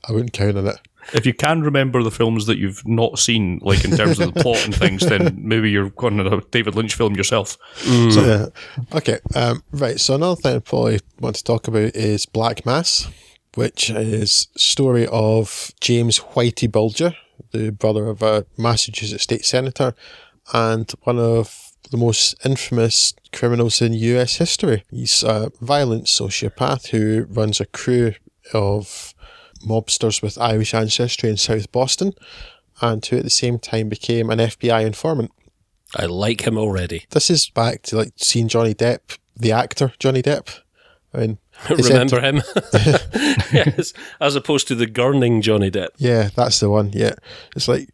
I 0.08 0.12
wouldn't 0.12 0.34
count 0.34 0.58
on 0.58 0.68
it. 0.68 0.78
If 1.14 1.26
you 1.26 1.34
can 1.34 1.62
remember 1.62 2.02
the 2.04 2.12
films 2.12 2.46
that 2.46 2.58
you've 2.58 2.86
not 2.88 3.20
seen, 3.20 3.60
like 3.62 3.84
in 3.84 3.96
terms 3.96 4.20
of 4.20 4.34
the 4.34 4.42
plot 4.42 4.64
and 4.66 4.76
things, 4.76 5.06
then 5.06 5.36
maybe 5.38 5.70
you're 5.70 5.90
going 5.92 6.18
to 6.18 6.38
a 6.38 6.42
David 6.42 6.76
Lynch 6.76 6.96
film 6.96 7.16
yourself. 7.16 7.58
Mm. 7.82 8.14
So, 8.14 8.26
yeah. 8.26 8.98
Okay, 8.98 9.20
um, 9.36 9.64
right. 9.72 10.00
So 10.00 10.16
another 10.16 10.40
thing 10.42 10.56
I 10.56 10.60
probably 10.60 11.00
want 11.20 11.36
to 11.36 11.44
talk 11.44 11.68
about 11.68 11.96
is 11.96 12.26
Black 12.26 12.66
Mass, 12.66 13.10
which 13.56 13.90
is 13.90 14.48
story 14.56 15.08
of 15.08 15.72
James 15.82 16.20
Whitey 16.20 16.72
Bulger, 16.72 17.16
the 17.52 17.72
brother 17.72 18.08
of 18.08 18.22
a 18.22 18.46
Massachusetts 18.58 19.24
state 19.24 19.46
senator 19.46 19.94
and 20.54 20.92
one 21.04 21.20
of 21.20 21.72
the 21.92 21.98
most 21.98 22.36
infamous 22.46 23.14
criminals 23.32 23.82
in 23.82 23.94
US 23.94 24.38
history. 24.38 24.84
He's 24.90 25.24
a 25.24 25.52
violent 25.62 26.06
sociopath 26.06 26.88
who 26.88 27.26
runs 27.30 27.60
a 27.60 27.66
crew 27.66 28.14
of 28.54 29.13
mobsters 29.64 30.22
with 30.22 30.38
Irish 30.38 30.74
ancestry 30.74 31.30
in 31.30 31.38
South 31.38 31.72
Boston 31.72 32.14
and 32.82 33.06
who 33.06 33.18
at 33.18 33.24
the 33.24 33.30
same 33.30 33.60
time 33.60 33.90
became 33.90 34.30
an 34.30 34.40
FBI 34.40 34.86
informant. 34.86 35.32
I 35.96 36.06
like 36.06 36.46
him 36.48 36.58
already. 36.58 37.06
This 37.12 37.30
is 37.30 37.50
back 37.50 37.84
to 37.84 37.98
like 37.98 38.14
seeing 38.18 38.48
Johnny 38.48 38.74
Depp, 38.74 39.18
the 39.36 39.52
actor 39.52 39.94
Johnny 40.00 40.22
Depp. 40.22 40.60
I 41.14 41.20
mean, 41.20 41.38
remember 41.70 42.20
him? 42.20 42.38
yes, 43.54 43.94
as 44.20 44.36
opposed 44.36 44.68
to 44.70 44.76
the 44.76 44.88
gurning 44.88 45.42
Johnny 45.42 45.70
Depp. 45.70 45.90
Yeah, 45.98 46.30
that's 46.36 46.60
the 46.60 46.70
one. 46.70 46.92
Yeah, 46.94 47.14
it's 47.56 47.68
like 47.68 47.90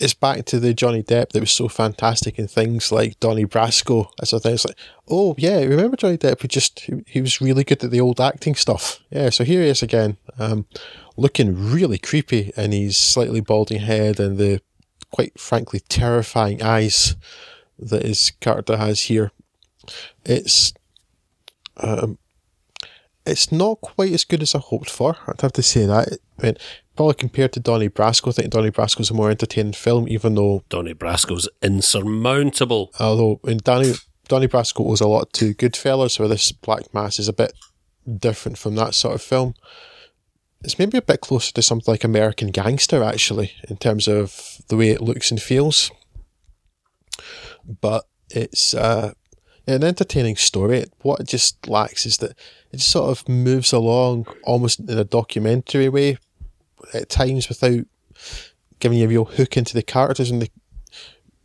it's 0.00 0.14
back 0.14 0.46
to 0.46 0.58
the 0.58 0.72
Johnny 0.72 1.02
Depp 1.02 1.30
that 1.30 1.40
was 1.40 1.52
so 1.52 1.68
fantastic 1.68 2.38
in 2.38 2.48
things 2.48 2.90
like 2.90 3.20
Donnie 3.20 3.44
Brasco. 3.44 4.10
As 4.20 4.32
I 4.32 4.38
think 4.38 4.54
it's 4.54 4.64
like, 4.64 4.78
oh 5.08 5.34
yeah, 5.36 5.60
remember 5.60 5.96
Johnny 5.96 6.16
Depp? 6.16 6.40
Who 6.40 6.48
just 6.48 6.80
he, 6.80 7.04
he, 7.06 7.20
was 7.20 7.40
really 7.42 7.64
good 7.64 7.84
at 7.84 7.90
the 7.90 8.00
old 8.00 8.18
acting 8.18 8.54
stuff. 8.54 9.00
Yeah, 9.10 9.28
so 9.28 9.44
here 9.44 9.62
he 9.62 9.68
is 9.68 9.82
again, 9.82 10.16
um, 10.38 10.66
looking 11.18 11.54
really 11.54 11.98
creepy 11.98 12.50
in 12.56 12.72
his 12.72 12.96
slightly 12.96 13.40
balding 13.40 13.80
head 13.80 14.18
and 14.18 14.38
the 14.38 14.62
quite 15.12 15.38
frankly 15.38 15.80
terrifying 15.80 16.62
eyes 16.62 17.14
that 17.78 18.04
his 18.04 18.30
character 18.40 18.78
has 18.78 19.02
here. 19.02 19.32
It's 20.24 20.72
um, 21.76 22.18
it's 23.26 23.52
not 23.52 23.82
quite 23.82 24.12
as 24.12 24.24
good 24.24 24.40
as 24.40 24.54
I 24.54 24.58
hoped 24.60 24.88
for. 24.88 25.16
I'd 25.26 25.42
have 25.42 25.52
to 25.52 25.62
say 25.62 25.84
that. 25.84 26.18
I 26.38 26.42
mean, 26.42 26.56
probably 27.00 27.14
compared 27.14 27.50
to 27.50 27.60
Donnie 27.60 27.88
Brasco, 27.88 28.28
I 28.28 28.32
think 28.32 28.50
Donnie 28.50 28.70
Brasco's 28.70 29.08
a 29.08 29.14
more 29.14 29.30
entertaining 29.30 29.72
film, 29.72 30.06
even 30.06 30.34
though 30.34 30.64
Donnie 30.68 30.92
Brasco's 30.92 31.48
insurmountable. 31.62 32.92
Although 33.00 33.40
in 33.44 33.56
Donnie 33.56 33.94
Donnie 34.28 34.48
Brasco 34.48 34.84
was 34.84 35.00
a 35.00 35.08
lot 35.08 35.32
to 35.32 35.54
Goodfellas, 35.54 36.18
where 36.18 36.28
this 36.28 36.52
Black 36.52 36.92
Mass 36.92 37.18
is 37.18 37.26
a 37.26 37.32
bit 37.32 37.54
different 38.18 38.58
from 38.58 38.74
that 38.74 38.94
sort 38.94 39.14
of 39.14 39.22
film. 39.22 39.54
It's 40.62 40.78
maybe 40.78 40.98
a 40.98 41.02
bit 41.02 41.22
closer 41.22 41.54
to 41.54 41.62
something 41.62 41.90
like 41.90 42.04
American 42.04 42.48
Gangster, 42.48 43.02
actually, 43.02 43.52
in 43.66 43.78
terms 43.78 44.06
of 44.06 44.58
the 44.68 44.76
way 44.76 44.90
it 44.90 45.00
looks 45.00 45.30
and 45.30 45.40
feels. 45.40 45.90
But 47.80 48.04
it's 48.28 48.74
uh, 48.74 49.14
an 49.66 49.84
entertaining 49.84 50.36
story. 50.36 50.84
What 51.00 51.20
it 51.20 51.28
just 51.28 51.66
lacks 51.66 52.04
is 52.04 52.18
that 52.18 52.32
it 52.72 52.76
just 52.76 52.90
sort 52.90 53.08
of 53.08 53.26
moves 53.26 53.72
along 53.72 54.26
almost 54.44 54.80
in 54.80 54.98
a 54.98 55.04
documentary 55.04 55.88
way 55.88 56.18
at 56.94 57.08
times 57.08 57.48
without 57.48 57.84
giving 58.78 58.98
you 58.98 59.04
a 59.04 59.08
real 59.08 59.24
hook 59.24 59.56
into 59.56 59.74
the 59.74 59.82
characters 59.82 60.30
and 60.30 60.42
the 60.42 60.50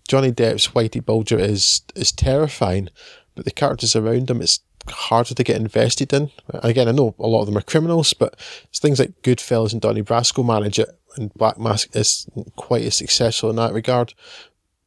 Johnny 0.07 0.31
Depp's 0.31 0.69
Whitey 0.69 1.03
Bulger 1.03 1.39
is 1.39 1.81
is 1.95 2.11
terrifying, 2.11 2.89
but 3.33 3.45
the 3.45 3.51
characters 3.51 3.95
around 3.95 4.29
him 4.29 4.41
it's 4.41 4.59
harder 4.87 5.33
to 5.33 5.43
get 5.43 5.57
invested 5.57 6.13
in. 6.13 6.29
Again, 6.49 6.87
I 6.87 6.91
know 6.91 7.15
a 7.19 7.27
lot 7.27 7.41
of 7.41 7.47
them 7.47 7.57
are 7.57 7.61
criminals, 7.61 8.13
but 8.13 8.35
it's 8.65 8.79
things 8.79 8.99
like 8.99 9.21
Goodfellas 9.23 9.73
and 9.73 9.81
Donnie 9.81 10.03
Brasco 10.03 10.45
manage 10.45 10.79
it, 10.79 10.89
and 11.17 11.33
Black 11.33 11.57
Mass 11.57 11.87
is 11.93 12.27
quite 12.55 12.83
as 12.83 12.95
successful 12.95 13.49
in 13.49 13.55
that 13.55 13.73
regard. 13.73 14.13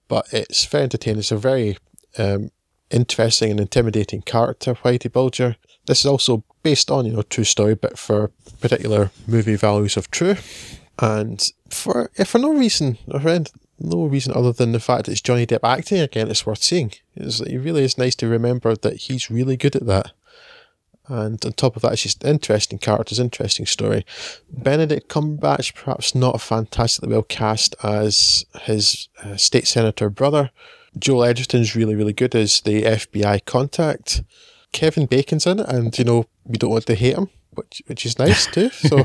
But 0.07 0.27
it's 0.33 0.64
very 0.64 0.85
entertaining. 0.85 1.18
It's 1.18 1.33
a 1.33 1.37
very 1.37 1.79
um, 2.16 2.51
interesting 2.90 3.51
and 3.51 3.61
intimidating 3.61 4.23
character, 4.23 4.75
Whitey 4.75 5.12
Bulger. 5.12 5.57
This 5.88 6.01
is 6.01 6.07
also 6.07 6.44
based 6.62 6.90
on, 6.90 7.07
you 7.07 7.12
know, 7.12 7.22
true 7.22 7.44
story, 7.44 7.74
but 7.74 7.98
for 7.98 8.31
particular 8.61 9.11
movie 9.27 9.57
values 9.57 9.96
of 9.96 10.11
true. 10.11 10.37
And 10.98 11.42
for 11.70 12.11
if 12.16 12.29
for 12.29 12.38
no 12.38 12.53
reason, 12.53 12.98
for 13.11 13.42
no 13.81 14.05
reason 14.05 14.35
other 14.37 14.53
than 14.53 14.72
the 14.72 14.81
fact 14.81 15.09
it's 15.09 15.22
Johnny 15.22 15.46
Depp 15.46 15.61
acting 15.64 16.01
again, 16.01 16.31
it's 16.31 16.44
worth 16.44 16.62
seeing. 16.62 16.92
It's, 17.16 17.40
it 17.40 17.57
really 17.57 17.85
is 17.85 17.96
nice 17.96 18.14
to 18.16 18.29
remember 18.29 18.77
that 18.77 18.96
he's 18.96 19.31
really 19.31 19.57
good 19.57 19.77
at 19.77 19.87
that. 19.87 20.12
And 21.07 21.42
on 21.42 21.53
top 21.53 21.74
of 21.74 21.81
that, 21.81 21.94
it's 21.94 22.03
just 22.03 22.22
interesting 22.22 22.79
characters, 22.79 23.18
interesting 23.18 23.64
story. 23.64 24.05
Benedict 24.53 25.09
Cumberbatch, 25.09 25.74
perhaps 25.74 26.14
not 26.14 26.42
fantastically 26.42 27.09
well 27.09 27.22
cast 27.22 27.74
as 27.83 28.44
his 28.62 29.09
uh, 29.24 29.37
state 29.37 29.66
senator 29.66 30.11
brother. 30.11 30.51
Joel 30.98 31.24
Edgerton's 31.24 31.74
really, 31.74 31.94
really 31.94 32.12
good 32.12 32.35
as 32.35 32.61
the 32.61 32.83
FBI 32.83 33.46
contact. 33.46 34.22
Kevin 34.72 35.07
Bacon's 35.07 35.46
in 35.46 35.61
it, 35.61 35.68
and 35.68 35.96
you 35.98 36.04
know 36.04 36.26
we 36.44 36.59
don't 36.59 36.70
want 36.70 36.87
to 36.87 36.94
hate 36.94 37.16
him, 37.16 37.31
which 37.54 37.83
which 37.87 38.07
is 38.07 38.18
nice 38.18 38.46
too. 38.46 38.70
so, 38.70 39.04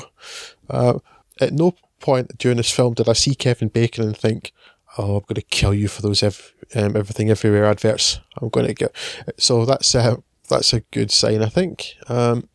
uh, 0.70 1.00
at 1.40 1.54
no 1.54 1.76
point 2.00 2.38
during 2.38 2.58
this 2.58 2.72
film 2.72 2.94
did 2.94 3.08
I 3.10 3.14
see 3.14 3.36
Kevin 3.36 3.70
Bacon 3.70 4.04
and 4.04 4.18
think, 4.18 4.52
"Oh, 4.98 5.18
I'm 5.18 5.24
going 5.24 5.36
to 5.36 5.42
kill 5.42 5.74
you 5.74 5.88
for 5.88 6.02
those 6.02 6.24
ev- 6.24 6.54
um, 6.76 6.96
everything 6.96 7.30
everywhere 7.30 7.66
adverts." 7.66 8.20
I'm 8.42 8.50
going 8.50 8.68
to 8.68 8.74
get. 8.74 8.96
So 9.38 9.66
that's 9.66 9.94
uh, 9.96 10.18
that's 10.50 10.74
a 10.74 10.82
good 10.82 11.12
sign, 11.12 11.42
I 11.42 11.50
think. 11.50 11.96
Um, 12.08 12.50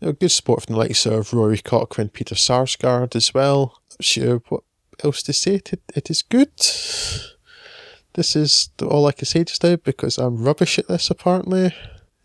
you 0.00 0.06
know, 0.06 0.12
good 0.12 0.30
support 0.30 0.64
from 0.64 0.74
the 0.74 0.78
likes 0.78 1.06
of 1.06 1.32
Rory 1.32 1.58
Cochrane, 1.58 2.08
Peter 2.08 2.34
Sarsgaard 2.36 3.16
as 3.16 3.34
well. 3.34 3.80
sure 4.00 4.42
what 4.48 4.62
else 5.02 5.22
to 5.24 5.32
say. 5.32 5.54
It, 5.54 5.80
it 5.94 6.10
is 6.10 6.22
good. 6.22 6.52
This 8.14 8.34
is 8.36 8.70
all 8.82 9.06
I 9.06 9.12
can 9.12 9.26
say 9.26 9.44
just 9.44 9.62
now 9.62 9.76
because 9.76 10.18
I'm 10.18 10.42
rubbish 10.42 10.78
at 10.78 10.88
this 10.88 11.10
apparently. 11.10 11.72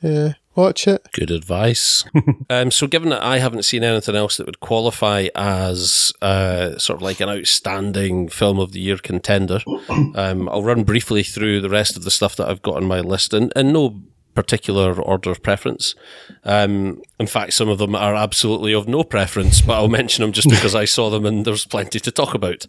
Yeah, 0.03 0.33
watch 0.53 0.85
it. 0.85 1.07
Good 1.13 1.31
advice. 1.31 2.03
um, 2.49 2.71
so, 2.71 2.87
given 2.87 3.09
that 3.09 3.23
I 3.23 3.39
haven't 3.39 3.63
seen 3.63 3.83
anything 3.83 4.15
else 4.15 4.37
that 4.37 4.45
would 4.45 4.59
qualify 4.59 5.27
as 5.33 6.11
uh, 6.21 6.77
sort 6.77 6.97
of 6.97 7.01
like 7.01 7.21
an 7.21 7.29
outstanding 7.29 8.27
film 8.27 8.59
of 8.59 8.73
the 8.73 8.81
year 8.81 8.97
contender, 8.97 9.61
um, 9.89 10.49
I'll 10.49 10.63
run 10.63 10.83
briefly 10.83 11.23
through 11.23 11.61
the 11.61 11.69
rest 11.69 11.95
of 11.95 12.03
the 12.03 12.11
stuff 12.11 12.35
that 12.35 12.49
I've 12.49 12.61
got 12.61 12.75
on 12.75 12.85
my 12.85 12.99
list, 12.99 13.33
and, 13.33 13.53
and 13.55 13.71
no 13.71 14.01
particular 14.33 14.99
order 15.01 15.31
of 15.31 15.43
preference. 15.43 15.95
Um, 16.43 17.01
in 17.19 17.27
fact, 17.27 17.53
some 17.53 17.69
of 17.69 17.77
them 17.77 17.95
are 17.95 18.15
absolutely 18.15 18.73
of 18.73 18.87
no 18.87 19.03
preference, 19.03 19.61
but 19.61 19.73
I'll 19.73 19.87
mention 19.87 20.21
them 20.21 20.31
just 20.31 20.49
because 20.49 20.75
I 20.75 20.85
saw 20.85 21.09
them 21.09 21.25
and 21.25 21.45
there's 21.45 21.65
plenty 21.65 21.99
to 21.99 22.11
talk 22.11 22.33
about. 22.33 22.65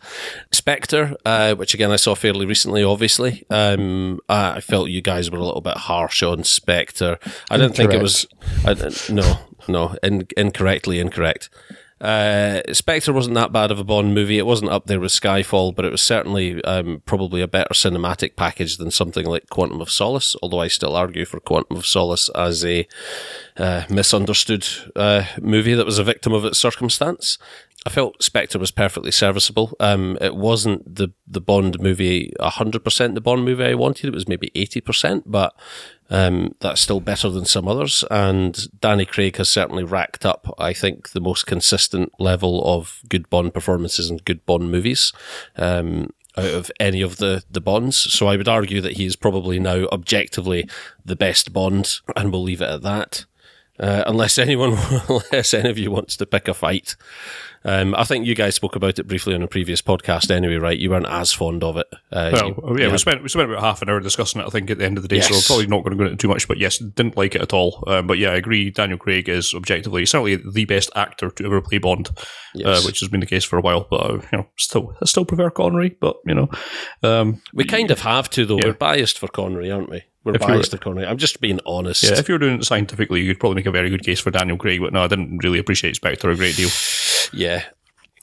Spectre, 0.52 1.16
uh, 1.24 1.54
which 1.54 1.74
again 1.74 1.90
I 1.90 1.96
saw 1.96 2.14
fairly 2.14 2.46
recently, 2.46 2.84
obviously. 2.84 3.44
Um, 3.50 4.20
I 4.28 4.60
felt 4.60 4.90
you 4.90 5.02
guys 5.02 5.30
were 5.30 5.38
a 5.38 5.44
little 5.44 5.60
bit 5.60 5.76
harsh 5.76 6.22
on 6.22 6.44
Spectre. 6.44 7.18
I 7.50 7.56
didn't 7.56 7.76
think 7.76 7.92
it 7.92 8.02
was. 8.02 8.26
I, 8.64 8.74
no, 9.12 9.38
no, 9.68 9.96
in, 10.02 10.26
incorrectly 10.36 11.00
incorrect. 11.00 11.50
Uh, 12.04 12.60
Spectre 12.74 13.14
wasn't 13.14 13.34
that 13.36 13.50
bad 13.50 13.70
of 13.70 13.78
a 13.78 13.84
Bond 13.84 14.14
movie. 14.14 14.36
It 14.36 14.44
wasn't 14.44 14.70
up 14.70 14.86
there 14.86 15.00
with 15.00 15.10
Skyfall, 15.10 15.74
but 15.74 15.86
it 15.86 15.90
was 15.92 16.02
certainly 16.02 16.62
um, 16.64 17.02
probably 17.06 17.40
a 17.40 17.48
better 17.48 17.72
cinematic 17.72 18.36
package 18.36 18.76
than 18.76 18.90
something 18.90 19.24
like 19.24 19.48
Quantum 19.48 19.80
of 19.80 19.90
Solace. 19.90 20.36
Although 20.42 20.60
I 20.60 20.68
still 20.68 20.94
argue 20.94 21.24
for 21.24 21.40
Quantum 21.40 21.78
of 21.78 21.86
Solace 21.86 22.28
as 22.34 22.62
a 22.62 22.86
uh, 23.56 23.84
misunderstood 23.88 24.66
uh, 24.94 25.24
movie 25.40 25.74
that 25.74 25.86
was 25.86 25.98
a 25.98 26.04
victim 26.04 26.34
of 26.34 26.44
its 26.44 26.58
circumstance. 26.58 27.38
I 27.86 27.90
felt 27.90 28.22
Spectre 28.22 28.58
was 28.58 28.70
perfectly 28.70 29.10
serviceable. 29.10 29.76
Um, 29.78 30.16
it 30.20 30.36
wasn't 30.36 30.96
the 30.96 31.12
the 31.26 31.40
Bond 31.40 31.80
movie 31.80 32.32
hundred 32.40 32.82
percent 32.82 33.14
the 33.14 33.20
Bond 33.20 33.44
movie 33.44 33.64
I 33.64 33.74
wanted. 33.74 34.06
It 34.08 34.14
was 34.14 34.28
maybe 34.28 34.50
eighty 34.54 34.80
percent, 34.80 35.24
but 35.30 35.54
um, 36.10 36.54
that's 36.60 36.80
still 36.80 37.00
better 37.00 37.30
than 37.30 37.44
some 37.44 37.68
others. 37.68 38.04
And 38.10 38.80
Danny 38.80 39.04
Craig 39.04 39.36
has 39.36 39.48
certainly 39.48 39.84
racked 39.84 40.26
up, 40.26 40.54
I 40.58 40.72
think, 40.72 41.10
the 41.10 41.20
most 41.20 41.46
consistent 41.46 42.12
level 42.18 42.62
of 42.64 43.00
good 43.08 43.28
Bond 43.30 43.54
performances 43.54 44.10
and 44.10 44.24
good 44.24 44.44
Bond 44.46 44.70
movies. 44.70 45.12
Um, 45.56 46.10
out 46.36 46.46
of 46.46 46.70
any 46.80 47.00
of 47.00 47.18
the, 47.18 47.44
the 47.50 47.60
Bonds. 47.60 47.96
So 47.96 48.26
I 48.26 48.36
would 48.36 48.48
argue 48.48 48.80
that 48.80 48.96
he 48.96 49.06
is 49.06 49.16
probably 49.16 49.60
now 49.60 49.86
objectively 49.92 50.68
the 51.04 51.16
best 51.16 51.52
Bond, 51.52 52.00
and 52.16 52.32
we'll 52.32 52.42
leave 52.42 52.60
it 52.60 52.68
at 52.68 52.82
that. 52.82 53.24
Uh, 53.78 54.04
unless 54.06 54.38
anyone, 54.38 54.76
unless 55.08 55.54
any 55.54 55.70
of 55.70 55.78
you 55.78 55.90
wants 55.90 56.16
to 56.16 56.26
pick 56.26 56.48
a 56.48 56.54
fight. 56.54 56.96
Um, 57.66 57.94
I 57.94 58.04
think 58.04 58.26
you 58.26 58.34
guys 58.34 58.54
spoke 58.54 58.76
about 58.76 58.98
it 58.98 59.08
briefly 59.08 59.34
on 59.34 59.42
a 59.42 59.48
previous 59.48 59.80
podcast 59.80 60.30
anyway, 60.30 60.56
right? 60.56 60.78
You 60.78 60.90
weren't 60.90 61.08
as 61.08 61.32
fond 61.32 61.64
of 61.64 61.78
it. 61.78 61.86
Uh, 62.12 62.30
well, 62.32 62.76
you, 62.76 62.84
yeah, 62.84 62.92
we 62.92 62.98
spent 62.98 63.22
we 63.22 63.30
spent 63.30 63.50
about 63.50 63.62
half 63.62 63.80
an 63.80 63.88
hour 63.88 64.00
discussing 64.00 64.42
it. 64.42 64.46
I 64.46 64.50
think 64.50 64.70
at 64.70 64.76
the 64.76 64.84
end 64.84 64.98
of 64.98 65.02
the 65.02 65.08
day, 65.08 65.16
yes. 65.16 65.28
so 65.28 65.34
we're 65.34 65.40
probably 65.46 65.66
not 65.68 65.82
going 65.82 65.96
to 65.96 66.04
go 66.04 66.10
into 66.10 66.16
too 66.16 66.28
much. 66.28 66.46
But 66.46 66.58
yes, 66.58 66.76
didn't 66.76 67.16
like 67.16 67.34
it 67.34 67.40
at 67.40 67.54
all. 67.54 67.82
Um, 67.86 68.06
but 68.06 68.18
yeah, 68.18 68.30
I 68.30 68.34
agree. 68.34 68.70
Daniel 68.70 68.98
Craig 68.98 69.30
is 69.30 69.54
objectively 69.54 70.04
certainly 70.04 70.36
the 70.36 70.66
best 70.66 70.90
actor 70.94 71.30
to 71.30 71.46
ever 71.46 71.62
play 71.62 71.78
Bond, 71.78 72.10
uh, 72.10 72.22
yes. 72.54 72.66
uh, 72.66 72.86
which 72.86 73.00
has 73.00 73.08
been 73.08 73.20
the 73.20 73.26
case 73.26 73.44
for 73.44 73.56
a 73.58 73.62
while. 73.62 73.86
But 73.88 74.10
uh, 74.10 74.14
you 74.30 74.38
know, 74.38 74.46
still 74.58 74.94
I 75.00 75.06
still 75.06 75.24
prefer 75.24 75.48
Connery. 75.48 75.96
But 75.98 76.16
you 76.26 76.34
know, 76.34 76.50
um, 77.02 77.40
we 77.54 77.64
kind 77.64 77.90
of 77.90 78.00
have 78.00 78.28
to 78.30 78.44
though. 78.44 78.58
Yeah. 78.58 78.66
We're 78.66 78.74
biased 78.74 79.18
for 79.18 79.28
Connery, 79.28 79.70
aren't 79.70 79.88
we? 79.88 80.02
We're 80.24 80.34
if 80.34 80.40
biased 80.40 80.78
Connery. 80.80 81.06
I'm 81.06 81.18
just 81.18 81.40
being 81.40 81.60
honest. 81.66 82.02
Yeah, 82.02 82.18
if 82.18 82.28
you 82.28 82.34
were 82.34 82.38
doing 82.38 82.58
it 82.58 82.64
scientifically, 82.64 83.20
you 83.20 83.32
could 83.32 83.40
probably 83.40 83.56
make 83.56 83.66
a 83.66 83.70
very 83.70 83.90
good 83.90 84.02
case 84.02 84.20
for 84.20 84.30
Daniel 84.30 84.56
Craig. 84.56 84.80
But 84.80 84.92
no, 84.92 85.04
I 85.04 85.06
didn't 85.06 85.38
really 85.44 85.58
appreciate 85.58 85.96
Spectre 85.96 86.30
a 86.30 86.36
great 86.36 86.56
deal. 86.56 86.70
Yeah, 87.32 87.64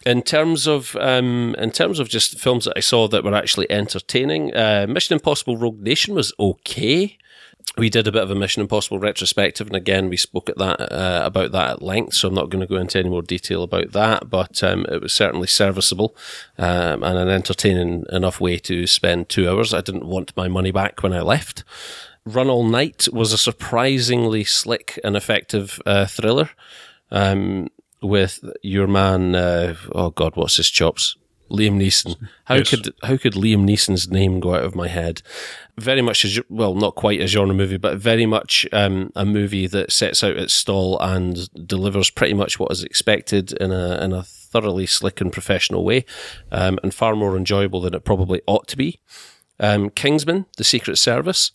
in 0.06 0.22
terms 0.22 0.68
of 0.68 0.96
um, 0.98 1.56
in 1.58 1.72
terms 1.72 2.00
of 2.00 2.08
just 2.08 2.40
films 2.40 2.66
that 2.66 2.78
I 2.78 2.80
saw 2.80 3.08
that 3.10 3.24
were 3.24 3.34
actually 3.34 3.70
entertaining, 3.70 4.56
uh, 4.56 4.86
Mission 4.88 5.16
Impossible: 5.16 5.58
Rogue 5.58 5.82
Nation 5.82 6.14
was 6.16 6.34
okay. 6.40 7.18
We 7.77 7.89
did 7.89 8.05
a 8.07 8.12
bit 8.12 8.23
of 8.23 8.29
a 8.29 8.36
Mission 8.36 8.62
Impossible 8.62 8.99
retrospective, 8.99 9.67
and 9.67 9.75
again, 9.75 10.10
we 10.10 10.17
spoke 10.17 10.49
at 10.49 10.57
that 10.57 10.81
uh, 10.91 11.21
about 11.23 11.53
that 11.53 11.69
at 11.69 11.81
length. 11.81 12.15
So 12.15 12.27
I'm 12.27 12.34
not 12.34 12.49
going 12.49 12.60
to 12.62 12.67
go 12.67 12.75
into 12.75 12.99
any 12.99 13.10
more 13.10 13.21
detail 13.21 13.63
about 13.63 13.93
that, 13.93 14.29
but 14.29 14.62
um, 14.62 14.86
it 14.89 15.01
was 15.01 15.13
certainly 15.13 15.47
serviceable 15.47 16.15
um, 16.57 17.01
and 17.01 17.17
an 17.17 17.29
entertaining 17.29 18.03
enough 18.12 18.41
way 18.41 18.57
to 18.60 18.86
spend 18.88 19.29
two 19.29 19.49
hours. 19.49 19.73
I 19.73 19.81
didn't 19.81 20.05
want 20.05 20.36
my 20.36 20.49
money 20.49 20.71
back 20.71 21.01
when 21.01 21.13
I 21.13 21.21
left. 21.21 21.63
Run 22.25 22.49
All 22.49 22.65
Night 22.65 23.07
was 23.13 23.31
a 23.31 23.38
surprisingly 23.38 24.43
slick 24.43 24.99
and 25.03 25.15
effective 25.15 25.81
uh, 25.86 26.05
thriller. 26.05 26.49
Um, 27.10 27.69
with 28.01 28.43
your 28.62 28.88
man. 28.88 29.36
Uh, 29.36 29.75
oh 29.93 30.10
God, 30.10 30.36
what's 30.36 30.57
his 30.57 30.69
chops? 30.69 31.15
Liam 31.52 31.78
Neeson. 31.78 32.16
How 32.46 32.56
yes. 32.56 32.70
could 32.70 32.94
how 33.04 33.18
could 33.18 33.34
Liam 33.34 33.64
Neeson's 33.64 34.10
name 34.10 34.40
go 34.40 34.56
out 34.56 34.64
of 34.64 34.76
my 34.76 34.88
head? 34.88 35.22
Very 35.78 36.02
much, 36.02 36.26
a, 36.26 36.46
well, 36.50 36.76
not 36.76 36.96
quite 36.96 37.22
a 37.22 37.28
genre 37.28 37.56
movie, 37.56 37.78
but 37.78 37.98
very 37.98 38.26
much 38.26 38.66
um, 38.72 39.12
a 39.16 39.26
movie 39.26 39.68
that 39.68 39.92
sets 39.92 40.24
out 40.24 40.38
its 40.38 40.54
stall 40.54 41.00
and 41.00 41.50
delivers 41.68 42.10
pretty 42.10 42.34
much 42.34 42.60
what 42.60 42.72
is 42.72 42.84
expected 42.84 43.52
in 43.54 43.72
a 43.72 44.04
in 44.04 44.14
a 44.14 44.24
thoroughly 44.24 44.86
slick 44.86 45.22
and 45.22 45.32
professional 45.32 45.84
way, 45.84 46.06
um, 46.52 46.80
and 46.84 46.94
far 46.94 47.16
more 47.16 47.38
enjoyable 47.38 47.82
than 47.82 47.94
it 47.94 48.06
probably 48.06 48.42
ought 48.48 48.68
to 48.68 48.78
be. 48.78 49.00
Um, 49.60 49.90
Kingsman: 49.90 50.46
The 50.58 50.64
Secret 50.64 50.98
Service 50.98 51.52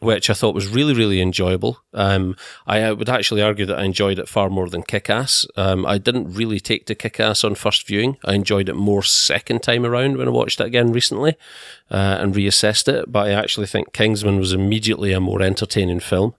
which 0.00 0.30
I 0.30 0.34
thought 0.34 0.54
was 0.54 0.66
really, 0.66 0.94
really 0.94 1.20
enjoyable. 1.20 1.82
Um, 1.92 2.34
I 2.66 2.90
would 2.90 3.10
actually 3.10 3.42
argue 3.42 3.66
that 3.66 3.78
I 3.78 3.84
enjoyed 3.84 4.18
it 4.18 4.28
far 4.28 4.48
more 4.48 4.68
than 4.68 4.82
Kick 4.82 5.10
Ass. 5.10 5.46
Um, 5.56 5.84
I 5.84 5.98
didn't 5.98 6.32
really 6.32 6.58
take 6.58 6.86
to 6.86 6.94
Kick 6.94 7.20
Ass 7.20 7.44
on 7.44 7.54
first 7.54 7.86
viewing. 7.86 8.16
I 8.24 8.34
enjoyed 8.34 8.70
it 8.70 8.74
more 8.74 9.02
second 9.02 9.62
time 9.62 9.84
around 9.84 10.16
when 10.16 10.26
I 10.26 10.30
watched 10.30 10.60
it 10.60 10.66
again 10.66 10.90
recently 10.90 11.36
uh, 11.90 12.16
and 12.18 12.34
reassessed 12.34 12.88
it. 12.88 13.12
But 13.12 13.26
I 13.28 13.32
actually 13.32 13.66
think 13.66 13.92
Kingsman 13.92 14.38
was 14.38 14.54
immediately 14.54 15.12
a 15.12 15.20
more 15.20 15.42
entertaining 15.42 16.00
film. 16.00 16.34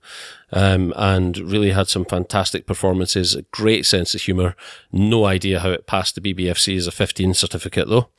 Um, 0.54 0.93
and 0.97 1.38
really 1.38 1.71
had 1.71 1.88
some 1.88 2.04
fantastic 2.04 2.65
performances, 2.65 3.36
a 3.36 3.43
great 3.43 3.86
sense 3.86 4.13
of 4.13 4.21
humour. 4.21 4.58
No 4.91 5.24
idea 5.24 5.62
how 5.62 5.69
it 5.69 5.88
passed 5.88 6.15
the 6.15 6.34
BBFC 6.34 6.76
as 6.76 6.88
a 6.88 6.91
15 6.91 7.34
certificate 7.36 7.88
though. 7.88 8.10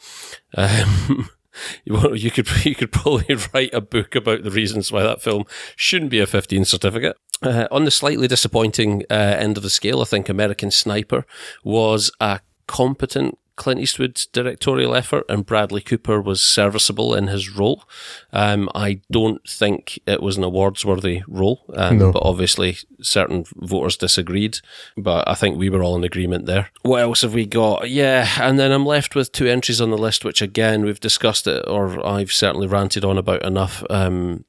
You 1.85 2.31
could 2.31 2.49
you 2.65 2.75
could 2.75 2.93
probably 2.93 3.37
write 3.55 3.75
a 3.75 3.81
book 3.81 4.15
about 4.15 4.43
the 4.43 4.51
reasons 4.51 4.91
why 4.91 5.03
that 5.03 5.23
film 5.23 5.45
shouldn't 5.77 6.11
be 6.11 6.21
a 6.21 6.27
15 6.27 6.65
certificate. 6.65 7.17
Uh, 7.43 7.67
on 7.71 7.85
the 7.85 7.91
slightly 7.91 8.29
disappointing 8.29 9.05
uh, 9.11 9.15
end 9.15 9.57
of 9.57 9.63
the 9.63 9.71
scale, 9.71 10.01
I 10.01 10.05
think 10.05 10.29
American 10.29 10.71
Sniper 10.71 11.27
was 11.65 12.11
a 12.21 12.41
competent 12.67 13.39
Clint 13.57 13.81
Eastwood's 13.81 14.27
directorial 14.27 14.95
effort, 14.95 15.25
and 15.29 15.45
Bradley 15.45 15.81
Cooper 15.81 16.21
was 16.21 16.43
serviceable 16.43 17.15
in 17.15 17.27
his 17.29 17.51
role. 17.51 17.85
Um, 18.33 18.69
I 18.75 19.01
don't 19.11 19.47
think 19.49 20.01
it 20.07 20.23
was 20.23 20.37
an 20.37 20.45
awards 20.45 20.85
worthy 20.85 21.23
role, 21.29 21.65
um, 21.75 21.99
No. 21.99 22.13
but 22.13 22.23
obviously 22.25 22.79
certain 23.01 23.45
voters 23.57 23.97
disagreed. 23.97 24.59
But 24.97 25.29
I 25.29 25.35
think 25.35 25.59
we 25.59 25.71
were 25.71 25.83
all 25.83 25.97
in 25.97 26.05
agreement 26.05 26.47
there. 26.47 26.71
What 26.83 27.03
else 27.03 27.23
have 27.23 27.35
we 27.35 27.47
got? 27.47 27.91
Yeah, 27.91 28.27
and 28.41 28.59
then 28.59 28.73
I'm 28.73 28.87
left 28.87 29.15
with 29.15 29.33
two 29.33 29.47
entries 29.47 29.81
on 29.81 29.91
the 29.91 29.99
list, 29.99 30.25
which 30.25 30.41
again 30.43 30.85
we've 30.85 31.01
discussed 31.01 31.47
it, 31.47 31.65
or 31.69 32.05
I've 32.07 32.33
certainly 32.33 32.67
ranted 32.67 33.05
on 33.05 33.19
about 33.19 33.43
enough. 33.45 33.85
Um, 33.91 34.45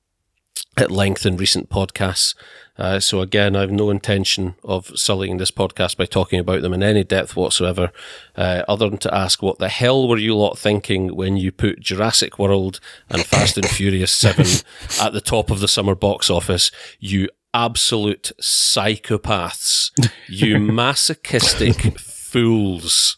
at 0.78 0.89
length 0.91 1.26
in 1.26 1.38
recent 1.38 1.70
podcasts. 1.70 2.34
Uh, 2.78 2.99
so 2.99 3.21
again, 3.21 3.55
I 3.55 3.61
have 3.61 3.71
no 3.71 3.89
intention 3.89 4.55
of 4.63 4.91
sullying 4.97 5.38
this 5.38 5.51
podcast 5.51 5.95
by 5.95 6.05
talking 6.05 6.39
about 6.39 6.61
them 6.61 6.74
in 6.74 6.82
any 6.82 7.03
depth 7.03 7.36
whatsoever, 7.36 7.91
uh, 8.36 8.63
other 8.67 8.89
than 8.89 8.97
to 8.99 9.13
ask 9.13 9.43
what 9.43 9.59
the 9.59 9.69
hell 9.69 10.07
were 10.07 10.17
you 10.17 10.36
lot 10.36 10.57
thinking 10.57 11.15
when 11.15 11.38
you 11.38 11.51
put 11.51 11.80
Jurassic 11.80 12.39
World 12.39 12.80
and 13.09 13.24
Fast 13.26 13.57
and 13.57 13.67
Furious 13.67 14.11
7 14.13 14.45
at 15.01 15.13
the 15.13 15.21
top 15.21 15.51
of 15.51 15.59
the 15.59 15.67
summer 15.67 15.95
box 15.95 16.30
office? 16.30 16.71
You 16.99 17.30
absolute 17.53 18.32
psychopaths. 18.41 19.91
You 20.28 20.59
masochistic 20.59 21.99
fools. 21.99 23.17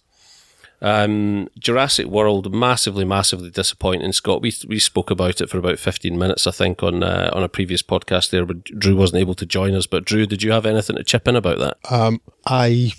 Um, 0.82 1.48
Jurassic 1.58 2.08
World, 2.08 2.54
massively, 2.54 3.06
massively 3.06 3.50
disappointing. 3.50 4.12
Scott, 4.12 4.42
we 4.42 4.54
we 4.68 4.80
spoke 4.80 5.10
about 5.10 5.42
it 5.42 5.50
for 5.50 5.58
about 5.58 5.80
fifteen 5.80 6.18
minutes, 6.18 6.48
I 6.48 6.52
think, 6.52 6.84
on 6.84 7.04
uh, 7.04 7.30
on 7.34 7.44
a 7.44 7.50
previous 7.50 7.82
podcast 7.82 8.30
there, 8.30 8.46
but 8.46 8.64
Drew 8.66 8.96
wasn't 8.96 9.22
able 9.22 9.36
to 9.36 9.46
join 9.46 9.74
us. 9.74 9.88
But 9.88 10.06
Drew, 10.06 10.26
did 10.26 10.44
you 10.44 10.52
have 10.52 10.66
anything 10.66 10.96
to 10.98 11.04
chip 11.04 11.28
in 11.28 11.36
about 11.36 11.60
that? 11.60 11.78
Um, 11.90 12.22
I 12.46 12.94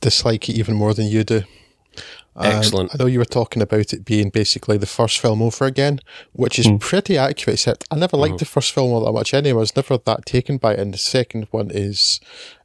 dislike 0.00 0.48
it 0.48 0.56
even 0.56 0.74
more 0.74 0.94
than 0.94 1.06
you 1.06 1.24
do. 1.24 1.42
Um, 2.36 2.46
Excellent. 2.46 2.94
I 2.94 2.98
know 2.98 3.06
you 3.06 3.18
were 3.18 3.24
talking 3.24 3.60
about 3.60 3.92
it 3.92 4.04
being 4.04 4.30
basically 4.30 4.78
the 4.78 4.86
first 4.86 5.18
film 5.18 5.42
over 5.42 5.66
again, 5.66 6.00
which 6.32 6.58
is 6.58 6.68
pretty 6.80 7.18
accurate. 7.18 7.54
Except 7.54 7.84
I 7.90 7.96
never 7.96 8.16
liked 8.16 8.38
the 8.38 8.44
first 8.44 8.72
film 8.72 8.92
all 8.92 9.04
that 9.04 9.12
much 9.12 9.34
anyway. 9.34 9.58
I 9.58 9.60
was 9.60 9.76
never 9.76 9.98
that 9.98 10.26
taken 10.26 10.56
by 10.56 10.74
it. 10.74 10.78
And 10.80 10.94
the 10.94 10.98
second 10.98 11.48
one 11.50 11.70
is 11.70 12.20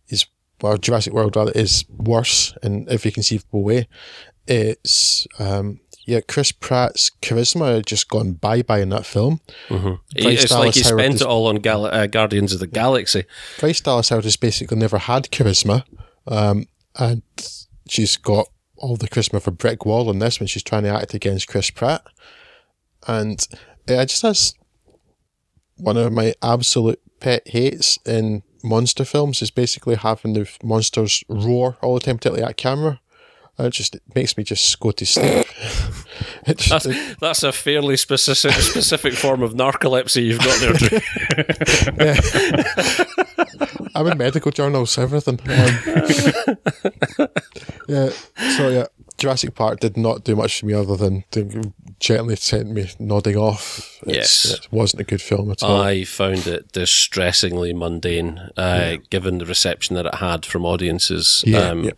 is 0.07 0.27
well, 0.61 0.77
Jurassic 0.77 1.13
World 1.13 1.35
rather 1.35 1.51
is 1.51 1.83
worse 1.89 2.53
in 2.63 2.87
every 2.89 3.11
conceivable 3.11 3.63
way. 3.63 3.87
It's 4.47 5.27
um, 5.39 5.79
yeah, 6.05 6.21
Chris 6.21 6.51
Pratt's 6.51 7.09
charisma 7.21 7.75
had 7.75 7.87
just 7.87 8.07
gone 8.09 8.33
bye 8.33 8.61
bye 8.61 8.79
in 8.79 8.89
that 8.89 9.05
film. 9.05 9.41
Bryce 9.69 10.43
it's 10.43 10.51
like 10.51 10.73
he 10.75 10.81
Dallas 10.81 10.89
Howard 10.89 10.99
spent 10.99 11.13
is- 11.15 11.21
it 11.21 11.27
all 11.27 11.47
on 11.47 11.55
Gal- 11.57 11.85
uh, 11.85 12.07
Guardians 12.07 12.53
of 12.53 12.59
the 12.59 12.67
Galaxy. 12.67 13.23
Bryce 13.59 13.81
Dallas 13.81 14.09
Howard 14.09 14.25
has 14.25 14.37
basically 14.37 14.77
never 14.77 14.99
had 14.99 15.25
charisma, 15.31 15.83
um, 16.27 16.67
and 16.97 17.23
she's 17.89 18.17
got 18.17 18.47
all 18.77 18.97
the 18.97 19.07
charisma 19.07 19.41
for 19.41 19.51
brick 19.51 19.85
wall 19.85 20.11
in 20.11 20.19
this 20.19 20.39
when 20.39 20.47
she's 20.47 20.63
trying 20.63 20.83
to 20.83 20.89
act 20.89 21.13
against 21.13 21.47
Chris 21.47 21.71
Pratt, 21.71 22.05
and 23.07 23.47
it 23.87 24.05
just 24.07 24.21
has 24.21 24.53
one 25.77 25.97
of 25.97 26.11
my 26.13 26.33
absolute 26.41 27.01
pet 27.19 27.47
hates 27.47 27.97
in 28.05 28.43
monster 28.63 29.05
films 29.05 29.41
is 29.41 29.51
basically 29.51 29.95
having 29.95 30.33
the 30.33 30.49
monsters 30.63 31.23
roar 31.29 31.77
all 31.81 31.95
the 31.95 31.99
time, 31.99 32.17
particularly 32.17 32.43
at 32.43 32.57
camera. 32.57 32.99
It 33.57 33.69
just 33.69 33.95
it 33.95 34.01
makes 34.13 34.35
me 34.37 34.43
just 34.43 34.77
go 34.81 34.91
to 34.91 35.05
sleep. 35.05 35.45
just, 36.45 36.69
That's, 36.69 36.85
it- 36.85 37.19
that's 37.19 37.43
a 37.43 37.51
fairly 37.53 37.95
specific 37.97 38.51
specific 38.61 39.13
form 39.13 39.41
of 39.41 39.53
narcolepsy 39.53 40.23
you've 40.25 40.39
got 40.39 40.59
there, 40.59 40.73
Drew. 40.73 40.99
I'm 43.95 44.07
in 44.07 44.17
medical 44.17 44.51
journals, 44.51 44.97
everything. 44.97 45.39
Um, 45.47 45.47
yeah, 47.87 48.09
so 48.57 48.67
yeah, 48.69 48.85
Jurassic 49.17 49.55
Park 49.55 49.79
did 49.79 49.95
not 49.95 50.25
do 50.25 50.35
much 50.35 50.59
for 50.59 50.65
me 50.65 50.73
other 50.73 50.97
than 50.97 51.23
to 51.31 51.71
gently 52.01 52.35
sent 52.35 52.71
me 52.71 52.89
nodding 52.99 53.37
off. 53.37 53.94
Yes. 54.13 54.45
it 54.45 54.67
wasn't 54.71 55.01
a 55.01 55.03
good 55.05 55.21
film 55.21 55.51
at 55.51 55.63
all. 55.63 55.81
I 55.81 56.03
found 56.03 56.47
it 56.47 56.71
distressingly 56.71 57.73
mundane, 57.73 58.49
uh, 58.57 58.97
given 59.09 59.39
the 59.39 59.45
reception 59.45 59.95
that 59.95 60.05
it 60.05 60.15
had 60.15 60.45
from 60.45 60.65
audiences. 60.65 61.43
Yeah, 61.45 61.59
um, 61.59 61.83
yeah. 61.85 61.91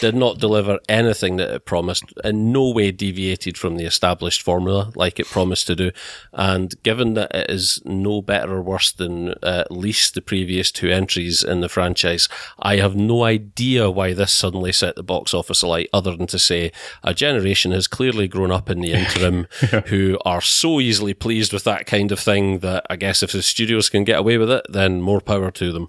Did 0.00 0.14
not 0.14 0.38
deliver 0.38 0.78
anything 0.88 1.36
that 1.36 1.50
it 1.50 1.64
promised, 1.64 2.04
in 2.22 2.52
no 2.52 2.70
way 2.70 2.90
deviated 2.90 3.56
from 3.56 3.76
the 3.76 3.84
established 3.84 4.42
formula 4.42 4.92
like 4.94 5.18
it 5.18 5.26
promised 5.26 5.66
to 5.68 5.76
do. 5.76 5.90
And 6.32 6.80
given 6.82 7.14
that 7.14 7.34
it 7.34 7.50
is 7.50 7.80
no 7.84 8.20
better 8.22 8.54
or 8.54 8.62
worse 8.62 8.92
than 8.92 9.30
uh, 9.42 9.64
at 9.64 9.70
least 9.70 10.14
the 10.14 10.22
previous 10.22 10.70
two 10.70 10.90
entries 10.90 11.42
in 11.42 11.60
the 11.60 11.68
franchise, 11.68 12.28
I 12.58 12.76
have 12.76 12.94
no 12.96 13.24
idea 13.24 13.90
why 13.90 14.12
this 14.12 14.32
suddenly 14.32 14.72
set 14.72 14.96
the 14.96 15.02
box 15.02 15.32
office 15.32 15.62
alight, 15.62 15.88
other 15.92 16.16
than 16.16 16.26
to 16.28 16.38
say 16.38 16.72
a 17.02 17.14
generation 17.14 17.72
has 17.72 17.86
clearly 17.86 18.28
grown 18.28 18.50
up 18.50 18.68
in 18.68 18.80
the 18.80 18.92
interim 19.04 19.46
who 19.86 20.18
are 20.24 20.40
so 20.40 20.80
easily 20.80 21.14
pleased 21.14 21.52
with 21.54 21.64
that 21.64 21.86
kind 21.86 22.12
of 22.12 22.20
thing 22.20 22.58
that 22.58 22.84
I 22.90 22.96
guess 22.96 23.22
if 23.22 23.32
the 23.32 23.42
studios 23.42 23.88
can 23.88 24.04
get 24.04 24.18
away 24.18 24.36
with 24.36 24.50
it, 24.50 24.66
then 24.68 25.00
more 25.00 25.22
power 25.22 25.50
to 25.52 25.72
them. 25.72 25.88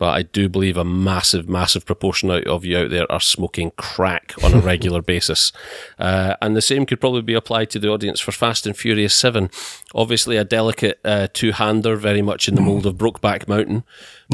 But 0.00 0.16
I 0.16 0.22
do 0.22 0.48
believe 0.48 0.78
a 0.78 0.84
massive, 0.84 1.46
massive 1.46 1.84
proportion 1.84 2.30
of 2.30 2.64
you 2.64 2.78
out 2.78 2.88
there 2.88 3.12
are 3.12 3.20
smoking 3.20 3.70
crack 3.76 4.32
on 4.42 4.54
a 4.54 4.58
regular 4.72 5.02
basis. 5.02 5.52
Uh, 5.98 6.36
and 6.40 6.56
the 6.56 6.62
same 6.62 6.86
could 6.86 7.02
probably 7.02 7.20
be 7.20 7.34
applied 7.34 7.68
to 7.70 7.78
the 7.78 7.90
audience 7.90 8.18
for 8.18 8.32
Fast 8.32 8.66
and 8.66 8.74
Furious 8.74 9.14
7. 9.14 9.50
Obviously, 9.94 10.38
a 10.38 10.44
delicate 10.44 11.00
uh, 11.04 11.28
two 11.34 11.52
hander, 11.52 11.96
very 11.96 12.22
much 12.22 12.48
in 12.48 12.54
the 12.54 12.62
mold 12.62 12.86
of 12.86 12.94
Brokeback 12.94 13.46
Mountain, 13.46 13.84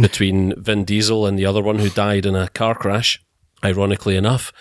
between 0.00 0.54
Vin 0.62 0.84
Diesel 0.84 1.26
and 1.26 1.36
the 1.36 1.46
other 1.46 1.62
one 1.62 1.80
who 1.80 1.90
died 1.90 2.26
in 2.26 2.36
a 2.36 2.48
car 2.50 2.76
crash, 2.76 3.20
ironically 3.64 4.14
enough. 4.14 4.52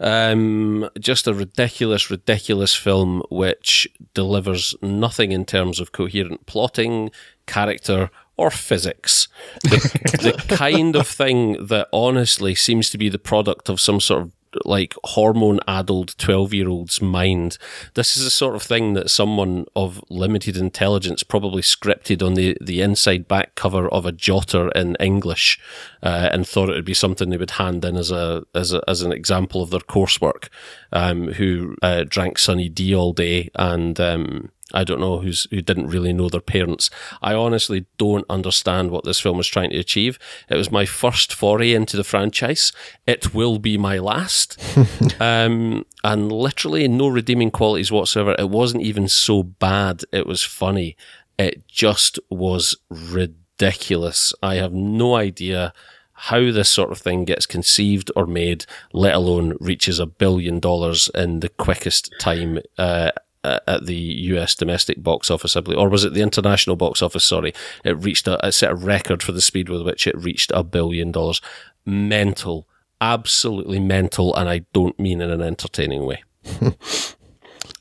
Um, 0.00 0.88
just 0.98 1.26
a 1.26 1.34
ridiculous, 1.34 2.10
ridiculous 2.10 2.74
film 2.74 3.22
which 3.30 3.86
delivers 4.12 4.74
nothing 4.82 5.32
in 5.32 5.44
terms 5.44 5.80
of 5.80 5.92
coherent 5.92 6.46
plotting, 6.46 7.10
character, 7.46 8.10
or 8.36 8.50
physics. 8.50 9.28
The, 9.62 10.40
the 10.48 10.56
kind 10.56 10.96
of 10.96 11.06
thing 11.06 11.66
that 11.66 11.88
honestly 11.92 12.54
seems 12.54 12.90
to 12.90 12.98
be 12.98 13.08
the 13.08 13.18
product 13.18 13.68
of 13.68 13.80
some 13.80 14.00
sort 14.00 14.22
of 14.22 14.32
like 14.64 14.94
hormone 15.04 15.60
addled 15.66 16.16
12 16.18 16.54
year 16.54 16.68
old's 16.68 17.00
mind. 17.00 17.58
This 17.94 18.16
is 18.16 18.24
the 18.24 18.30
sort 18.30 18.54
of 18.54 18.62
thing 18.62 18.94
that 18.94 19.10
someone 19.10 19.66
of 19.76 20.02
limited 20.08 20.56
intelligence 20.56 21.22
probably 21.22 21.62
scripted 21.62 22.24
on 22.24 22.34
the, 22.34 22.56
the 22.60 22.80
inside 22.80 23.28
back 23.28 23.54
cover 23.54 23.88
of 23.88 24.06
a 24.06 24.12
jotter 24.12 24.70
in 24.74 24.96
English 25.00 25.58
uh, 26.02 26.28
and 26.32 26.46
thought 26.46 26.68
it 26.68 26.74
would 26.74 26.84
be 26.84 26.94
something 26.94 27.30
they 27.30 27.36
would 27.36 27.52
hand 27.52 27.84
in 27.84 27.96
as 27.96 28.10
a 28.10 28.44
as, 28.54 28.72
a, 28.72 28.82
as 28.88 29.02
an 29.02 29.12
example 29.12 29.62
of 29.62 29.70
their 29.70 29.80
coursework. 29.80 30.48
Um, 30.92 31.32
who 31.32 31.76
uh, 31.82 32.04
drank 32.08 32.38
Sunny 32.38 32.68
D 32.68 32.94
all 32.94 33.12
day 33.12 33.50
and 33.56 33.98
um, 33.98 34.50
I 34.74 34.84
don't 34.84 35.00
know 35.00 35.18
who's 35.18 35.46
who 35.50 35.62
didn't 35.62 35.86
really 35.86 36.12
know 36.12 36.28
their 36.28 36.40
parents. 36.40 36.90
I 37.22 37.34
honestly 37.34 37.86
don't 37.96 38.26
understand 38.28 38.90
what 38.90 39.04
this 39.04 39.20
film 39.20 39.38
was 39.38 39.48
trying 39.48 39.70
to 39.70 39.78
achieve. 39.78 40.18
It 40.48 40.56
was 40.56 40.70
my 40.70 40.84
first 40.84 41.32
foray 41.32 41.72
into 41.72 41.96
the 41.96 42.04
franchise. 42.04 42.72
It 43.06 43.34
will 43.34 43.58
be 43.58 43.78
my 43.78 43.98
last. 43.98 44.60
um, 45.20 45.86
and 46.02 46.30
literally 46.30 46.88
no 46.88 47.08
redeeming 47.08 47.50
qualities 47.50 47.92
whatsoever. 47.92 48.34
It 48.38 48.50
wasn't 48.50 48.82
even 48.82 49.08
so 49.08 49.42
bad. 49.42 50.02
It 50.12 50.26
was 50.26 50.42
funny. 50.42 50.96
It 51.38 51.66
just 51.68 52.18
was 52.28 52.76
ridiculous. 52.90 54.32
I 54.42 54.56
have 54.56 54.72
no 54.72 55.14
idea 55.14 55.72
how 56.16 56.52
this 56.52 56.70
sort 56.70 56.92
of 56.92 56.98
thing 56.98 57.24
gets 57.24 57.44
conceived 57.44 58.10
or 58.14 58.26
made, 58.26 58.66
let 58.92 59.14
alone 59.14 59.56
reaches 59.60 59.98
a 59.98 60.06
billion 60.06 60.60
dollars 60.60 61.10
in 61.14 61.40
the 61.40 61.48
quickest 61.48 62.12
time 62.20 62.60
uh, 62.78 62.82
uh, 63.04 63.10
at 63.44 63.86
the 63.86 63.94
US 63.94 64.54
domestic 64.54 65.02
box 65.02 65.30
office, 65.30 65.56
I 65.56 65.60
believe, 65.60 65.78
or 65.78 65.88
was 65.88 66.04
it 66.04 66.14
the 66.14 66.22
international 66.22 66.76
box 66.76 67.02
office? 67.02 67.24
Sorry, 67.24 67.52
it 67.84 68.02
reached 68.02 68.26
a, 68.26 68.38
it 68.46 68.52
set 68.52 68.70
a 68.70 68.74
record 68.74 69.22
for 69.22 69.32
the 69.32 69.40
speed 69.40 69.68
with 69.68 69.82
which 69.82 70.06
it 70.06 70.16
reached 70.16 70.50
a 70.54 70.62
billion 70.62 71.12
dollars. 71.12 71.40
Mental, 71.86 72.66
absolutely 73.00 73.80
mental, 73.80 74.34
and 74.34 74.48
I 74.48 74.60
don't 74.72 74.98
mean 74.98 75.20
in 75.20 75.30
an 75.30 75.42
entertaining 75.42 76.06
way. 76.06 76.22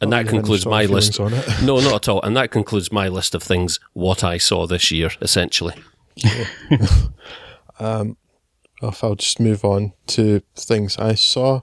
And 0.03 0.11
that 0.11 0.28
concludes 0.28 0.66
my 0.66 0.84
list. 0.84 1.18
on 1.20 1.34
it. 1.34 1.45
No, 1.64 1.80
not 1.80 1.93
at 1.93 2.09
all. 2.09 2.22
And 2.24 2.36
that 2.36 2.51
concludes 2.51 2.91
my 2.91 3.07
list 3.07 3.34
of 3.36 3.41
things, 3.41 3.80
what 3.93 4.22
I 4.22 4.38
saw 4.38 4.68
this 4.68 4.91
year, 4.91 5.09
essentially. 5.22 5.76
um, 7.80 8.18
if 8.82 9.01
I'll 9.01 9.16
just 9.16 9.39
move 9.39 9.64
on 9.64 9.93
to 10.07 10.41
things 10.55 10.97
I 10.97 11.16
saw 11.16 11.61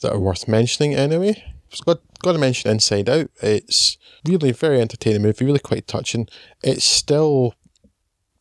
that 0.00 0.12
are 0.12 0.18
worth 0.18 0.48
mentioning 0.48 0.94
anyway. 0.94 1.51
Got, 1.80 2.00
got 2.22 2.32
to 2.32 2.38
mention 2.38 2.70
Inside 2.70 3.08
Out. 3.08 3.30
It's 3.42 3.96
really 4.26 4.52
very 4.52 4.80
entertaining 4.80 5.22
movie, 5.22 5.44
really 5.44 5.58
quite 5.58 5.86
touching. 5.86 6.28
It's 6.62 6.84
still 6.84 7.54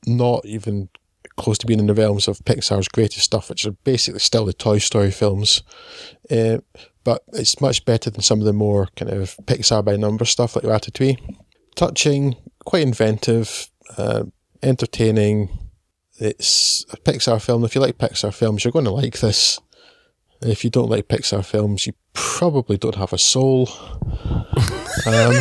not 0.06 0.46
even 0.46 0.90
close 1.38 1.58
to 1.60 1.66
being 1.66 1.80
in 1.80 1.88
the 1.88 1.94
realms 1.94 2.28
of 2.28 2.40
Pixar's 2.40 2.88
greatest 2.88 3.26
stuff, 3.26 3.50
which 3.50 3.66
are 3.66 3.72
basically 3.84 4.20
still 4.20 4.46
the 4.46 4.54
Toy 4.54 4.78
Story 4.78 5.12
films. 5.12 5.64
Uh, 6.30 6.60
but 7.04 7.24
it's 7.34 7.62
much 7.62 7.86
better 7.86 8.10
than 8.10 8.22
some 8.22 8.40
of 8.40 8.46
the 8.46 8.54
more 8.54 8.88
kind 8.96 9.12
of 9.12 9.36
Pixar 9.46 9.84
by 9.84 9.96
number 9.96 10.26
stuff 10.26 10.56
like 10.56 10.66
Ratatouille. 10.66 11.18
Touching, 11.76 12.36
quite 12.66 12.84
inventive, 12.84 13.70
uh, 13.98 14.24
entertaining, 14.62 15.50
it's 16.20 16.86
a 16.92 16.98
Pixar 16.98 17.42
film. 17.42 17.64
If 17.64 17.74
you 17.74 17.82
like 17.82 17.98
Pixar 17.98 18.34
films, 18.34 18.64
you're 18.64 18.72
going 18.72 18.86
to 18.86 18.92
like 18.92 19.20
this. 19.20 19.60
If 20.42 20.64
you 20.64 20.70
don't 20.70 20.90
like 20.90 21.08
Pixar 21.08 21.46
films, 21.46 21.86
you 21.86 21.94
probably 22.14 22.78
don't 22.78 22.96
have 22.96 23.14
a 23.14 23.18
soul. 23.18 23.70
um, 25.06 25.36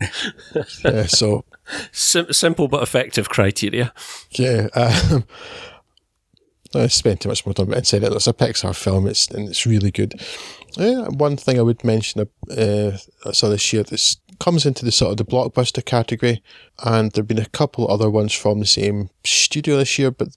yeah, 0.84 1.06
so 1.06 1.44
Sim- 1.92 2.32
simple 2.32 2.68
but 2.68 2.82
effective 2.82 3.28
criteria. 3.28 3.92
yeah, 4.32 4.68
um, 4.74 5.24
I 6.74 6.88
spent 6.88 7.20
too 7.20 7.28
much 7.28 7.46
more 7.46 7.54
time 7.54 7.72
and 7.72 7.86
said 7.86 8.02
it. 8.02 8.12
It's 8.12 8.26
a 8.26 8.32
Pixar 8.32 8.74
film. 8.74 9.06
It's 9.06 9.28
and 9.28 9.48
it's 9.48 9.64
really 9.64 9.90
good. 9.90 10.20
Yeah, 10.76 11.06
one 11.08 11.36
thing 11.36 11.58
I 11.58 11.62
would 11.62 11.84
mention 11.84 12.20
uh, 12.50 12.98
I 13.24 13.32
saw 13.32 13.48
this 13.48 13.72
year 13.72 13.84
this 13.84 14.16
comes 14.40 14.66
into 14.66 14.84
the 14.84 14.90
sort 14.90 15.12
of 15.12 15.16
the 15.18 15.24
blockbuster 15.24 15.84
category, 15.84 16.42
and 16.84 17.12
there've 17.12 17.28
been 17.28 17.38
a 17.38 17.46
couple 17.46 17.90
other 17.90 18.10
ones 18.10 18.32
from 18.32 18.58
the 18.58 18.66
same 18.66 19.10
studio 19.24 19.76
this 19.76 19.98
year, 19.98 20.10
but 20.10 20.36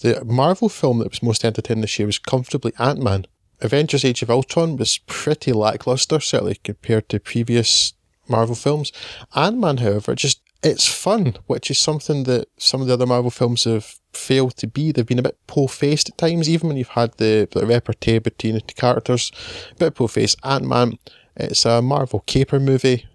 the 0.00 0.24
Marvel 0.24 0.68
film 0.68 0.98
that 0.98 1.10
was 1.10 1.22
most 1.22 1.44
entertaining 1.44 1.82
this 1.82 1.98
year 1.98 2.06
was 2.06 2.18
comfortably 2.18 2.72
Ant 2.78 3.00
Man. 3.02 3.26
Avengers 3.60 4.04
Age 4.04 4.22
of 4.22 4.30
Ultron 4.30 4.76
was 4.76 4.98
pretty 5.06 5.52
lackluster, 5.52 6.20
certainly 6.20 6.56
compared 6.62 7.08
to 7.08 7.20
previous 7.20 7.94
Marvel 8.28 8.54
films. 8.54 8.92
Ant 9.34 9.58
Man, 9.58 9.78
however, 9.78 10.14
just 10.14 10.40
it's 10.62 10.86
fun, 10.86 11.36
which 11.46 11.70
is 11.70 11.78
something 11.78 12.24
that 12.24 12.48
some 12.58 12.80
of 12.80 12.86
the 12.86 12.92
other 12.94 13.06
Marvel 13.06 13.30
films 13.30 13.64
have 13.64 14.00
failed 14.12 14.56
to 14.56 14.66
be. 14.66 14.90
They've 14.90 15.06
been 15.06 15.18
a 15.18 15.22
bit 15.22 15.38
po-faced 15.46 16.08
at 16.10 16.18
times, 16.18 16.48
even 16.48 16.68
when 16.68 16.76
you've 16.76 16.88
had 16.88 17.12
the, 17.18 17.48
the 17.50 17.64
repartee 17.66 18.18
between 18.18 18.54
the 18.54 18.60
characters. 18.60 19.30
A 19.72 19.74
bit 19.76 19.94
po-faced. 19.94 20.38
Ant 20.44 20.64
Man, 20.64 20.98
it's 21.36 21.64
a 21.64 21.82
Marvel 21.82 22.20
caper 22.26 22.58
movie, 22.58 23.06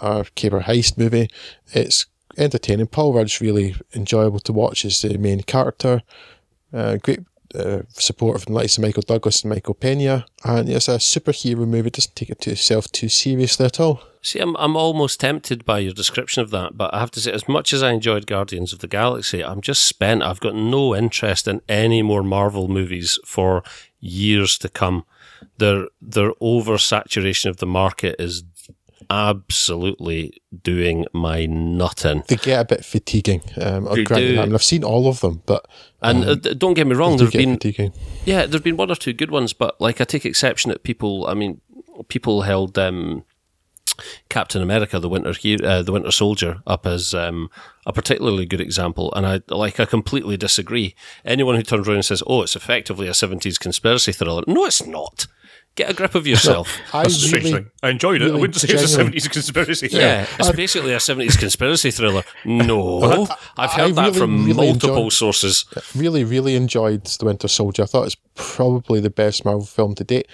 a 0.00 0.26
caper 0.34 0.60
heist 0.60 0.96
movie. 0.96 1.28
It's 1.72 2.06
entertaining. 2.36 2.86
Paul 2.86 3.12
Rudd's 3.12 3.40
really 3.40 3.76
enjoyable 3.94 4.40
to 4.40 4.52
watch 4.52 4.84
as 4.84 5.00
the 5.02 5.18
main 5.18 5.42
character. 5.42 6.02
Uh, 6.72 6.96
great 6.96 7.20
uh, 7.54 7.82
support 7.88 8.40
from 8.40 8.54
likes 8.54 8.76
of 8.76 8.82
Michael 8.82 9.02
Douglas 9.02 9.42
and 9.42 9.50
Michael 9.50 9.74
Pena. 9.74 10.26
And 10.44 10.68
it's 10.68 10.88
a 10.88 10.96
superhero 10.96 11.66
movie. 11.66 11.88
It 11.88 11.94
doesn't 11.94 12.16
take 12.16 12.30
it 12.30 12.46
itself 12.46 12.90
too 12.92 13.08
seriously 13.08 13.66
at 13.66 13.80
all. 13.80 14.02
See, 14.22 14.40
I'm 14.40 14.56
I'm 14.56 14.76
almost 14.76 15.20
tempted 15.20 15.64
by 15.64 15.78
your 15.78 15.92
description 15.92 16.42
of 16.42 16.50
that, 16.50 16.76
but 16.76 16.92
I 16.92 16.98
have 16.98 17.12
to 17.12 17.20
say, 17.20 17.30
as 17.30 17.48
much 17.48 17.72
as 17.72 17.82
I 17.82 17.92
enjoyed 17.92 18.26
Guardians 18.26 18.72
of 18.72 18.80
the 18.80 18.88
Galaxy, 18.88 19.44
I'm 19.44 19.60
just 19.60 19.86
spent. 19.86 20.24
I've 20.24 20.40
got 20.40 20.56
no 20.56 20.96
interest 20.96 21.46
in 21.46 21.60
any 21.68 22.02
more 22.02 22.24
Marvel 22.24 22.66
movies 22.66 23.20
for 23.24 23.62
years 24.00 24.58
to 24.58 24.68
come. 24.68 25.04
Their 25.58 25.86
their 26.02 26.32
oversaturation 26.42 27.50
of 27.50 27.58
the 27.58 27.66
market 27.66 28.16
is 28.18 28.42
absolutely 29.10 30.40
doing 30.62 31.06
my 31.12 31.46
nutting. 31.46 32.22
They 32.28 32.36
get 32.36 32.60
a 32.60 32.64
bit 32.64 32.84
fatiguing. 32.84 33.42
Um, 33.60 33.84
They 33.84 34.04
granted, 34.04 34.34
do. 34.34 34.40
I 34.40 34.44
mean, 34.44 34.54
I've 34.54 34.62
seen 34.62 34.84
all 34.84 35.08
of 35.08 35.20
them, 35.20 35.42
but 35.46 35.66
And 36.02 36.24
uh, 36.24 36.34
don't 36.34 36.74
get 36.74 36.86
me 36.86 36.94
wrong, 36.94 37.16
there've 37.16 37.32
been 37.32 37.54
fatiguing. 37.54 37.92
Yeah, 38.24 38.46
there've 38.46 38.64
been 38.64 38.76
one 38.76 38.90
or 38.90 38.96
two 38.96 39.12
good 39.12 39.30
ones, 39.30 39.52
but 39.52 39.80
like 39.80 40.00
I 40.00 40.04
take 40.04 40.24
exception 40.24 40.70
that 40.70 40.82
people. 40.82 41.26
I 41.26 41.34
mean, 41.34 41.60
people 42.08 42.42
held 42.42 42.78
um, 42.78 43.24
Captain 44.28 44.62
America, 44.62 44.98
the 44.98 45.08
Winter 45.08 45.34
uh, 45.64 45.82
the 45.82 45.92
Winter 45.92 46.10
Soldier, 46.10 46.62
up 46.66 46.86
as 46.86 47.14
um, 47.14 47.50
a 47.86 47.92
particularly 47.92 48.46
good 48.46 48.60
example, 48.60 49.12
and 49.14 49.26
I 49.26 49.40
like. 49.48 49.80
I 49.80 49.84
completely 49.84 50.36
disagree. 50.36 50.94
Anyone 51.24 51.56
who 51.56 51.62
turns 51.62 51.88
around 51.88 51.96
and 51.96 52.04
says, 52.04 52.22
"Oh, 52.26 52.42
it's 52.42 52.56
effectively 52.56 53.08
a 53.08 53.12
'70s 53.12 53.58
conspiracy 53.58 54.12
thriller," 54.12 54.42
no, 54.46 54.64
it's 54.64 54.86
not. 54.86 55.26
Get 55.76 55.90
a 55.90 55.94
grip 55.94 56.14
of 56.14 56.26
yourself. 56.26 56.68
I 56.92 57.02
That's 57.02 57.16
a 57.16 57.20
strange 57.20 57.44
really, 57.44 57.56
thing. 57.58 57.70
I 57.82 57.90
enjoyed 57.90 58.22
it. 58.22 58.24
I 58.24 58.28
really 58.28 58.40
wouldn't 58.40 58.56
say 58.56 58.68
it's 58.74 58.82
a 58.82 58.86
genuinely- 58.96 59.20
70s 59.20 59.30
conspiracy. 59.30 59.88
Yeah, 59.92 60.26
it's 60.38 60.50
basically 60.52 60.92
a 60.94 60.98
70s 60.98 61.38
conspiracy 61.38 61.90
thriller. 61.90 62.24
No, 62.44 63.02
I've 63.56 63.70
I 63.70 63.82
heard 63.82 63.94
that 63.96 64.16
from 64.16 64.46
really 64.46 64.54
multiple 64.72 64.96
enjoyed- 64.96 65.12
sources. 65.12 65.64
really, 65.94 66.24
really 66.24 66.54
enjoyed 66.56 67.04
The 67.04 67.26
Winter 67.26 67.48
Soldier. 67.48 67.82
I 67.82 67.86
thought 67.86 68.06
it's 68.06 68.16
probably 68.34 69.00
the 69.00 69.10
best 69.10 69.44
Marvel 69.44 69.64
film 69.66 69.94
to 69.96 70.04
date. 70.04 70.26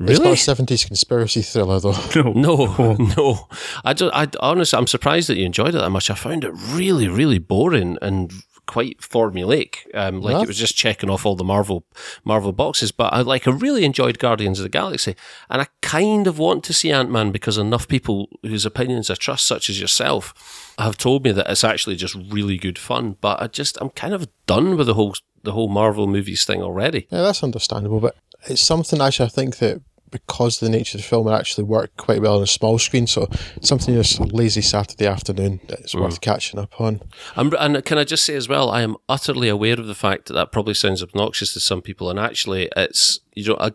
It's 0.00 0.18
not 0.18 0.24
Really? 0.26 0.32
a 0.32 0.36
70s 0.36 0.86
conspiracy 0.86 1.42
thriller, 1.42 1.78
though. 1.80 1.92
No, 2.34 2.94
no. 3.16 3.48
I 3.84 3.94
just, 3.94 4.12
I 4.14 4.26
honestly, 4.40 4.76
I'm 4.76 4.88
surprised 4.88 5.28
that 5.28 5.36
you 5.36 5.44
enjoyed 5.46 5.68
it 5.74 5.78
that 5.78 5.90
much. 5.90 6.10
I 6.10 6.14
found 6.14 6.42
it 6.44 6.50
really, 6.70 7.06
really 7.06 7.38
boring 7.38 7.96
and 8.02 8.32
quite 8.66 8.98
formulaic. 8.98 9.76
Um, 9.94 10.20
like 10.20 10.42
it 10.42 10.48
was 10.48 10.58
just 10.58 10.76
checking 10.76 11.10
off 11.10 11.24
all 11.24 11.36
the 11.36 11.44
Marvel, 11.44 11.84
Marvel 12.24 12.52
boxes. 12.52 12.92
But 12.92 13.12
I 13.12 13.20
like, 13.20 13.46
I 13.46 13.50
really 13.50 13.84
enjoyed 13.84 14.18
Guardians 14.18 14.58
of 14.58 14.64
the 14.64 14.68
Galaxy, 14.68 15.16
and 15.50 15.62
I 15.62 15.66
kind 15.82 16.26
of 16.26 16.38
want 16.38 16.64
to 16.64 16.72
see 16.72 16.90
Ant 16.90 17.10
Man 17.10 17.30
because 17.30 17.58
enough 17.58 17.88
people 17.88 18.28
whose 18.42 18.66
opinions 18.66 19.10
I 19.10 19.14
trust, 19.14 19.46
such 19.46 19.68
as 19.70 19.80
yourself, 19.80 20.74
have 20.78 20.96
told 20.96 21.24
me 21.24 21.32
that 21.32 21.50
it's 21.50 21.64
actually 21.64 21.96
just 21.96 22.14
really 22.14 22.58
good 22.58 22.78
fun. 22.78 23.16
But 23.20 23.40
I 23.42 23.46
just, 23.46 23.78
I'm 23.80 23.90
kind 23.90 24.14
of 24.14 24.28
done 24.46 24.76
with 24.76 24.86
the 24.86 24.94
whole, 24.94 25.14
the 25.42 25.52
whole 25.52 25.68
Marvel 25.68 26.06
movies 26.06 26.44
thing 26.44 26.62
already. 26.62 27.06
Yeah, 27.10 27.22
that's 27.22 27.42
understandable, 27.42 28.00
but 28.00 28.16
it's 28.46 28.62
something 28.62 29.00
I 29.00 29.08
actually 29.08 29.26
I 29.26 29.30
think 29.30 29.58
that 29.58 29.82
because 30.10 30.62
of 30.62 30.66
the 30.66 30.76
nature 30.76 30.96
of 30.96 31.02
the 31.02 31.08
film, 31.08 31.26
it 31.28 31.32
actually 31.32 31.64
worked 31.64 31.96
quite 31.96 32.20
well 32.20 32.36
on 32.36 32.42
a 32.42 32.46
small 32.46 32.78
screen. 32.78 33.06
So 33.06 33.28
something 33.60 33.94
just 33.94 34.20
lazy 34.20 34.62
Saturday 34.62 35.06
afternoon 35.06 35.60
that 35.68 35.80
it's 35.80 35.94
worth 35.94 36.20
catching 36.20 36.60
up 36.60 36.80
on. 36.80 37.00
I'm, 37.36 37.52
and 37.58 37.84
can 37.84 37.98
I 37.98 38.04
just 38.04 38.24
say 38.24 38.34
as 38.34 38.48
well, 38.48 38.70
I 38.70 38.82
am 38.82 38.96
utterly 39.08 39.48
aware 39.48 39.78
of 39.78 39.86
the 39.86 39.94
fact 39.94 40.26
that 40.26 40.34
that 40.34 40.52
probably 40.52 40.74
sounds 40.74 41.02
obnoxious 41.02 41.52
to 41.54 41.60
some 41.60 41.82
people, 41.82 42.10
and 42.10 42.18
actually, 42.18 42.68
it's 42.76 43.20
you 43.34 43.48
know, 43.48 43.56
I, 43.58 43.72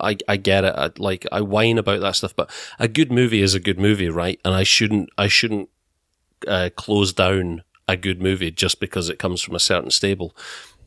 I, 0.00 0.16
I 0.28 0.36
get 0.36 0.64
it. 0.64 0.74
I, 0.76 0.90
like 0.98 1.26
I 1.30 1.40
whine 1.40 1.78
about 1.78 2.00
that 2.00 2.16
stuff, 2.16 2.34
but 2.34 2.50
a 2.78 2.88
good 2.88 3.12
movie 3.12 3.42
is 3.42 3.54
a 3.54 3.60
good 3.60 3.78
movie, 3.78 4.08
right? 4.08 4.40
And 4.44 4.54
I 4.54 4.64
shouldn't, 4.64 5.10
I 5.16 5.28
shouldn't 5.28 5.68
uh, 6.46 6.70
close 6.76 7.12
down 7.12 7.62
a 7.88 7.96
good 7.96 8.20
movie 8.20 8.50
just 8.50 8.80
because 8.80 9.08
it 9.08 9.18
comes 9.18 9.42
from 9.42 9.54
a 9.54 9.60
certain 9.60 9.90
stable. 9.90 10.34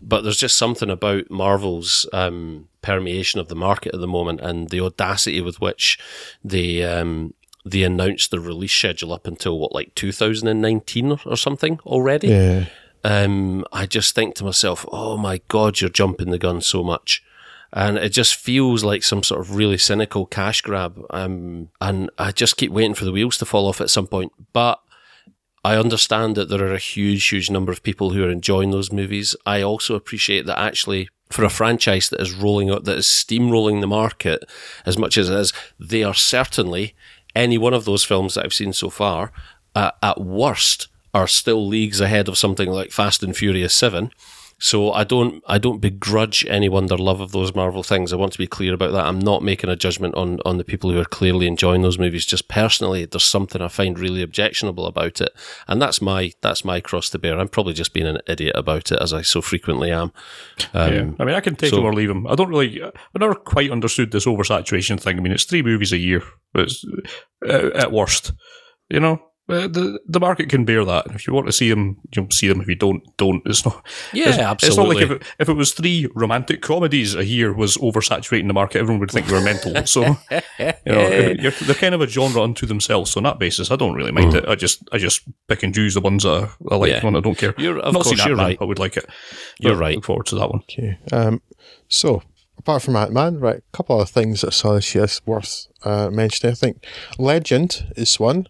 But 0.01 0.21
there's 0.21 0.39
just 0.39 0.57
something 0.57 0.89
about 0.89 1.29
Marvel's 1.29 2.07
um, 2.13 2.69
permeation 2.81 3.39
of 3.39 3.47
the 3.47 3.55
market 3.55 3.93
at 3.93 3.99
the 3.99 4.07
moment 4.07 4.39
and 4.39 4.69
the 4.69 4.81
audacity 4.81 5.41
with 5.41 5.59
which 5.59 5.99
they 6.43 6.83
um, 6.83 7.33
they 7.65 7.83
announced 7.83 8.31
the 8.31 8.39
release 8.39 8.73
schedule 8.73 9.13
up 9.13 9.27
until 9.27 9.59
what, 9.59 9.73
like 9.73 9.93
2019 9.95 11.11
or, 11.11 11.19
or 11.25 11.35
something 11.35 11.79
already. 11.85 12.27
Yeah. 12.29 12.65
Um, 13.03 13.65
I 13.71 13.85
just 13.85 14.15
think 14.15 14.35
to 14.35 14.43
myself, 14.43 14.85
oh 14.91 15.17
my 15.17 15.41
God, 15.47 15.79
you're 15.79 15.89
jumping 15.89 16.31
the 16.31 16.37
gun 16.37 16.61
so 16.61 16.83
much. 16.83 17.23
And 17.71 17.97
it 17.97 18.09
just 18.09 18.35
feels 18.35 18.83
like 18.83 19.03
some 19.03 19.21
sort 19.21 19.41
of 19.41 19.55
really 19.55 19.77
cynical 19.77 20.25
cash 20.25 20.61
grab. 20.61 20.99
Um, 21.11 21.69
and 21.79 22.09
I 22.17 22.31
just 22.31 22.57
keep 22.57 22.71
waiting 22.71 22.95
for 22.95 23.05
the 23.05 23.11
wheels 23.11 23.37
to 23.37 23.45
fall 23.45 23.67
off 23.67 23.79
at 23.79 23.91
some 23.91 24.07
point. 24.07 24.31
But 24.53 24.81
I 25.63 25.75
understand 25.75 26.35
that 26.35 26.49
there 26.49 26.63
are 26.63 26.73
a 26.73 26.79
huge, 26.79 27.27
huge 27.27 27.49
number 27.49 27.71
of 27.71 27.83
people 27.83 28.11
who 28.11 28.23
are 28.23 28.29
enjoying 28.29 28.71
those 28.71 28.91
movies. 28.91 29.35
I 29.45 29.61
also 29.61 29.95
appreciate 29.95 30.45
that 30.45 30.59
actually 30.59 31.09
for 31.29 31.43
a 31.43 31.49
franchise 31.49 32.09
that 32.09 32.21
is 32.21 32.33
rolling 32.33 32.69
out, 32.69 32.85
that 32.85 32.97
is 32.97 33.05
steamrolling 33.05 33.81
the 33.81 33.87
market 33.87 34.43
as 34.85 34.97
much 34.97 35.17
as 35.17 35.29
it 35.29 35.35
is, 35.35 35.53
they 35.79 36.03
are 36.03 36.13
certainly 36.13 36.95
any 37.35 37.57
one 37.57 37.73
of 37.73 37.85
those 37.85 38.03
films 38.03 38.33
that 38.33 38.45
I've 38.45 38.53
seen 38.53 38.73
so 38.73 38.89
far, 38.89 39.31
uh, 39.75 39.91
at 40.01 40.19
worst, 40.19 40.87
are 41.13 41.27
still 41.27 41.67
leagues 41.67 42.01
ahead 42.01 42.27
of 42.27 42.37
something 42.37 42.69
like 42.69 42.91
Fast 42.91 43.23
and 43.23 43.35
Furious 43.35 43.73
Seven. 43.73 44.11
So 44.61 44.91
I 44.91 45.05
don't 45.05 45.41
I 45.47 45.57
don't 45.57 45.79
begrudge 45.79 46.45
anyone 46.49 46.87
their 46.87 46.97
love 46.97 47.21
of 47.21 47.31
those 47.31 47.55
Marvel 47.55 47.81
things. 47.81 48.11
I 48.11 48.17
want 48.17 48.33
to 48.33 48.37
be 48.37 48.45
clear 48.47 48.73
about 48.73 48.91
that. 48.91 49.05
I'm 49.05 49.19
not 49.19 49.41
making 49.41 49.69
a 49.69 49.75
judgment 49.75 50.15
on 50.15 50.39
on 50.45 50.57
the 50.57 50.65
people 50.65 50.91
who 50.91 50.99
are 50.99 51.05
clearly 51.05 51.47
enjoying 51.47 51.81
those 51.81 51.97
movies. 51.97 52.25
Just 52.25 52.49
personally, 52.49 53.05
there's 53.05 53.23
something 53.23 53.61
I 53.61 53.69
find 53.69 53.97
really 53.97 54.21
objectionable 54.21 54.85
about 54.85 55.21
it, 55.21 55.29
and 55.67 55.81
that's 55.81 56.01
my 56.01 56.33
that's 56.41 56.65
my 56.65 56.81
cross 56.81 57.09
to 57.11 57.19
bear. 57.19 57.39
I'm 57.39 57.47
probably 57.47 57.73
just 57.73 57.93
being 57.93 58.07
an 58.07 58.19
idiot 58.27 58.55
about 58.55 58.91
it, 58.91 58.99
as 59.01 59.13
I 59.13 59.21
so 59.21 59.41
frequently 59.41 59.91
am. 59.91 60.11
Um, 60.73 60.93
Yeah. 60.93 61.11
I 61.19 61.25
mean, 61.25 61.35
I 61.35 61.39
can 61.41 61.55
take 61.55 61.69
so- 61.69 61.77
them 61.77 61.85
or 61.85 61.93
leave 61.93 62.09
them. 62.09 62.27
I 62.27 62.35
don't 62.35 62.49
really, 62.49 62.83
I 62.83 62.91
never 63.17 63.35
quite 63.35 63.71
understood 63.71 64.11
this 64.11 64.25
oversaturation 64.25 64.99
thing. 64.99 65.17
I 65.17 65.21
mean, 65.21 65.31
it's 65.31 65.45
three 65.45 65.63
movies 65.63 65.93
a 65.93 65.97
year, 65.97 66.21
it's, 66.53 66.83
uh, 67.47 67.69
at 67.75 67.91
worst, 67.93 68.33
you 68.89 68.99
know. 68.99 69.21
Uh, 69.49 69.67
the 69.67 69.99
the 70.07 70.19
market 70.19 70.47
can 70.49 70.63
bear 70.65 70.85
that. 70.85 71.07
If 71.15 71.25
you 71.27 71.33
want 71.33 71.47
to 71.47 71.51
see 71.51 71.69
them, 71.69 71.97
you'll 72.15 72.29
see 72.31 72.47
them. 72.47 72.61
If 72.61 72.67
you 72.67 72.75
don't, 72.75 73.01
don't. 73.17 73.41
It's 73.45 73.65
not. 73.65 73.85
Yeah, 74.13 74.51
it's, 74.53 74.63
It's 74.63 74.77
not 74.77 74.87
like 74.87 74.99
if 75.01 75.11
it, 75.11 75.23
if 75.39 75.49
it 75.49 75.53
was 75.53 75.73
three 75.73 76.07
romantic 76.15 76.61
comedies 76.61 77.15
a 77.15 77.25
year 77.25 77.51
was 77.53 77.75
oversaturating 77.77 78.47
the 78.47 78.53
market, 78.53 78.79
everyone 78.79 78.99
would 78.99 79.11
think 79.11 79.27
you 79.27 79.33
were 79.33 79.41
mental. 79.41 79.85
So 79.85 80.01
you 80.59 80.73
know, 80.85 81.07
you're, 81.39 81.51
they're 81.51 81.75
kind 81.75 81.95
of 81.95 82.01
a 82.01 82.07
genre 82.07 82.41
unto 82.43 82.65
themselves. 82.65 83.11
So 83.11 83.19
on 83.19 83.23
that 83.23 83.39
basis, 83.39 83.71
I 83.71 83.75
don't 83.75 83.95
really 83.95 84.11
mind 84.11 84.35
it. 84.35 84.45
I 84.47 84.55
just 84.55 84.87
I 84.91 84.97
just 84.97 85.21
pick 85.47 85.63
and 85.63 85.73
choose 85.73 85.93
the 85.95 86.01
ones 86.01 86.23
that 86.23 86.49
I, 86.69 86.73
I 86.73 86.77
like, 86.77 86.91
Yeah. 86.91 87.03
one 87.03 87.15
I 87.15 87.19
don't 87.21 87.37
care. 87.37 87.53
You're- 87.57 87.79
of 87.81 87.87
I've 87.87 87.93
not 87.93 88.03
course, 88.03 88.09
seen 88.17 88.27
you're 88.27 88.29
Ant-Man, 88.37 88.45
right. 88.45 88.57
I 88.61 88.65
would 88.65 88.79
like 88.79 88.97
it. 88.97 89.05
You're 89.59 89.75
right. 89.75 89.95
Look 89.95 90.05
forward 90.05 90.25
to 90.27 90.35
that 90.35 90.49
one. 90.49 90.59
Okay. 90.69 90.97
Um, 91.11 91.41
so, 91.87 92.21
apart 92.57 92.81
from 92.83 92.95
Ant 92.95 93.11
Man, 93.11 93.39
right, 93.39 93.57
a 93.57 93.77
couple 93.77 93.99
of 94.01 94.09
things 94.09 94.41
that 94.41 94.47
I 94.47 94.51
saw 94.51 94.73
this 94.73 94.93
year 94.93 95.05
is 95.05 95.21
worth 95.25 95.67
uh, 95.83 96.09
mentioning. 96.11 96.51
I 96.51 96.55
think 96.55 96.85
Legend 97.17 97.91
is 97.95 98.19
one. 98.19 98.47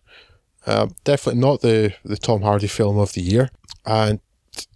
Uh, 0.65 0.87
definitely 1.03 1.41
not 1.41 1.61
the, 1.61 1.93
the 2.03 2.17
Tom 2.17 2.41
Hardy 2.41 2.67
film 2.67 2.97
of 2.97 3.13
the 3.13 3.21
year. 3.21 3.49
And 3.85 4.19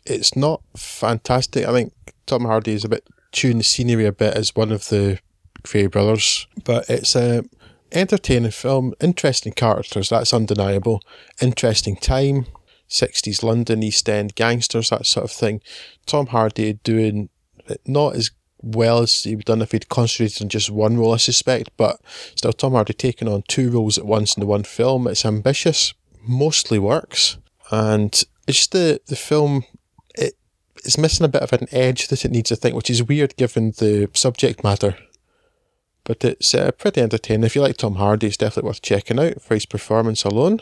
it's 0.05 0.35
not 0.35 0.61
fantastic. 0.77 1.67
I 1.67 1.71
think 1.71 1.93
Tom 2.25 2.45
Hardy 2.45 2.73
is 2.73 2.85
a 2.85 2.89
bit 2.89 3.07
chewing 3.31 3.57
the 3.57 3.63
scenery 3.63 4.05
a 4.05 4.11
bit 4.11 4.35
as 4.35 4.55
one 4.55 4.71
of 4.71 4.89
the 4.89 5.19
Kray 5.63 5.89
brothers. 5.89 6.47
But 6.63 6.89
it's 6.89 7.15
a 7.15 7.43
entertaining 7.91 8.51
film, 8.51 8.93
interesting 9.01 9.53
characters, 9.53 10.09
that's 10.09 10.33
undeniable. 10.33 11.01
Interesting 11.41 11.95
time, 11.95 12.47
60s 12.89 13.43
London, 13.43 13.83
East 13.83 14.07
End 14.09 14.35
gangsters, 14.35 14.89
that 14.89 15.05
sort 15.05 15.25
of 15.25 15.31
thing. 15.31 15.61
Tom 16.05 16.27
Hardy 16.27 16.73
doing 16.83 17.29
not 17.85 18.15
as 18.15 18.31
well 18.63 18.99
as 18.99 19.23
he 19.23 19.35
would 19.35 19.45
done 19.45 19.61
if 19.61 19.73
he'd 19.73 19.89
concentrated 19.89 20.41
on 20.41 20.49
just 20.49 20.69
one 20.71 20.97
role, 20.97 21.13
I 21.13 21.17
suspect. 21.17 21.69
But 21.77 21.99
still, 22.35 22.53
Tom 22.53 22.71
Hardy 22.71 22.93
taking 22.93 23.27
on 23.27 23.43
two 23.47 23.69
roles 23.69 23.97
at 23.97 24.05
once 24.05 24.35
in 24.35 24.41
the 24.41 24.47
one 24.47 24.63
film. 24.63 25.07
It's 25.07 25.25
ambitious, 25.25 25.93
mostly 26.25 26.79
works, 26.79 27.37
and 27.71 28.11
it's 28.47 28.57
just 28.57 28.71
the 28.71 29.01
the 29.05 29.15
film. 29.15 29.65
It 30.15 30.33
it's 30.77 30.97
missing 30.97 31.25
a 31.25 31.29
bit 31.29 31.43
of 31.43 31.53
an 31.53 31.67
edge 31.71 32.07
that 32.07 32.25
it 32.25 32.31
needs, 32.31 32.51
I 32.51 32.55
think, 32.55 32.75
which 32.75 32.89
is 32.89 33.03
weird 33.03 33.35
given 33.35 33.71
the 33.71 34.09
subject 34.13 34.63
matter. 34.63 34.97
But 36.05 36.23
it's 36.23 36.53
uh, 36.53 36.71
pretty 36.71 37.01
entertaining. 37.01 37.45
If 37.45 37.55
you 37.55 37.61
like 37.61 37.77
Tom 37.77 37.95
Hardy, 37.95 38.27
it's 38.27 38.37
definitely 38.37 38.67
worth 38.67 38.81
checking 38.81 39.19
out 39.19 39.41
for 39.41 39.53
his 39.53 39.65
performance 39.65 40.23
alone. 40.23 40.59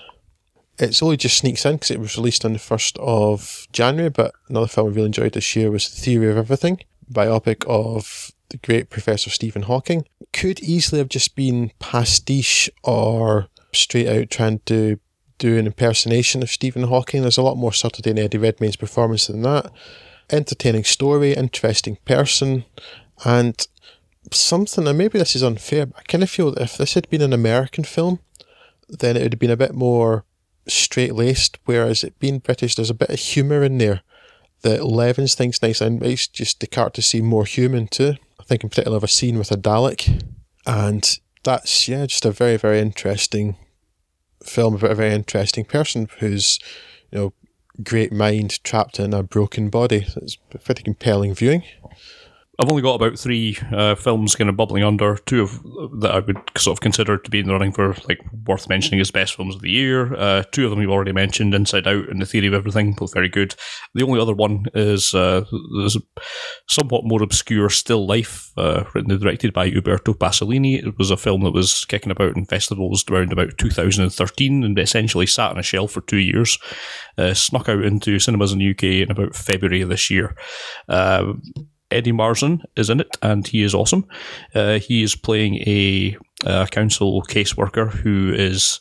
It's 0.77 1.01
only 1.01 1.17
just 1.17 1.37
sneaks 1.37 1.65
in 1.65 1.73
because 1.73 1.91
it 1.91 1.99
was 1.99 2.17
released 2.17 2.45
on 2.45 2.53
the 2.53 2.59
1st 2.59 2.97
of 2.99 3.67
January, 3.71 4.09
but 4.09 4.33
another 4.49 4.67
film 4.67 4.87
I 4.87 4.91
really 4.91 5.07
enjoyed 5.07 5.33
this 5.33 5.55
year 5.55 5.71
was 5.71 5.89
The 5.89 6.01
Theory 6.01 6.29
of 6.29 6.37
Everything, 6.37 6.79
biopic 7.11 7.65
of 7.67 8.31
the 8.49 8.57
great 8.57 8.89
Professor 8.89 9.29
Stephen 9.29 9.63
Hawking. 9.63 10.05
Could 10.33 10.59
easily 10.61 10.99
have 10.99 11.09
just 11.09 11.35
been 11.35 11.71
pastiche 11.79 12.69
or 12.83 13.47
straight 13.73 14.07
out 14.07 14.29
trying 14.29 14.59
to 14.65 14.99
do 15.37 15.57
an 15.57 15.65
impersonation 15.65 16.43
of 16.43 16.51
Stephen 16.51 16.83
Hawking. 16.83 17.21
There's 17.21 17.37
a 17.37 17.41
lot 17.41 17.57
more 17.57 17.73
subtlety 17.73 18.11
in 18.11 18.19
Eddie 18.19 18.37
Redmayne's 18.37 18.75
performance 18.75 19.27
than 19.27 19.41
that. 19.41 19.71
Entertaining 20.29 20.83
story, 20.83 21.33
interesting 21.33 21.97
person, 22.05 22.65
and 23.25 23.67
something, 24.31 24.87
and 24.87 24.97
maybe 24.97 25.17
this 25.17 25.35
is 25.35 25.43
unfair, 25.43 25.87
but 25.87 25.99
I 25.99 26.03
kind 26.03 26.23
of 26.23 26.29
feel 26.29 26.51
that 26.51 26.61
if 26.61 26.77
this 26.77 26.93
had 26.93 27.09
been 27.09 27.21
an 27.21 27.33
American 27.33 27.83
film, 27.83 28.19
then 28.87 29.17
it 29.17 29.23
would 29.23 29.33
have 29.33 29.39
been 29.39 29.51
a 29.51 29.57
bit 29.57 29.73
more 29.73 30.25
straight 30.67 31.15
laced, 31.15 31.57
whereas 31.65 32.03
it 32.03 32.19
being 32.19 32.39
British, 32.39 32.75
there's 32.75 32.89
a 32.89 32.95
bit 32.95 33.09
of 33.09 33.19
humour 33.19 33.63
in 33.63 33.77
there 33.77 34.01
that 34.61 34.85
levens 34.85 35.35
things 35.35 35.61
nice 35.61 35.81
and 35.81 35.99
makes 35.99 36.27
just 36.27 36.59
the 36.59 36.67
character 36.67 37.01
seem 37.01 37.25
more 37.25 37.45
human 37.45 37.87
too. 37.87 38.15
I 38.39 38.43
think 38.43 38.63
in 38.63 38.69
particular 38.69 38.97
of 38.97 39.03
a 39.03 39.07
scene 39.07 39.37
with 39.37 39.51
a 39.51 39.57
Dalek, 39.57 40.23
and 40.65 41.19
that's 41.43 41.87
yeah, 41.87 42.05
just 42.05 42.25
a 42.25 42.31
very 42.31 42.57
very 42.57 42.79
interesting 42.79 43.57
film 44.43 44.75
about 44.75 44.91
a 44.91 44.95
very 44.95 45.13
interesting 45.13 45.65
person 45.65 46.09
who's 46.19 46.59
you 47.11 47.19
know 47.19 47.33
great 47.83 48.11
mind 48.11 48.63
trapped 48.63 48.99
in 48.99 49.13
a 49.13 49.23
broken 49.23 49.69
body. 49.69 50.05
It's 50.15 50.37
pretty 50.63 50.83
compelling 50.83 51.33
viewing. 51.33 51.63
I've 52.61 52.69
only 52.69 52.83
got 52.83 52.93
about 52.93 53.17
three 53.17 53.57
uh, 53.71 53.95
films 53.95 54.35
kind 54.35 54.47
of 54.47 54.55
bubbling 54.55 54.83
under. 54.83 55.17
Two 55.17 55.41
of 55.41 55.63
that 55.99 56.11
I 56.11 56.19
would 56.19 56.37
sort 56.55 56.77
of 56.77 56.79
consider 56.79 57.17
to 57.17 57.29
be 57.31 57.39
in 57.39 57.47
the 57.47 57.53
running 57.53 57.71
for 57.71 57.95
like 58.07 58.19
worth 58.45 58.69
mentioning 58.69 58.99
as 58.99 59.09
best 59.09 59.33
films 59.33 59.55
of 59.55 59.61
the 59.61 59.71
year. 59.71 60.13
Uh, 60.13 60.43
two 60.51 60.65
of 60.65 60.69
them 60.69 60.77
we've 60.77 60.87
already 60.87 61.11
mentioned, 61.11 61.55
Inside 61.55 61.87
Out 61.87 62.07
and 62.09 62.21
The 62.21 62.25
Theory 62.27 62.45
of 62.45 62.53
Everything, 62.53 62.93
both 62.93 63.15
very 63.15 63.29
good. 63.29 63.55
The 63.95 64.03
only 64.03 64.19
other 64.19 64.35
one 64.35 64.67
is 64.75 65.15
uh, 65.15 65.43
somewhat 66.69 67.03
more 67.03 67.23
obscure 67.23 67.71
Still 67.71 68.05
Life, 68.05 68.51
uh, 68.57 68.83
written 68.93 69.09
and 69.09 69.19
directed 69.19 69.53
by 69.53 69.65
Umberto 69.65 70.13
Pasolini. 70.13 70.75
It 70.75 70.99
was 70.99 71.09
a 71.09 71.17
film 71.17 71.41
that 71.45 71.55
was 71.55 71.83
kicking 71.85 72.11
about 72.11 72.37
in 72.37 72.45
festivals 72.45 73.03
around 73.09 73.33
about 73.33 73.57
2013 73.57 74.63
and 74.63 74.77
essentially 74.77 75.25
sat 75.25 75.49
on 75.49 75.57
a 75.57 75.63
shelf 75.63 75.93
for 75.93 76.01
two 76.01 76.17
years. 76.17 76.59
Uh, 77.17 77.33
snuck 77.33 77.69
out 77.69 77.83
into 77.83 78.19
cinemas 78.19 78.53
in 78.53 78.59
the 78.59 78.69
UK 78.69 78.83
in 78.83 79.09
about 79.09 79.35
February 79.35 79.81
of 79.81 79.89
this 79.89 80.11
year. 80.11 80.35
Uh, 81.91 81.95
Eddie 81.95 82.11
Marsan 82.11 82.61
is 82.75 82.89
in 82.89 82.99
it, 82.99 83.17
and 83.21 83.47
he 83.47 83.63
is 83.63 83.73
awesome. 83.73 84.05
Uh, 84.55 84.79
he 84.79 85.03
is 85.03 85.15
playing 85.15 85.55
a, 85.67 86.17
a 86.45 86.67
council 86.67 87.21
caseworker 87.23 87.91
who 87.91 88.33
is 88.33 88.79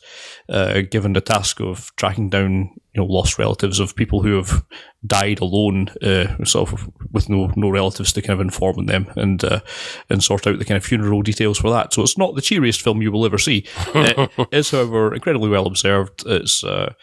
uh, 0.49 0.81
given 0.89 1.13
the 1.13 1.21
task 1.21 1.59
of 1.59 1.91
tracking 1.95 2.29
down 2.29 2.69
you 2.93 3.01
know 3.01 3.05
lost 3.05 3.39
relatives 3.39 3.79
of 3.79 3.95
people 3.95 4.21
who 4.21 4.35
have 4.35 4.63
died 5.05 5.39
alone, 5.39 5.89
uh, 6.01 6.43
sort 6.43 6.73
of 6.73 6.89
with 7.11 7.29
no 7.29 7.51
no 7.55 7.69
relatives 7.69 8.11
to 8.13 8.21
kind 8.21 8.39
of 8.39 8.45
inform 8.45 8.85
them 8.85 9.07
and 9.15 9.43
uh, 9.43 9.61
and 10.09 10.23
sort 10.23 10.47
out 10.47 10.59
the 10.59 10.65
kind 10.65 10.77
of 10.77 10.85
funeral 10.85 11.21
details 11.21 11.57
for 11.57 11.69
that. 11.69 11.93
So 11.93 12.01
it's 12.01 12.17
not 12.17 12.35
the 12.35 12.41
cheeriest 12.41 12.81
film 12.81 13.01
you 13.01 13.11
will 13.11 13.25
ever 13.25 13.37
see. 13.37 13.65
it 13.95 14.29
is, 14.51 14.71
however, 14.71 15.13
incredibly 15.13 15.49
well 15.49 15.67
observed. 15.67 16.23
It's 16.25 16.63
uh, 16.63 16.93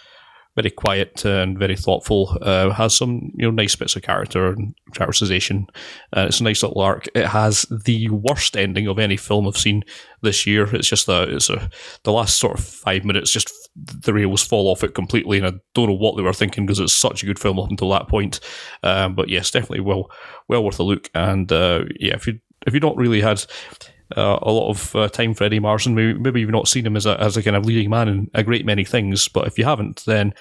very 0.58 0.70
quiet 0.72 1.24
and 1.24 1.56
very 1.56 1.76
thoughtful. 1.76 2.36
Uh, 2.42 2.70
has 2.70 2.96
some 2.96 3.30
you 3.36 3.44
know 3.46 3.52
nice 3.52 3.76
bits 3.76 3.94
of 3.94 4.02
character 4.02 4.48
and 4.48 4.74
characterization. 4.92 5.68
Uh, 6.16 6.26
it's 6.28 6.40
a 6.40 6.44
nice 6.44 6.64
little 6.64 6.82
arc. 6.82 7.06
It 7.14 7.26
has 7.26 7.62
the 7.84 8.08
worst 8.08 8.56
ending 8.56 8.88
of 8.88 8.98
any 8.98 9.16
film 9.16 9.46
I've 9.46 9.56
seen 9.56 9.84
this 10.22 10.48
year. 10.48 10.74
It's 10.74 10.88
just 10.88 11.06
that 11.06 11.28
it's 11.28 11.48
a 11.48 11.70
the 12.02 12.12
last 12.12 12.38
sort 12.38 12.58
of 12.58 12.64
five 12.64 13.04
minutes 13.04 13.30
just 13.30 13.52
the 13.76 14.12
rails 14.12 14.42
fall 14.42 14.66
off 14.66 14.82
it 14.82 14.96
completely, 14.96 15.38
and 15.38 15.46
I 15.46 15.52
don't 15.74 15.88
know 15.88 15.94
what 15.94 16.16
they 16.16 16.22
were 16.22 16.32
thinking 16.32 16.66
because 16.66 16.80
it's 16.80 16.92
such 16.92 17.22
a 17.22 17.26
good 17.26 17.38
film 17.38 17.60
up 17.60 17.70
until 17.70 17.90
that 17.90 18.08
point. 18.08 18.40
Um, 18.82 19.14
but 19.14 19.28
yes, 19.28 19.52
definitely 19.52 19.80
well 19.80 20.10
well 20.48 20.64
worth 20.64 20.80
a 20.80 20.82
look. 20.82 21.08
And 21.14 21.52
uh, 21.52 21.84
yeah, 22.00 22.14
if 22.14 22.26
you 22.26 22.40
if 22.66 22.74
you 22.74 22.80
don't 22.80 22.96
really 22.96 23.20
had 23.20 23.44
uh, 24.16 24.38
a 24.42 24.50
lot 24.50 24.70
of 24.70 24.96
uh, 24.96 25.08
time 25.08 25.34
for 25.34 25.44
Eddie 25.44 25.60
Marsan. 25.60 25.94
Maybe, 25.94 26.18
maybe 26.18 26.40
you've 26.40 26.50
not 26.50 26.68
seen 26.68 26.86
him 26.86 26.96
as 26.96 27.06
a, 27.06 27.20
as 27.20 27.36
a 27.36 27.42
kind 27.42 27.56
of 27.56 27.66
leading 27.66 27.90
man 27.90 28.08
in 28.08 28.30
a 28.34 28.42
great 28.42 28.64
many 28.64 28.84
things, 28.84 29.28
but 29.28 29.46
if 29.46 29.58
you 29.58 29.64
haven't, 29.64 30.04
then 30.06 30.34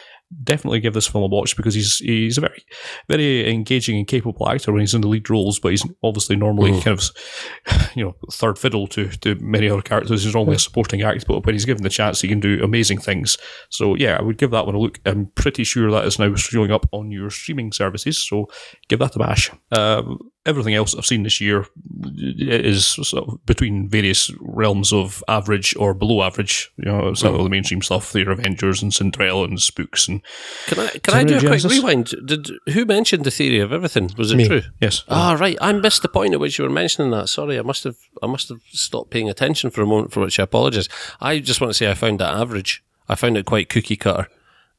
definitely 0.44 0.80
give 0.80 0.94
this 0.94 1.08
film 1.08 1.24
a 1.24 1.28
watch 1.28 1.56
because 1.56 1.74
he's 1.74 1.98
he's 1.98 2.38
a 2.38 2.42
very 2.42 2.66
very 3.08 3.50
engaging 3.50 3.98
and 3.98 4.08
capable 4.08 4.50
actor 4.50 4.72
when 4.72 4.82
he's 4.82 4.94
in 4.94 5.02
the 5.02 5.08
lead 5.08 5.30
roles, 5.30 5.60
but 5.60 5.70
he's 5.70 5.86
obviously 6.04 6.36
normally 6.36 6.72
mm. 6.72 6.84
kind 6.84 7.00
of 7.00 7.92
you 7.96 8.04
know 8.04 8.16
third 8.32 8.58
fiddle 8.58 8.88
to 8.88 9.10
to 9.10 9.36
many 9.36 9.70
other 9.70 9.82
characters. 9.82 10.24
He's 10.24 10.34
normally 10.34 10.56
a 10.56 10.60
supporting 10.60 11.02
actor, 11.02 11.26
but 11.28 11.46
when 11.46 11.56
he's 11.56 11.66
given 11.66 11.84
the 11.84 11.90
chance, 11.90 12.22
he 12.22 12.28
can 12.28 12.40
do 12.40 12.64
amazing 12.64 13.00
things. 13.00 13.38
So 13.70 13.96
yeah, 13.96 14.18
I 14.20 14.22
would 14.22 14.38
give 14.38 14.52
that 14.52 14.66
one 14.66 14.76
a 14.76 14.80
look. 14.80 15.00
I'm 15.06 15.28
pretty 15.36 15.64
sure 15.64 15.92
that 15.92 16.06
is 16.06 16.20
now 16.20 16.36
showing 16.36 16.72
up 16.72 16.88
on 16.92 17.12
your 17.12 17.30
streaming 17.30 17.72
services, 17.72 18.18
so 18.18 18.48
give 18.90 19.00
that 19.00 19.16
a 19.16 19.20
bash. 19.20 19.52
Um, 19.72 20.20
everything 20.46 20.74
else 20.74 20.96
I've 20.96 21.06
seen 21.06 21.24
this 21.24 21.42
year 21.42 21.66
is 22.06 22.88
sort 22.88 23.28
of 23.28 23.46
between 23.46 23.90
various 23.90 24.32
realms 24.40 24.94
of 24.94 25.24
average 25.28 25.76
or 25.76 25.94
below 25.94 26.24
average. 26.24 26.72
You 26.78 26.86
know, 26.86 27.14
some 27.14 27.34
mm. 27.34 27.38
of 27.38 27.44
the 27.44 27.50
mainstream 27.50 27.82
stuff, 27.82 28.14
the 28.14 28.30
Avengers 28.30 28.82
and 28.82 28.94
Cinderella 28.94 29.46
and 29.46 29.62
Spooks 29.62 30.08
and. 30.08 30.17
Can 30.66 30.80
I 30.80 30.88
can 30.90 31.14
I 31.14 31.24
do 31.24 31.38
a 31.38 31.40
quick 31.40 31.64
rewind? 31.64 32.14
Did 32.26 32.50
who 32.70 32.86
mentioned 32.86 33.24
the 33.24 33.32
theory 33.32 33.60
of 33.60 33.72
everything? 33.72 34.12
Was 34.18 34.32
it 34.32 34.38
Me. 34.38 34.48
true? 34.48 34.62
Yes. 34.82 35.04
Ah, 35.10 35.36
right. 35.40 35.58
I 35.62 35.72
missed 35.74 36.02
the 36.02 36.10
point 36.10 36.34
at 36.34 36.40
which 36.40 36.58
you 36.58 36.64
were 36.64 36.70
mentioning 36.70 37.12
that. 37.12 37.30
Sorry, 37.30 37.58
I 37.58 37.62
must 37.62 37.84
have 37.84 37.98
I 38.22 38.28
must 38.28 38.50
have 38.50 38.62
stopped 38.70 39.12
paying 39.12 39.30
attention 39.30 39.70
for 39.70 39.82
a 39.82 39.88
moment, 39.88 40.12
for 40.12 40.22
which 40.22 40.40
I 40.40 40.44
apologise. 40.44 40.88
I 41.20 41.40
just 41.40 41.62
want 41.62 41.70
to 41.70 41.74
say 41.74 41.90
I 41.90 41.94
found 41.94 42.20
that 42.20 42.34
average. 42.34 42.84
I 43.10 43.16
found 43.16 43.38
it 43.38 43.46
quite 43.46 43.70
cookie 43.70 43.96
cutter. 43.96 44.28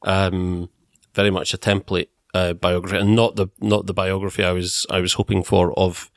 Um, 0.03 0.69
very 1.13 1.31
much 1.31 1.53
a 1.53 1.57
template 1.57 2.09
uh, 2.33 2.53
biography, 2.53 2.97
and 2.97 3.15
not 3.15 3.35
the 3.35 3.47
not 3.59 3.87
the 3.87 3.93
biography 3.93 4.43
I 4.43 4.51
was 4.51 4.85
I 4.89 4.99
was 4.99 5.13
hoping 5.13 5.43
for 5.43 5.77
of 5.77 6.11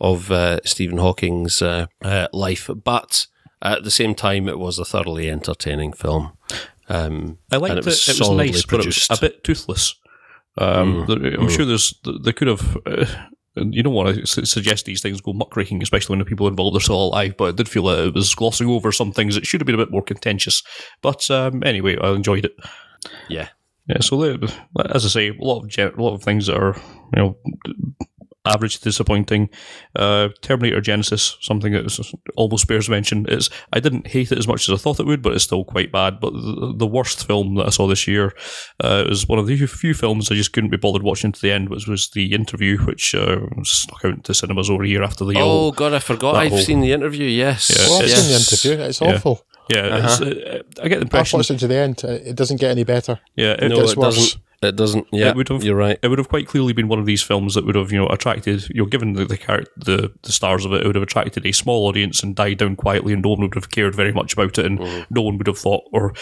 of 0.00 0.30
uh, 0.30 0.60
Stephen 0.64 0.98
Hawking's 0.98 1.60
uh, 1.60 1.86
uh 2.02 2.28
life, 2.32 2.70
but 2.84 3.26
at 3.60 3.82
the 3.82 3.90
same 3.90 4.14
time, 4.14 4.48
it 4.48 4.58
was 4.58 4.78
a 4.78 4.84
thoroughly 4.84 5.28
entertaining 5.30 5.92
film. 5.92 6.36
Um, 6.88 7.38
I 7.52 7.56
liked 7.56 7.76
it. 7.76 7.84
Was, 7.84 8.08
it, 8.08 8.18
was 8.18 8.30
nice, 8.30 8.64
produced. 8.64 8.70
but 8.70 8.80
it 8.80 8.86
was 8.86 9.18
a 9.18 9.20
bit 9.20 9.44
toothless. 9.44 9.94
Um, 10.56 11.06
mm, 11.06 11.38
I'm 11.38 11.46
mm. 11.46 11.50
sure 11.50 11.64
there's 11.64 11.94
they 12.22 12.32
could 12.32 12.48
have. 12.48 12.76
Uh, 12.86 13.06
you 13.56 13.82
don't 13.82 13.94
want 13.94 14.24
to 14.24 14.46
suggest 14.46 14.84
these 14.84 15.02
things 15.02 15.20
go 15.20 15.32
muckraking, 15.32 15.82
especially 15.82 16.12
when 16.12 16.20
the 16.20 16.24
people 16.24 16.46
involved 16.46 16.76
are 16.76 16.80
still 16.80 17.02
alive. 17.02 17.36
But 17.36 17.48
I 17.48 17.52
did 17.52 17.68
feel 17.68 17.84
that 17.84 18.06
it 18.06 18.14
was 18.14 18.34
glossing 18.34 18.68
over 18.68 18.92
some 18.92 19.12
things 19.12 19.34
that 19.34 19.46
should 19.46 19.60
have 19.60 19.66
been 19.66 19.74
a 19.74 19.78
bit 19.78 19.90
more 19.90 20.02
contentious. 20.02 20.62
But 21.02 21.28
um, 21.30 21.62
anyway, 21.64 21.96
I 22.00 22.10
enjoyed 22.12 22.44
it. 22.44 22.56
Yeah, 23.28 23.48
yeah, 23.88 24.00
so 24.00 24.22
as 24.22 25.04
I 25.04 25.08
say, 25.08 25.28
a 25.28 25.34
lot 25.40 25.64
of 25.64 25.78
a 25.78 26.02
lot 26.02 26.14
of 26.14 26.22
things 26.22 26.46
that 26.46 26.56
are 26.56 26.76
you 27.14 27.22
know 27.22 27.38
average 28.44 28.80
disappointing. 28.80 29.50
Uh, 29.94 30.28
Terminator 30.42 30.80
Genisys, 30.80 31.36
something 31.40 31.72
that 31.72 32.14
almost 32.36 32.66
bears 32.66 32.88
mention. 32.88 33.26
It's 33.28 33.50
I 33.72 33.80
didn't 33.80 34.06
hate 34.06 34.32
it 34.32 34.38
as 34.38 34.48
much 34.48 34.68
as 34.68 34.74
I 34.74 34.82
thought 34.82 35.00
it 35.00 35.06
would, 35.06 35.22
but 35.22 35.34
it's 35.34 35.44
still 35.44 35.64
quite 35.64 35.92
bad. 35.92 36.20
But 36.20 36.32
the, 36.32 36.74
the 36.76 36.86
worst 36.86 37.26
film 37.26 37.56
that 37.56 37.66
I 37.66 37.70
saw 37.70 37.86
this 37.86 38.06
year 38.06 38.32
uh, 38.82 39.04
was 39.08 39.28
one 39.28 39.38
of 39.38 39.46
the 39.46 39.66
few 39.66 39.94
films 39.94 40.30
I 40.30 40.34
just 40.34 40.52
couldn't 40.52 40.70
be 40.70 40.76
bothered 40.76 41.02
watching 41.02 41.32
to 41.32 41.40
the 41.40 41.52
end, 41.52 41.68
which 41.68 41.86
was 41.86 42.10
the 42.10 42.32
interview, 42.32 42.78
which 42.78 43.14
uh, 43.14 43.40
snuck 43.64 44.04
out 44.04 44.14
into 44.14 44.34
cinemas 44.34 44.70
over 44.70 44.84
a 44.84 44.88
year 44.88 45.02
after 45.02 45.24
the. 45.24 45.34
Oh 45.36 45.72
God, 45.72 45.92
I 45.92 45.98
forgot. 45.98 46.36
I've 46.36 46.50
whole, 46.50 46.60
seen 46.60 46.80
the 46.80 46.92
interview. 46.92 47.26
Yes, 47.26 47.70
yeah, 47.70 47.88
well, 47.88 48.02
I've 48.02 48.08
yes. 48.08 48.20
seen 48.20 48.28
the 48.28 48.36
interview. 48.36 48.86
It's 48.86 49.02
awful. 49.02 49.44
Yeah, 49.68 49.80
uh-huh. 49.80 50.24
uh, 50.24 50.62
I 50.82 50.88
get 50.88 50.96
the 50.96 51.02
impression. 51.02 51.36
I've 51.36 51.40
watched 51.40 51.50
it 51.50 51.58
to 51.58 51.66
the 51.66 51.76
end. 51.76 52.02
It 52.02 52.36
doesn't 52.36 52.58
get 52.58 52.70
any 52.70 52.84
better. 52.84 53.20
Yeah, 53.36 53.52
it, 53.52 53.68
no, 53.68 53.80
it 53.80 53.96
worse. 53.96 54.16
doesn't. 54.16 54.42
It 54.60 54.74
doesn't. 54.74 55.06
Yeah, 55.12 55.28
it 55.28 55.36
would 55.36 55.48
have, 55.50 55.62
you're 55.62 55.76
right. 55.76 55.98
It 56.02 56.08
would 56.08 56.18
have 56.18 56.28
quite 56.28 56.48
clearly 56.48 56.72
been 56.72 56.88
one 56.88 56.98
of 56.98 57.06
these 57.06 57.22
films 57.22 57.54
that 57.54 57.64
would 57.64 57.76
have, 57.76 57.92
you 57.92 57.98
know, 57.98 58.08
attracted, 58.08 58.68
you 58.70 58.82
know, 58.82 58.86
given 58.86 59.12
the 59.12 59.24
the, 59.24 59.66
the, 59.76 60.12
the 60.22 60.32
stars 60.32 60.64
of 60.64 60.72
it, 60.72 60.82
it 60.82 60.86
would 60.86 60.96
have 60.96 61.02
attracted 61.02 61.46
a 61.46 61.52
small 61.52 61.86
audience 61.86 62.24
and 62.24 62.34
died 62.34 62.58
down 62.58 62.74
quietly, 62.74 63.12
and 63.12 63.22
no 63.22 63.30
one 63.30 63.42
would 63.42 63.54
have 63.54 63.70
cared 63.70 63.94
very 63.94 64.12
much 64.12 64.32
about 64.32 64.58
it, 64.58 64.66
and 64.66 64.80
mm. 64.80 65.06
no 65.10 65.22
one 65.22 65.38
would 65.38 65.46
have 65.46 65.58
thought 65.58 65.84
or 65.92 66.12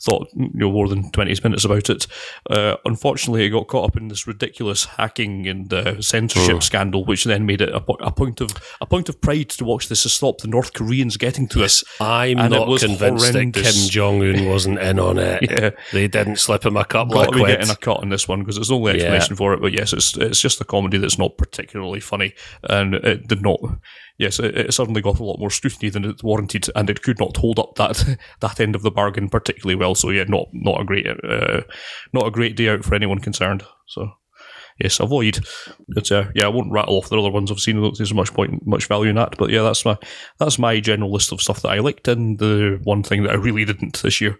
thought, 0.00 0.28
you 0.34 0.50
know, 0.54 0.72
more 0.72 0.88
than 0.88 1.10
twenty 1.12 1.34
minutes 1.44 1.64
about 1.64 1.88
it. 1.88 2.08
Uh, 2.50 2.76
unfortunately, 2.84 3.44
it 3.44 3.50
got 3.50 3.68
caught 3.68 3.90
up 3.90 3.96
in 3.96 4.08
this 4.08 4.26
ridiculous 4.26 4.86
hacking 4.86 5.46
and 5.46 5.72
uh, 5.72 6.02
censorship 6.02 6.56
mm. 6.56 6.62
scandal, 6.64 7.04
which 7.04 7.22
then 7.22 7.46
made 7.46 7.60
it 7.60 7.68
a, 7.68 7.76
a, 7.76 8.10
point 8.10 8.40
of 8.40 8.50
a 8.80 8.86
point 8.86 9.08
of 9.08 9.20
pride 9.20 9.50
to 9.50 9.64
watch 9.64 9.88
this 9.88 10.02
to 10.02 10.08
stop 10.08 10.38
the 10.38 10.48
North 10.48 10.72
Koreans 10.72 11.16
getting 11.16 11.46
to 11.48 11.62
us. 11.62 11.84
I'm 12.00 12.40
and 12.40 12.52
not 12.52 12.66
convinced 12.80 13.26
horrendous. 13.26 13.62
that 13.62 13.72
Kim 13.72 13.90
Jong 13.90 14.22
Un 14.22 14.46
wasn't 14.46 14.80
in 14.80 14.98
on 14.98 15.18
it. 15.18 15.42
yeah. 15.50 15.70
They 15.92 16.08
didn't 16.08 16.36
slip 16.36 16.66
him 16.66 16.76
a 16.76 16.84
couple 16.84 17.14
got 17.14 17.28
of 17.28 17.34
quid. 17.34 17.83
Getting 17.84 17.92
a 17.92 17.96
cut 17.96 18.02
on 18.02 18.08
this 18.08 18.28
one 18.28 18.40
because 18.40 18.56
there's 18.56 18.70
no 18.70 18.76
only 18.76 18.92
explanation 18.92 19.36
for 19.36 19.52
it. 19.54 19.60
But 19.60 19.72
yes, 19.72 19.92
it's 19.92 20.16
it's 20.16 20.40
just 20.40 20.60
a 20.60 20.64
comedy 20.64 20.98
that's 20.98 21.18
not 21.18 21.38
particularly 21.38 22.00
funny, 22.00 22.34
and 22.64 22.94
it 22.94 23.28
did 23.28 23.42
not. 23.42 23.60
Yes, 24.18 24.38
it, 24.38 24.56
it 24.56 24.74
suddenly 24.74 25.02
got 25.02 25.18
a 25.18 25.24
lot 25.24 25.38
more 25.38 25.50
scrutiny 25.50 25.90
than 25.90 26.04
it 26.04 26.22
warranted, 26.22 26.68
and 26.74 26.88
it 26.88 27.02
could 27.02 27.18
not 27.18 27.36
hold 27.36 27.58
up 27.58 27.74
that 27.76 28.18
that 28.40 28.60
end 28.60 28.74
of 28.74 28.82
the 28.82 28.90
bargain 28.90 29.28
particularly 29.28 29.74
well. 29.74 29.94
So 29.94 30.10
yeah, 30.10 30.24
not 30.28 30.48
not 30.52 30.80
a 30.80 30.84
great 30.84 31.06
uh, 31.06 31.62
not 32.12 32.26
a 32.26 32.30
great 32.30 32.56
day 32.56 32.68
out 32.68 32.84
for 32.84 32.94
anyone 32.94 33.18
concerned. 33.18 33.64
So 33.86 34.12
yes, 34.78 35.00
avoid. 35.00 35.40
But 35.88 36.10
uh, 36.10 36.26
yeah, 36.34 36.46
I 36.46 36.48
won't 36.48 36.72
rattle 36.72 36.96
off 36.96 37.08
the 37.08 37.18
other 37.18 37.30
ones 37.30 37.50
I've 37.50 37.60
seen. 37.60 37.78
I 37.78 37.80
don't 37.80 37.90
think 37.90 37.98
there's 37.98 38.14
much 38.14 38.32
point, 38.32 38.66
much 38.66 38.86
value 38.86 39.10
in 39.10 39.16
that. 39.16 39.36
But 39.38 39.50
yeah, 39.50 39.62
that's 39.62 39.84
my 39.84 39.96
that's 40.38 40.58
my 40.58 40.80
general 40.80 41.12
list 41.12 41.32
of 41.32 41.40
stuff 41.40 41.62
that 41.62 41.70
I 41.70 41.78
liked, 41.78 42.08
and 42.08 42.38
the 42.38 42.80
one 42.84 43.02
thing 43.02 43.22
that 43.24 43.32
I 43.32 43.36
really 43.36 43.64
didn't 43.64 44.02
this 44.02 44.20
year. 44.20 44.38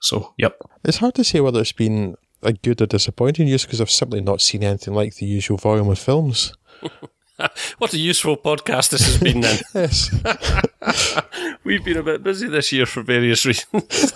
So 0.00 0.34
yep. 0.38 0.58
It's 0.84 0.98
hard 0.98 1.14
to 1.14 1.24
say 1.24 1.40
whether 1.40 1.60
it's 1.60 1.72
been 1.72 2.16
a 2.44 2.52
good 2.52 2.80
or 2.80 2.86
disappointing 2.86 3.48
year 3.48 3.58
because 3.58 3.80
I've 3.80 3.90
simply 3.90 4.20
not 4.20 4.40
seen 4.40 4.62
anything 4.62 4.94
like 4.94 5.16
the 5.16 5.26
usual 5.26 5.56
volume 5.56 5.88
of 5.88 5.98
films. 5.98 6.52
what 7.78 7.92
a 7.92 7.98
useful 7.98 8.36
podcast 8.36 8.90
this 8.90 9.04
has 9.06 9.18
been 9.18 9.40
then. 9.40 9.58
yes. 9.74 10.10
We've 11.64 11.84
been 11.84 11.96
a 11.96 12.02
bit 12.02 12.22
busy 12.22 12.46
this 12.46 12.70
year 12.72 12.84
for 12.86 13.02
various 13.02 13.46
reasons. 13.46 14.12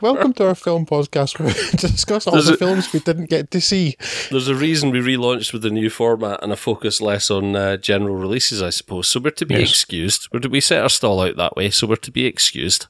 Welcome 0.00 0.32
to 0.34 0.46
our 0.46 0.54
film 0.54 0.86
podcast 0.86 1.38
where 1.38 1.48
we 1.48 1.54
discuss 1.76 2.26
all 2.26 2.34
There's 2.34 2.46
the 2.46 2.54
a- 2.54 2.56
films 2.56 2.92
we 2.92 3.00
didn't 3.00 3.28
get 3.28 3.50
to 3.50 3.60
see. 3.60 3.96
There's 4.30 4.46
a 4.48 4.54
reason 4.54 4.90
we 4.90 5.00
relaunched 5.00 5.52
with 5.52 5.62
the 5.62 5.70
new 5.70 5.90
format 5.90 6.40
and 6.42 6.52
a 6.52 6.56
focus 6.56 7.00
less 7.00 7.30
on 7.30 7.56
uh, 7.56 7.76
general 7.76 8.14
releases, 8.14 8.62
I 8.62 8.70
suppose. 8.70 9.08
So 9.08 9.20
we're 9.20 9.30
to 9.30 9.46
be 9.46 9.54
Yes. 9.56 9.70
excused. 9.70 10.28
We're 10.32 10.40
to, 10.40 10.48
we 10.48 10.60
set 10.60 10.80
our 10.82 10.88
stall 10.88 11.20
out 11.20 11.36
that 11.36 11.56
way, 11.56 11.70
so 11.70 11.86
we're 11.88 11.96
to 11.96 12.12
be 12.12 12.24
excused. 12.26 12.86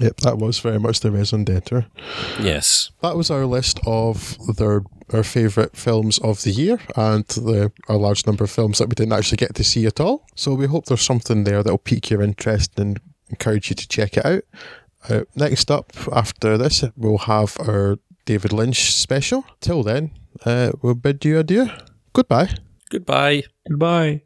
Yep, 0.00 0.16
that 0.18 0.38
was 0.38 0.58
very 0.60 0.78
much 0.78 1.00
the 1.00 1.10
raison 1.10 1.44
d'etre. 1.44 1.86
Yes. 2.40 2.90
That 3.02 3.16
was 3.16 3.30
our 3.30 3.46
list 3.46 3.78
of 3.86 4.36
their 4.56 4.82
our 5.12 5.22
favourite 5.22 5.76
films 5.76 6.18
of 6.18 6.42
the 6.42 6.50
year 6.50 6.78
and 6.96 7.26
the 7.28 7.70
a 7.88 7.96
large 7.96 8.26
number 8.26 8.44
of 8.44 8.50
films 8.50 8.78
that 8.78 8.88
we 8.88 8.94
didn't 8.94 9.12
actually 9.12 9.36
get 9.36 9.54
to 9.54 9.64
see 9.64 9.86
at 9.86 10.00
all. 10.00 10.26
So 10.34 10.54
we 10.54 10.66
hope 10.66 10.86
there's 10.86 11.02
something 11.02 11.44
there 11.44 11.62
that'll 11.62 11.78
pique 11.78 12.10
your 12.10 12.22
interest 12.22 12.78
and 12.78 12.98
encourage 13.28 13.68
you 13.68 13.76
to 13.76 13.88
check 13.88 14.16
it 14.16 14.24
out. 14.24 14.42
Uh, 15.08 15.22
next 15.34 15.70
up, 15.70 15.92
after 16.12 16.56
this, 16.56 16.84
we'll 16.96 17.18
have 17.18 17.56
our 17.60 17.98
David 18.24 18.52
Lynch 18.52 18.94
special. 18.94 19.44
Till 19.60 19.82
then, 19.82 20.12
uh, 20.46 20.72
we'll 20.80 20.94
bid 20.94 21.24
you 21.24 21.38
adieu. 21.38 21.68
Goodbye. 22.12 22.54
Goodbye. 22.88 23.42
Goodbye. 23.68 24.22